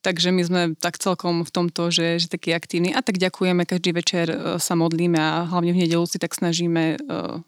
Takže 0.05 0.31
my 0.31 0.43
sme 0.45 0.61
tak 0.77 1.01
celkom 1.01 1.43
v 1.43 1.51
tomto, 1.51 1.89
že, 1.89 2.21
že 2.21 2.29
taký 2.29 2.53
aktívny. 2.53 2.93
A 2.93 3.01
tak 3.01 3.17
ďakujeme, 3.17 3.65
každý 3.65 3.97
večer 3.97 4.27
e, 4.31 4.37
sa 4.61 4.75
modlíme 4.77 5.17
a 5.17 5.49
hlavne 5.49 5.73
v 5.73 5.81
nedelu 5.87 6.05
si 6.05 6.21
tak 6.25 6.33
snažíme 6.33 6.97
uh, 7.05 7.45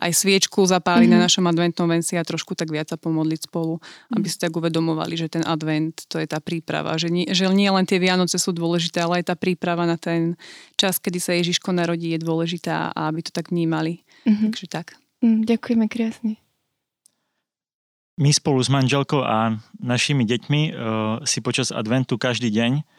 aj 0.00 0.10
sviečku 0.16 0.64
zapáliť 0.64 1.08
mm-hmm. 1.08 1.12
na 1.12 1.18
mhm. 1.20 1.26
našom 1.28 1.44
adventnom 1.44 1.88
venci 1.88 2.16
a 2.16 2.24
trošku 2.24 2.56
tak 2.56 2.72
viac 2.72 2.88
sa 2.88 2.96
pomodliť 2.96 3.40
spolu, 3.48 3.80
aby 4.16 4.26
si 4.28 4.40
tak 4.40 4.56
uvedomovali, 4.56 5.16
že 5.16 5.28
ten 5.28 5.44
advent 5.44 6.08
to 6.08 6.16
je 6.16 6.28
tá 6.28 6.40
príprava. 6.40 6.96
Že 6.96 7.08
nie, 7.12 7.26
že 7.32 7.48
nie 7.52 7.68
len 7.68 7.84
tie 7.84 8.00
Vianoce 8.00 8.40
sú 8.40 8.56
dôležité, 8.56 9.04
ale 9.04 9.20
aj 9.20 9.32
tá 9.32 9.34
príprava 9.36 9.84
na 9.84 10.00
ten 10.00 10.40
čas, 10.80 10.96
kedy 10.96 11.18
sa 11.20 11.36
Ježiško 11.36 11.76
narodí 11.76 12.16
je 12.16 12.20
dôležitá 12.20 12.92
a 12.96 13.00
aby 13.12 13.20
to 13.20 13.32
tak 13.32 13.52
vnímali. 13.52 14.04
Mm-hmm. 14.24 14.50
Takže 14.52 14.66
tak. 14.72 14.86
Mm, 15.20 15.44
ďakujeme 15.44 15.86
krásne. 15.92 16.32
My 18.14 18.30
spolu 18.30 18.62
s 18.62 18.70
manželkou 18.70 19.26
a 19.26 19.58
našimi 19.82 20.22
deťmi 20.22 20.60
uh, 20.70 20.72
si 21.26 21.42
počas 21.42 21.74
adventu 21.74 22.14
každý 22.14 22.46
deň 22.46 22.72
Eh, 22.80 22.93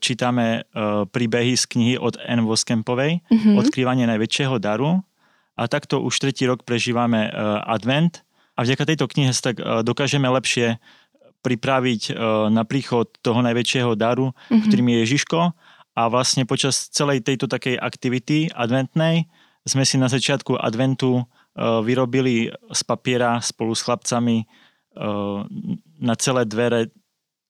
čítame 0.00 0.64
eh, 0.64 1.04
príbehy 1.04 1.52
z 1.56 1.64
knihy 1.68 1.94
od 2.00 2.16
N. 2.24 2.48
Voskempovej, 2.48 3.20
mm-hmm. 3.20 3.54
Odkrývanie 3.60 4.08
najväčšieho 4.08 4.56
daru. 4.56 5.04
A 5.52 5.68
takto 5.68 6.00
už 6.00 6.16
tretí 6.16 6.48
rok 6.48 6.64
prežívame 6.64 7.28
advent 7.68 8.24
a 8.56 8.64
vďaka 8.64 8.88
tejto 8.88 9.04
knihe 9.04 9.36
sa 9.36 9.52
tak 9.52 9.60
dokážeme 9.84 10.24
lepšie 10.24 10.80
pripraviť 11.44 12.16
na 12.48 12.64
príchod 12.64 13.12
toho 13.20 13.44
najväčšieho 13.44 13.92
daru, 13.92 14.32
mm-hmm. 14.32 14.64
ktorým 14.64 14.88
je 14.88 14.98
Ježiško. 15.04 15.40
A 15.92 16.02
vlastne 16.08 16.48
počas 16.48 16.88
celej 16.88 17.20
tejto 17.20 17.52
takej 17.52 17.76
aktivity 17.76 18.48
adventnej 18.56 19.28
sme 19.68 19.84
si 19.84 20.00
na 20.00 20.08
začiatku 20.08 20.56
adventu 20.56 21.28
vyrobili 21.60 22.48
z 22.72 22.80
papiera 22.88 23.36
spolu 23.44 23.76
s 23.76 23.84
chlapcami 23.84 24.48
na 26.00 26.14
celé 26.16 26.48
dvere 26.48 26.88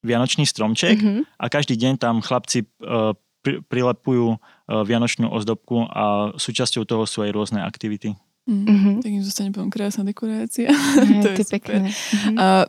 vianočný 0.03 0.45
stromček 0.45 0.99
mm-hmm. 0.99 1.39
a 1.39 1.45
každý 1.47 1.79
deň 1.79 1.93
tam 1.99 2.21
chlapci 2.21 2.67
uh, 2.83 3.15
pri, 3.43 3.63
prilepujú 3.67 4.35
uh, 4.35 4.39
vianočnú 4.83 5.31
ozdobku 5.31 5.87
a 5.89 6.35
súčasťou 6.35 6.83
toho 6.87 7.07
sú 7.07 7.23
aj 7.23 7.31
rôzne 7.35 7.61
aktivity. 7.63 8.19
Mm-hmm. 8.51 9.07
Tak 9.07 9.11
im 9.11 9.23
zostane 9.23 9.51
potom 9.55 9.71
krásna 9.71 10.03
dekorácia. 10.03 10.71
Mm, 10.71 11.21
to, 11.23 11.29
je, 11.31 11.37
to 11.39 11.43
je 11.47 11.51
pekné. 11.51 11.89
Mm-hmm. 11.95 12.37
A 12.39 12.67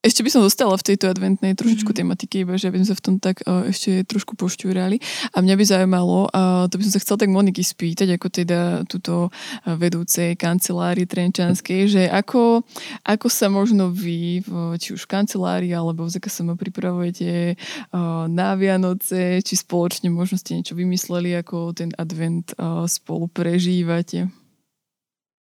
ešte 0.00 0.24
by 0.24 0.30
som 0.32 0.40
zostala 0.40 0.80
v 0.80 0.86
tejto 0.92 1.12
adventnej 1.12 1.52
trošičku 1.52 1.92
mm-hmm. 1.92 2.08
tematiky, 2.08 2.36
iba 2.48 2.56
že 2.56 2.72
aby 2.72 2.80
sme 2.80 2.88
sa 2.88 2.96
v 2.96 3.04
tom 3.04 3.16
tak 3.20 3.44
uh, 3.44 3.68
ešte 3.68 4.00
trošku 4.08 4.32
pošťúrali. 4.32 4.96
A 5.36 5.44
mňa 5.44 5.54
by 5.60 5.64
zaujímalo, 5.68 6.32
uh, 6.32 6.64
to 6.72 6.80
by 6.80 6.88
som 6.88 6.92
sa 6.96 7.02
chcela 7.04 7.20
tak 7.20 7.28
Moniky 7.28 7.60
spýtať, 7.60 8.16
ako 8.16 8.26
teda 8.32 8.60
túto 8.88 9.28
uh, 9.28 9.76
vedúcej 9.76 10.40
kancelárii 10.40 11.04
Trenčanskej, 11.04 11.80
že 11.84 12.02
ako, 12.08 12.64
ako 13.04 13.26
sa 13.28 13.52
možno 13.52 13.92
vy, 13.92 14.40
v, 14.40 14.80
či 14.80 14.96
už 14.96 15.04
v 15.04 15.20
kancelárii, 15.20 15.72
alebo 15.76 16.08
v 16.08 16.16
ZKSM 16.16 16.56
pripravujete 16.56 17.60
uh, 17.92 18.24
na 18.24 18.56
Vianoce, 18.56 19.44
či 19.44 19.52
spoločne 19.52 20.08
možno 20.08 20.40
ste 20.40 20.56
niečo 20.56 20.72
vymysleli, 20.72 21.36
ako 21.36 21.76
ten 21.76 21.92
advent 22.00 22.56
uh, 22.56 22.88
spolu 22.88 23.28
prežívate? 23.28 24.39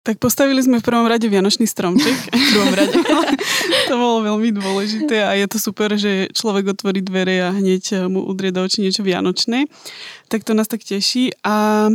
Tak 0.03 0.19
postavili 0.19 0.59
sme 0.59 0.83
v 0.83 0.87
prvom 0.87 1.07
rade 1.07 1.31
Vianočný 1.31 1.63
stromček. 1.63 2.17
v 2.35 2.49
prvom 2.59 2.75
rade. 2.75 2.95
to 3.91 3.95
bolo 3.95 4.27
veľmi 4.27 4.51
dôležité 4.51 5.23
a 5.23 5.39
je 5.39 5.47
to 5.47 5.59
super, 5.63 5.95
že 5.95 6.27
človek 6.35 6.75
otvorí 6.75 7.07
dvere 7.07 7.39
a 7.39 7.55
hneď 7.55 8.11
mu 8.11 8.27
udrie 8.27 8.51
do 8.51 8.67
očí 8.67 8.83
niečo 8.83 9.07
vianočné. 9.07 9.71
Tak 10.27 10.43
to 10.43 10.59
nás 10.59 10.67
tak 10.67 10.83
teší. 10.83 11.31
A 11.47 11.87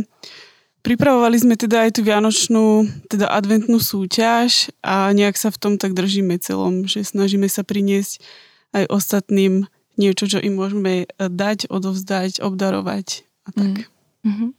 pripravovali 0.80 1.36
sme 1.36 1.60
teda 1.60 1.84
aj 1.84 2.00
tú 2.00 2.00
vianočnú, 2.00 2.88
teda 3.12 3.28
adventnú 3.28 3.76
súťaž 3.76 4.72
a 4.80 5.12
nejak 5.12 5.36
sa 5.36 5.52
v 5.52 5.60
tom 5.60 5.72
tak 5.76 5.92
držíme 5.92 6.40
celom, 6.40 6.88
že 6.88 7.04
snažíme 7.04 7.44
sa 7.44 7.60
priniesť 7.60 8.24
aj 8.72 8.84
ostatným 8.88 9.68
niečo, 10.00 10.24
čo 10.30 10.40
im 10.40 10.56
môžeme 10.56 11.04
dať, 11.20 11.68
odovzdať, 11.68 12.40
obdarovať 12.40 13.28
a 13.44 13.48
tak. 13.52 13.74
Mm. 13.84 14.32
Mm-hmm. 14.32 14.50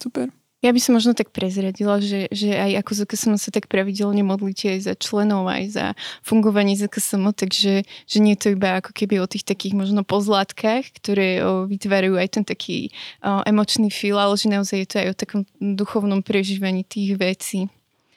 Super. 0.00 0.26
Ja 0.66 0.74
by 0.74 0.82
som 0.82 0.98
možno 0.98 1.14
tak 1.14 1.30
prezradila, 1.30 2.02
že, 2.02 2.26
že 2.34 2.50
aj 2.50 2.82
ako 2.82 2.90
ZKSM 2.98 3.38
sa 3.38 3.54
tak 3.54 3.70
pravidelne 3.70 4.26
modlíte 4.26 4.74
aj 4.74 4.80
za 4.90 4.94
členov, 4.98 5.46
aj 5.46 5.64
za 5.70 5.86
fungovanie 6.26 6.74
ZKSM, 6.74 7.22
takže 7.30 7.86
že 7.86 8.18
nie 8.18 8.34
je 8.34 8.40
to 8.42 8.48
iba 8.58 8.82
ako 8.82 8.90
keby 8.90 9.22
o 9.22 9.30
tých 9.30 9.46
takých 9.46 9.78
možno 9.78 10.02
pozlátkach, 10.02 10.90
ktoré 10.98 11.38
o, 11.46 11.70
vytvárajú 11.70 12.18
aj 12.18 12.28
ten 12.34 12.42
taký 12.42 12.90
o, 13.22 13.46
emočný 13.46 13.94
feel, 13.94 14.18
ale 14.18 14.34
že 14.34 14.50
naozaj 14.50 14.76
je 14.82 14.88
to 14.90 14.96
aj 14.98 15.08
o 15.14 15.14
takom 15.14 15.42
duchovnom 15.62 16.26
prežívaní 16.26 16.82
tých 16.82 17.14
vecí. 17.14 17.70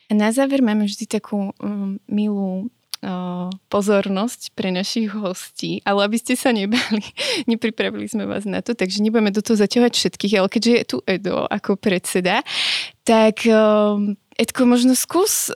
A 0.09 0.17
na 0.17 0.33
záver 0.33 0.65
máme 0.65 0.89
vždy 0.89 1.05
takú 1.05 1.53
um, 1.61 2.01
milú 2.09 2.73
pozornosť 3.71 4.51
pre 4.59 4.75
našich 4.75 5.15
hostí, 5.15 5.79
ale 5.87 6.03
aby 6.03 6.19
ste 6.19 6.35
sa 6.35 6.51
nebali, 6.51 6.99
nepripravili 7.51 8.11
sme 8.11 8.27
vás 8.27 8.43
na 8.43 8.59
to, 8.59 8.75
takže 8.75 8.99
nebudeme 8.99 9.31
do 9.31 9.39
toho 9.39 9.55
zaťahovať 9.55 9.93
všetkých, 9.95 10.33
ale 10.35 10.47
keďže 10.51 10.71
je 10.71 10.85
tu 10.85 10.97
Edo 11.07 11.47
ako 11.47 11.79
predseda, 11.79 12.43
tak 13.07 13.47
Edko, 14.35 14.61
možno 14.67 14.99
skús 14.99 15.55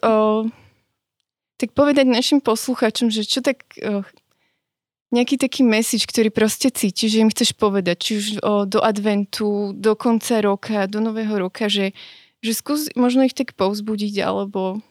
tak 1.59 1.69
povedať 1.75 2.07
našim 2.07 2.39
poslucháčom, 2.39 3.11
že 3.11 3.27
čo 3.27 3.43
tak 3.43 3.67
nejaký 5.13 5.37
taký 5.37 5.61
message, 5.61 6.09
ktorý 6.09 6.33
proste 6.33 6.73
cíti, 6.73 7.05
že 7.05 7.21
im 7.21 7.29
chceš 7.29 7.53
povedať, 7.53 7.97
či 8.01 8.11
už 8.17 8.25
o, 8.41 8.65
do 8.65 8.81
adventu, 8.81 9.69
do 9.77 9.93
konca 9.93 10.41
roka, 10.41 10.89
do 10.89 10.97
nového 10.97 11.37
roka, 11.37 11.69
že, 11.69 11.93
že 12.41 12.57
skús 12.57 12.89
možno 12.97 13.21
ich 13.21 13.37
tak 13.37 13.53
povzbudiť 13.53 14.25
alebo 14.25 14.81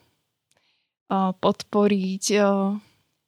podporiť, 1.11 2.25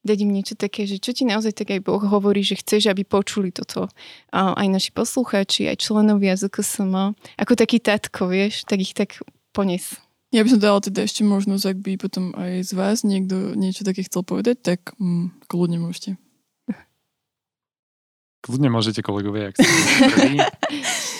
dať 0.05 0.17
im 0.21 0.31
niečo 0.31 0.53
také, 0.53 0.85
že 0.85 1.01
čo 1.01 1.11
ti 1.17 1.25
naozaj 1.25 1.57
tak 1.57 1.73
aj 1.73 1.81
Boh 1.81 1.99
hovorí, 1.99 2.45
že 2.45 2.61
chceš, 2.61 2.93
aby 2.93 3.01
počuli 3.01 3.49
toto 3.49 3.89
aj 4.31 4.67
naši 4.69 4.93
poslucháči, 4.93 5.65
aj 5.65 5.81
členovia 5.81 6.37
ZKSM, 6.37 7.17
ako 7.41 7.53
taký 7.57 7.81
tatko, 7.81 8.29
vieš, 8.29 8.69
tak 8.69 8.85
ich 8.85 8.93
tak 8.93 9.17
pones. 9.49 9.97
Ja 10.29 10.43
by 10.43 10.51
som 10.51 10.61
dala 10.61 10.79
teda 10.83 11.07
ešte 11.07 11.25
možnosť, 11.25 11.63
ak 11.63 11.77
by 11.79 11.91
potom 11.95 12.35
aj 12.37 12.67
z 12.67 12.71
vás 12.75 13.07
niekto 13.07 13.55
niečo 13.55 13.87
také 13.87 14.03
chcel 14.05 14.21
povedať, 14.21 14.61
tak 14.61 14.79
mm, 14.99 15.47
kľudne 15.49 15.79
môžete. 15.81 16.19
Kľudne 18.45 18.69
môžete, 18.69 19.01
kolegovia, 19.01 19.49
ak 19.49 19.57
ste 19.57 19.65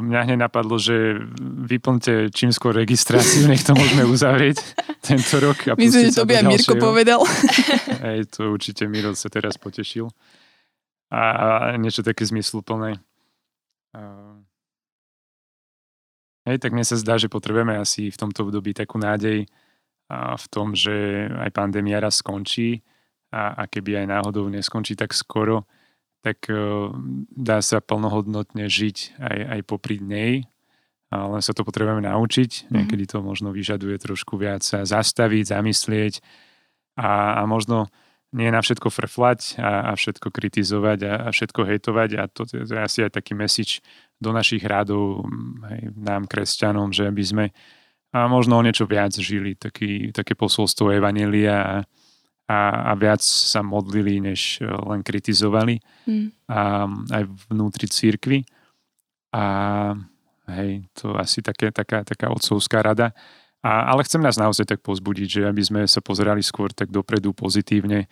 Mňa 0.00 0.20
hneď 0.24 0.38
napadlo, 0.48 0.80
že 0.80 1.20
vyplňte 1.68 2.32
čím 2.32 2.54
skôr 2.54 2.72
registráciu, 2.72 3.44
nech 3.50 3.60
to 3.60 3.76
môžeme 3.76 4.08
uzavrieť 4.08 4.56
tento 5.04 5.36
rok. 5.42 5.58
A 5.68 5.76
Myslím, 5.76 6.08
že 6.08 6.16
to 6.16 6.24
by 6.24 6.40
aj 6.40 6.44
Mirko 6.48 6.74
povedal. 6.80 7.20
Hej, 8.06 8.32
to 8.32 8.54
určite 8.54 8.88
Miro 8.88 9.12
sa 9.12 9.28
teraz 9.28 9.60
potešil. 9.60 10.08
A, 11.10 11.22
a 11.74 11.76
niečo 11.76 12.00
také 12.00 12.24
zmysluplné. 12.24 13.02
Hej, 16.48 16.56
tak 16.62 16.72
mne 16.72 16.86
sa 16.86 16.96
zdá, 16.96 17.20
že 17.20 17.28
potrebujeme 17.28 17.76
asi 17.76 18.08
v 18.08 18.16
tomto 18.16 18.48
období 18.48 18.72
takú 18.72 18.96
nádej 18.96 19.44
v 20.10 20.46
tom, 20.50 20.74
že 20.74 21.26
aj 21.30 21.50
pandémia 21.54 22.02
raz 22.02 22.18
skončí 22.18 22.82
a, 23.30 23.54
a 23.54 23.62
keby 23.70 24.02
aj 24.02 24.06
náhodou 24.10 24.50
neskončí 24.50 24.98
tak 24.98 25.14
skoro, 25.14 25.70
tak 26.20 26.48
eh, 26.48 26.56
dá 27.34 27.58
sa 27.64 27.80
plnohodnotne 27.80 28.68
žiť 28.68 29.20
aj, 29.20 29.38
aj 29.58 29.60
popri 29.68 29.98
nej, 30.00 30.44
ale 31.10 31.42
sa 31.42 31.50
to 31.50 31.66
potrebujeme 31.66 32.06
naučiť. 32.06 32.50
Mm-hmm. 32.50 32.74
Niekedy 32.76 33.04
to 33.10 33.18
možno 33.20 33.50
vyžaduje 33.50 33.98
trošku 33.98 34.38
viac 34.38 34.62
sa 34.62 34.86
zastaviť, 34.86 35.50
zamyslieť 35.50 36.22
a, 36.94 37.42
a 37.42 37.42
možno 37.50 37.90
nie 38.30 38.46
na 38.46 38.62
všetko 38.62 38.94
frflať 38.94 39.58
a, 39.58 39.90
a 39.90 39.92
všetko 39.98 40.30
kritizovať 40.30 40.98
a, 41.02 41.12
a 41.26 41.28
všetko 41.34 41.66
hejtovať 41.66 42.10
a 42.14 42.22
to, 42.30 42.46
to 42.46 42.62
je 42.62 42.78
asi 42.78 43.02
aj 43.02 43.18
taký 43.18 43.34
message 43.34 43.82
do 44.22 44.30
našich 44.30 44.62
rádov 44.62 45.26
hej, 45.66 45.90
nám, 45.98 46.30
kresťanom, 46.30 46.94
že 46.94 47.10
aby 47.10 47.24
sme 47.26 47.44
a 48.10 48.26
možno 48.26 48.58
o 48.58 48.62
niečo 48.66 48.90
viac 48.90 49.14
žili, 49.14 49.54
taký, 49.54 50.10
také 50.10 50.34
posolstvo 50.34 50.90
Evanelia 50.94 51.58
a, 51.62 51.76
a, 52.50 52.90
a 52.90 52.92
viac 52.98 53.22
sa 53.22 53.62
modlili, 53.62 54.18
než 54.18 54.58
e, 54.58 54.66
len 54.66 55.06
kritizovali 55.06 55.78
mm. 56.10 56.50
a, 56.50 56.90
aj 57.14 57.22
vnútri 57.46 57.86
církvy. 57.86 58.42
A 59.30 59.44
hej, 60.50 60.90
to 60.98 61.14
asi 61.14 61.46
také, 61.46 61.70
taká, 61.70 62.02
taká 62.02 62.26
otcovská 62.34 62.82
rada. 62.82 63.14
A, 63.62 63.94
ale 63.94 64.02
chcem 64.02 64.18
nás 64.18 64.34
naozaj 64.34 64.66
tak 64.66 64.82
pozbudiť, 64.82 65.28
že 65.30 65.40
aby 65.46 65.62
sme 65.62 65.80
sa 65.86 66.02
pozerali 66.02 66.42
skôr 66.42 66.74
tak 66.74 66.90
dopredu 66.90 67.30
pozitívne, 67.30 68.10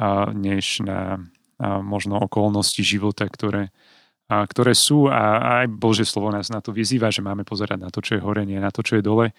a, 0.00 0.32
než 0.32 0.80
na 0.80 1.20
a 1.54 1.78
možno 1.78 2.18
okolnosti 2.18 2.82
života, 2.82 3.30
ktoré, 3.30 3.70
a, 4.26 4.42
ktoré 4.42 4.74
sú 4.74 5.06
a 5.06 5.62
aj 5.62 5.70
Bože 5.70 6.02
slovo 6.02 6.34
nás 6.34 6.50
na 6.50 6.58
to 6.58 6.74
vyzýva, 6.74 7.14
že 7.14 7.22
máme 7.22 7.46
pozerať 7.46 7.78
na 7.78 7.90
to, 7.94 8.02
čo 8.02 8.18
je 8.18 8.24
hore, 8.24 8.42
nie 8.42 8.58
na 8.58 8.74
to, 8.74 8.82
čo 8.82 8.98
je 8.98 9.06
dole. 9.06 9.30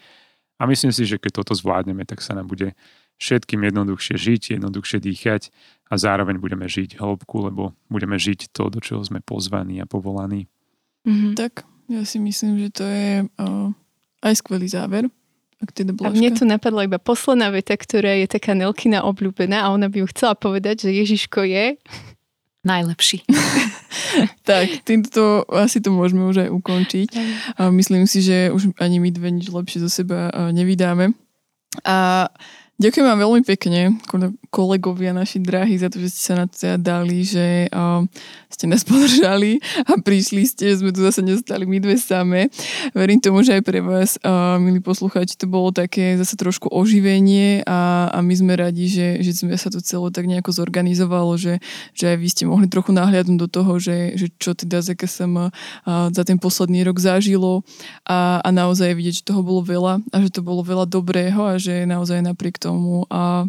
A 0.56 0.62
myslím 0.64 0.88
si, 0.96 1.04
že 1.04 1.20
keď 1.20 1.44
toto 1.44 1.52
zvládneme, 1.52 2.08
tak 2.08 2.24
sa 2.24 2.32
nám 2.32 2.48
bude 2.48 2.72
všetkým 3.16 3.64
jednoduchšie 3.64 4.16
žiť, 4.16 4.42
jednoduchšie 4.60 4.98
dýchať 5.00 5.42
a 5.88 5.94
zároveň 5.96 6.36
budeme 6.36 6.66
žiť 6.68 7.00
hĺbku, 7.00 7.36
lebo 7.48 7.72
budeme 7.88 8.18
žiť 8.18 8.52
to, 8.52 8.68
do 8.68 8.82
čoho 8.82 9.00
sme 9.04 9.24
pozvaní 9.24 9.80
a 9.80 9.86
povolaní. 9.88 10.50
Mm-hmm. 11.06 11.32
Tak, 11.38 11.64
ja 11.88 12.02
si 12.02 12.18
myslím, 12.18 12.58
že 12.60 12.68
to 12.74 12.84
je 12.84 13.10
uh, 13.24 13.70
aj 14.26 14.34
skvelý 14.42 14.66
záver. 14.66 15.06
Ak 15.56 15.72
teda 15.72 15.96
a 16.04 16.12
mne 16.12 16.36
tu 16.36 16.44
napadla 16.44 16.84
iba 16.84 17.00
posledná 17.00 17.48
veta, 17.48 17.72
ktorá 17.72 18.12
je 18.20 18.28
taká 18.28 18.52
Nelkina 18.52 19.00
obľúbená 19.08 19.64
a 19.64 19.72
ona 19.72 19.88
by 19.88 20.04
ju 20.04 20.06
chcela 20.12 20.36
povedať, 20.36 20.88
že 20.88 20.90
Ježiško 20.92 21.48
je... 21.48 21.80
Najlepší. 22.66 23.22
tak, 24.50 24.82
týmto 24.82 25.46
asi 25.54 25.78
to 25.78 25.94
môžeme 25.94 26.26
už 26.26 26.44
aj 26.44 26.50
ukončiť. 26.50 27.08
A 27.62 27.70
myslím 27.70 28.10
si, 28.10 28.26
že 28.26 28.50
už 28.50 28.74
ani 28.82 28.98
my 28.98 29.14
dve 29.14 29.30
nič 29.30 29.46
lepšie 29.46 29.86
zo 29.86 29.86
seba 29.86 30.34
nevydáme. 30.50 31.14
A 31.86 32.26
Ďakujem 32.76 33.08
vám 33.08 33.24
veľmi 33.24 33.42
pekne, 33.56 33.96
kolegovia 34.52 35.16
naši 35.16 35.40
drahí, 35.40 35.80
za 35.80 35.88
to, 35.88 35.96
že 35.96 36.12
ste 36.12 36.20
sa 36.28 36.34
na 36.36 36.44
to 36.44 36.60
teda 36.60 36.76
dali, 36.76 37.24
že 37.24 37.72
uh, 37.72 38.04
ste 38.52 38.68
nás 38.68 38.84
podržali 38.88 39.64
a 39.88 39.96
prišli 39.96 40.44
ste, 40.44 40.76
že 40.76 40.84
sme 40.84 40.92
tu 40.92 41.00
zase 41.00 41.24
nestali 41.24 41.64
my 41.64 41.80
dve 41.80 41.96
samé. 41.96 42.52
Verím 42.92 43.16
tomu, 43.16 43.40
že 43.40 43.56
aj 43.56 43.62
pre 43.64 43.80
vás, 43.80 44.20
uh, 44.20 44.60
milí 44.60 44.84
poslucháči, 44.84 45.40
to 45.40 45.48
bolo 45.48 45.72
také 45.72 46.20
zase 46.20 46.36
trošku 46.36 46.68
oživenie 46.68 47.64
a, 47.64 48.12
a 48.12 48.20
my 48.20 48.34
sme 48.36 48.52
radi, 48.60 48.92
že, 48.92 49.24
že 49.24 49.32
sme 49.40 49.56
sa 49.56 49.72
to 49.72 49.80
celo 49.80 50.12
tak 50.12 50.28
nejako 50.28 50.52
zorganizovalo, 50.52 51.32
že, 51.40 51.64
že 51.96 52.12
aj 52.12 52.16
vy 52.20 52.28
ste 52.28 52.44
mohli 52.44 52.68
trochu 52.68 52.92
nahliadnúť 52.92 53.40
do 53.40 53.48
toho, 53.48 53.80
že, 53.80 54.20
že 54.20 54.28
čo 54.36 54.52
teda 54.52 54.84
ZKSM 54.84 55.32
uh, 55.32 55.48
za 56.12 56.28
ten 56.28 56.36
posledný 56.36 56.84
rok 56.84 57.00
zažilo 57.00 57.64
a, 58.04 58.44
a 58.44 58.48
naozaj 58.52 58.92
vidieť, 58.92 59.24
že 59.24 59.28
toho 59.32 59.40
bolo 59.40 59.64
veľa 59.64 60.04
a 60.12 60.16
že 60.20 60.28
to 60.28 60.44
bolo 60.44 60.60
veľa 60.60 60.84
dobrého 60.84 61.40
a 61.40 61.56
že 61.56 61.88
naozaj 61.88 62.20
napriek 62.20 62.60
tomu 62.60 62.65
a 63.12 63.46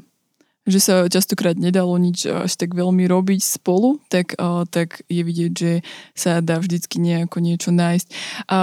že 0.67 0.83
sa 0.83 1.07
častokrát 1.07 1.55
nedalo 1.55 1.95
nič 1.95 2.27
až 2.27 2.59
tak 2.59 2.75
veľmi 2.75 3.07
robiť 3.07 3.39
spolu, 3.39 4.03
tak, 4.11 4.35
uh, 4.35 4.67
tak 4.67 4.99
je 5.07 5.23
vidieť, 5.23 5.51
že 5.55 5.71
sa 6.11 6.43
dá 6.43 6.59
vždycky 6.59 6.99
nejako 6.99 7.39
niečo 7.39 7.71
nájsť. 7.71 8.07
A 8.51 8.59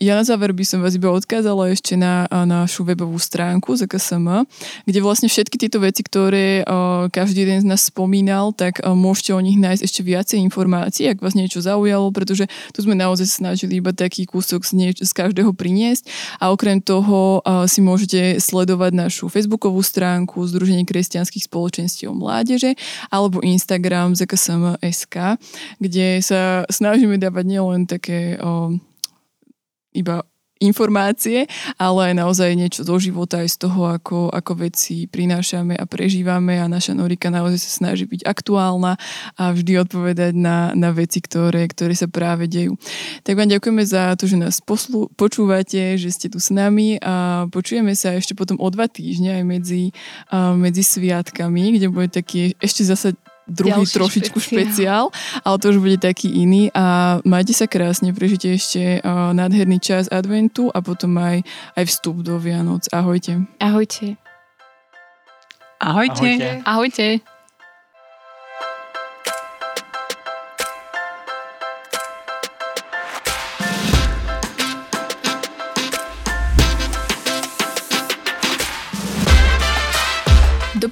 ja 0.00 0.16
na 0.16 0.24
záver 0.24 0.56
by 0.56 0.64
som 0.64 0.80
vás 0.80 0.96
iba 0.96 1.12
odkázala 1.12 1.68
ešte 1.68 1.92
na, 1.92 2.24
na 2.32 2.64
našu 2.64 2.88
webovú 2.88 3.20
stránku 3.20 3.76
ZKSM, 3.76 4.48
kde 4.88 4.98
vlastne 5.04 5.28
všetky 5.28 5.60
tieto 5.60 5.76
veci, 5.76 6.00
ktoré 6.00 6.64
každý 7.12 7.44
jeden 7.44 7.60
z 7.60 7.68
nás 7.68 7.92
spomínal, 7.92 8.56
tak 8.56 8.80
môžete 8.80 9.36
o 9.36 9.40
nich 9.44 9.60
nájsť 9.60 9.82
ešte 9.84 10.00
viacej 10.00 10.38
informácií, 10.40 11.04
ak 11.12 11.20
vás 11.20 11.36
niečo 11.36 11.60
zaujalo, 11.60 12.08
pretože 12.16 12.48
tu 12.72 12.80
sme 12.80 12.96
naozaj 12.96 13.28
snažili 13.28 13.76
iba 13.76 13.92
taký 13.92 14.24
kúsok 14.24 14.64
z, 14.64 14.72
nieč- 14.72 15.04
z 15.04 15.12
každého 15.12 15.52
priniesť. 15.52 16.08
A 16.40 16.48
okrem 16.48 16.80
toho 16.80 17.44
si 17.68 17.84
môžete 17.84 18.40
sledovať 18.40 18.96
našu 18.96 19.28
facebookovú 19.28 19.84
stránku 19.84 20.40
Združenie 20.48 20.88
kresťanských 20.88 21.44
spoločenstiev 21.44 22.16
mládeže 22.16 22.72
alebo 23.12 23.44
Instagram 23.44 24.16
ZKSM.sk, 24.16 25.36
kde 25.76 26.24
sa 26.24 26.64
snažíme 26.72 27.20
dávať 27.20 27.44
nielen 27.44 27.84
také 27.84 28.40
uh, 28.40 28.72
iba 29.92 30.24
informácie, 30.60 31.48
ale 31.80 32.12
aj 32.12 32.14
naozaj 32.20 32.52
niečo 32.52 32.84
zo 32.84 33.00
života, 33.00 33.40
aj 33.40 33.48
z 33.48 33.56
toho, 33.64 33.96
ako, 33.96 34.28
ako 34.28 34.68
veci 34.68 35.08
prinášame 35.08 35.72
a 35.72 35.88
prežívame 35.88 36.60
a 36.60 36.68
naša 36.68 36.92
Norika 36.92 37.32
naozaj 37.32 37.64
sa 37.64 37.70
snaží 37.80 38.04
byť 38.04 38.28
aktuálna 38.28 39.00
a 39.40 39.44
vždy 39.56 39.80
odpovedať 39.80 40.36
na, 40.36 40.76
na 40.76 40.92
veci, 40.92 41.24
ktoré, 41.24 41.64
ktoré 41.64 41.96
sa 41.96 42.12
práve 42.12 42.44
dejú. 42.44 42.76
Tak 43.24 43.40
vám 43.40 43.48
ďakujeme 43.48 43.84
za 43.88 44.12
to, 44.20 44.28
že 44.28 44.36
nás 44.36 44.60
poslu, 44.60 45.08
počúvate, 45.16 45.96
že 45.96 46.12
ste 46.12 46.28
tu 46.28 46.36
s 46.36 46.52
nami 46.52 47.00
a 47.00 47.48
počujeme 47.48 47.96
sa 47.96 48.12
ešte 48.12 48.36
potom 48.36 48.60
o 48.60 48.68
dva 48.68 48.84
týždne 48.84 49.40
aj 49.40 49.44
medzi, 49.48 49.96
medzi 50.60 50.84
sviatkami, 50.84 51.80
kde 51.80 51.88
bude 51.88 52.12
taký 52.12 52.52
ešte 52.60 52.84
zase 52.84 53.16
druhý 53.48 53.84
Ďalší 53.84 53.94
trošičku 53.96 54.38
špeciál. 54.40 54.56
špeciál, 54.58 55.04
ale 55.44 55.56
to 55.58 55.66
už 55.72 55.78
bude 55.78 55.98
taký 55.98 56.28
iný 56.32 56.68
a 56.74 57.18
majte 57.24 57.54
sa 57.56 57.70
krásne, 57.70 58.12
prežite 58.12 58.50
ešte 58.50 59.00
uh, 59.00 59.32
nádherný 59.32 59.78
čas 59.78 60.10
adventu 60.10 60.68
a 60.70 60.82
potom 60.82 61.16
aj, 61.18 61.46
aj 61.78 61.84
vstup 61.88 62.20
do 62.26 62.36
Vianoc. 62.36 62.86
Ahojte. 62.90 63.46
Ahojte. 63.62 64.18
Ahojte. 65.80 66.28
Ahojte. 66.28 66.50
Ahojte. 66.66 67.06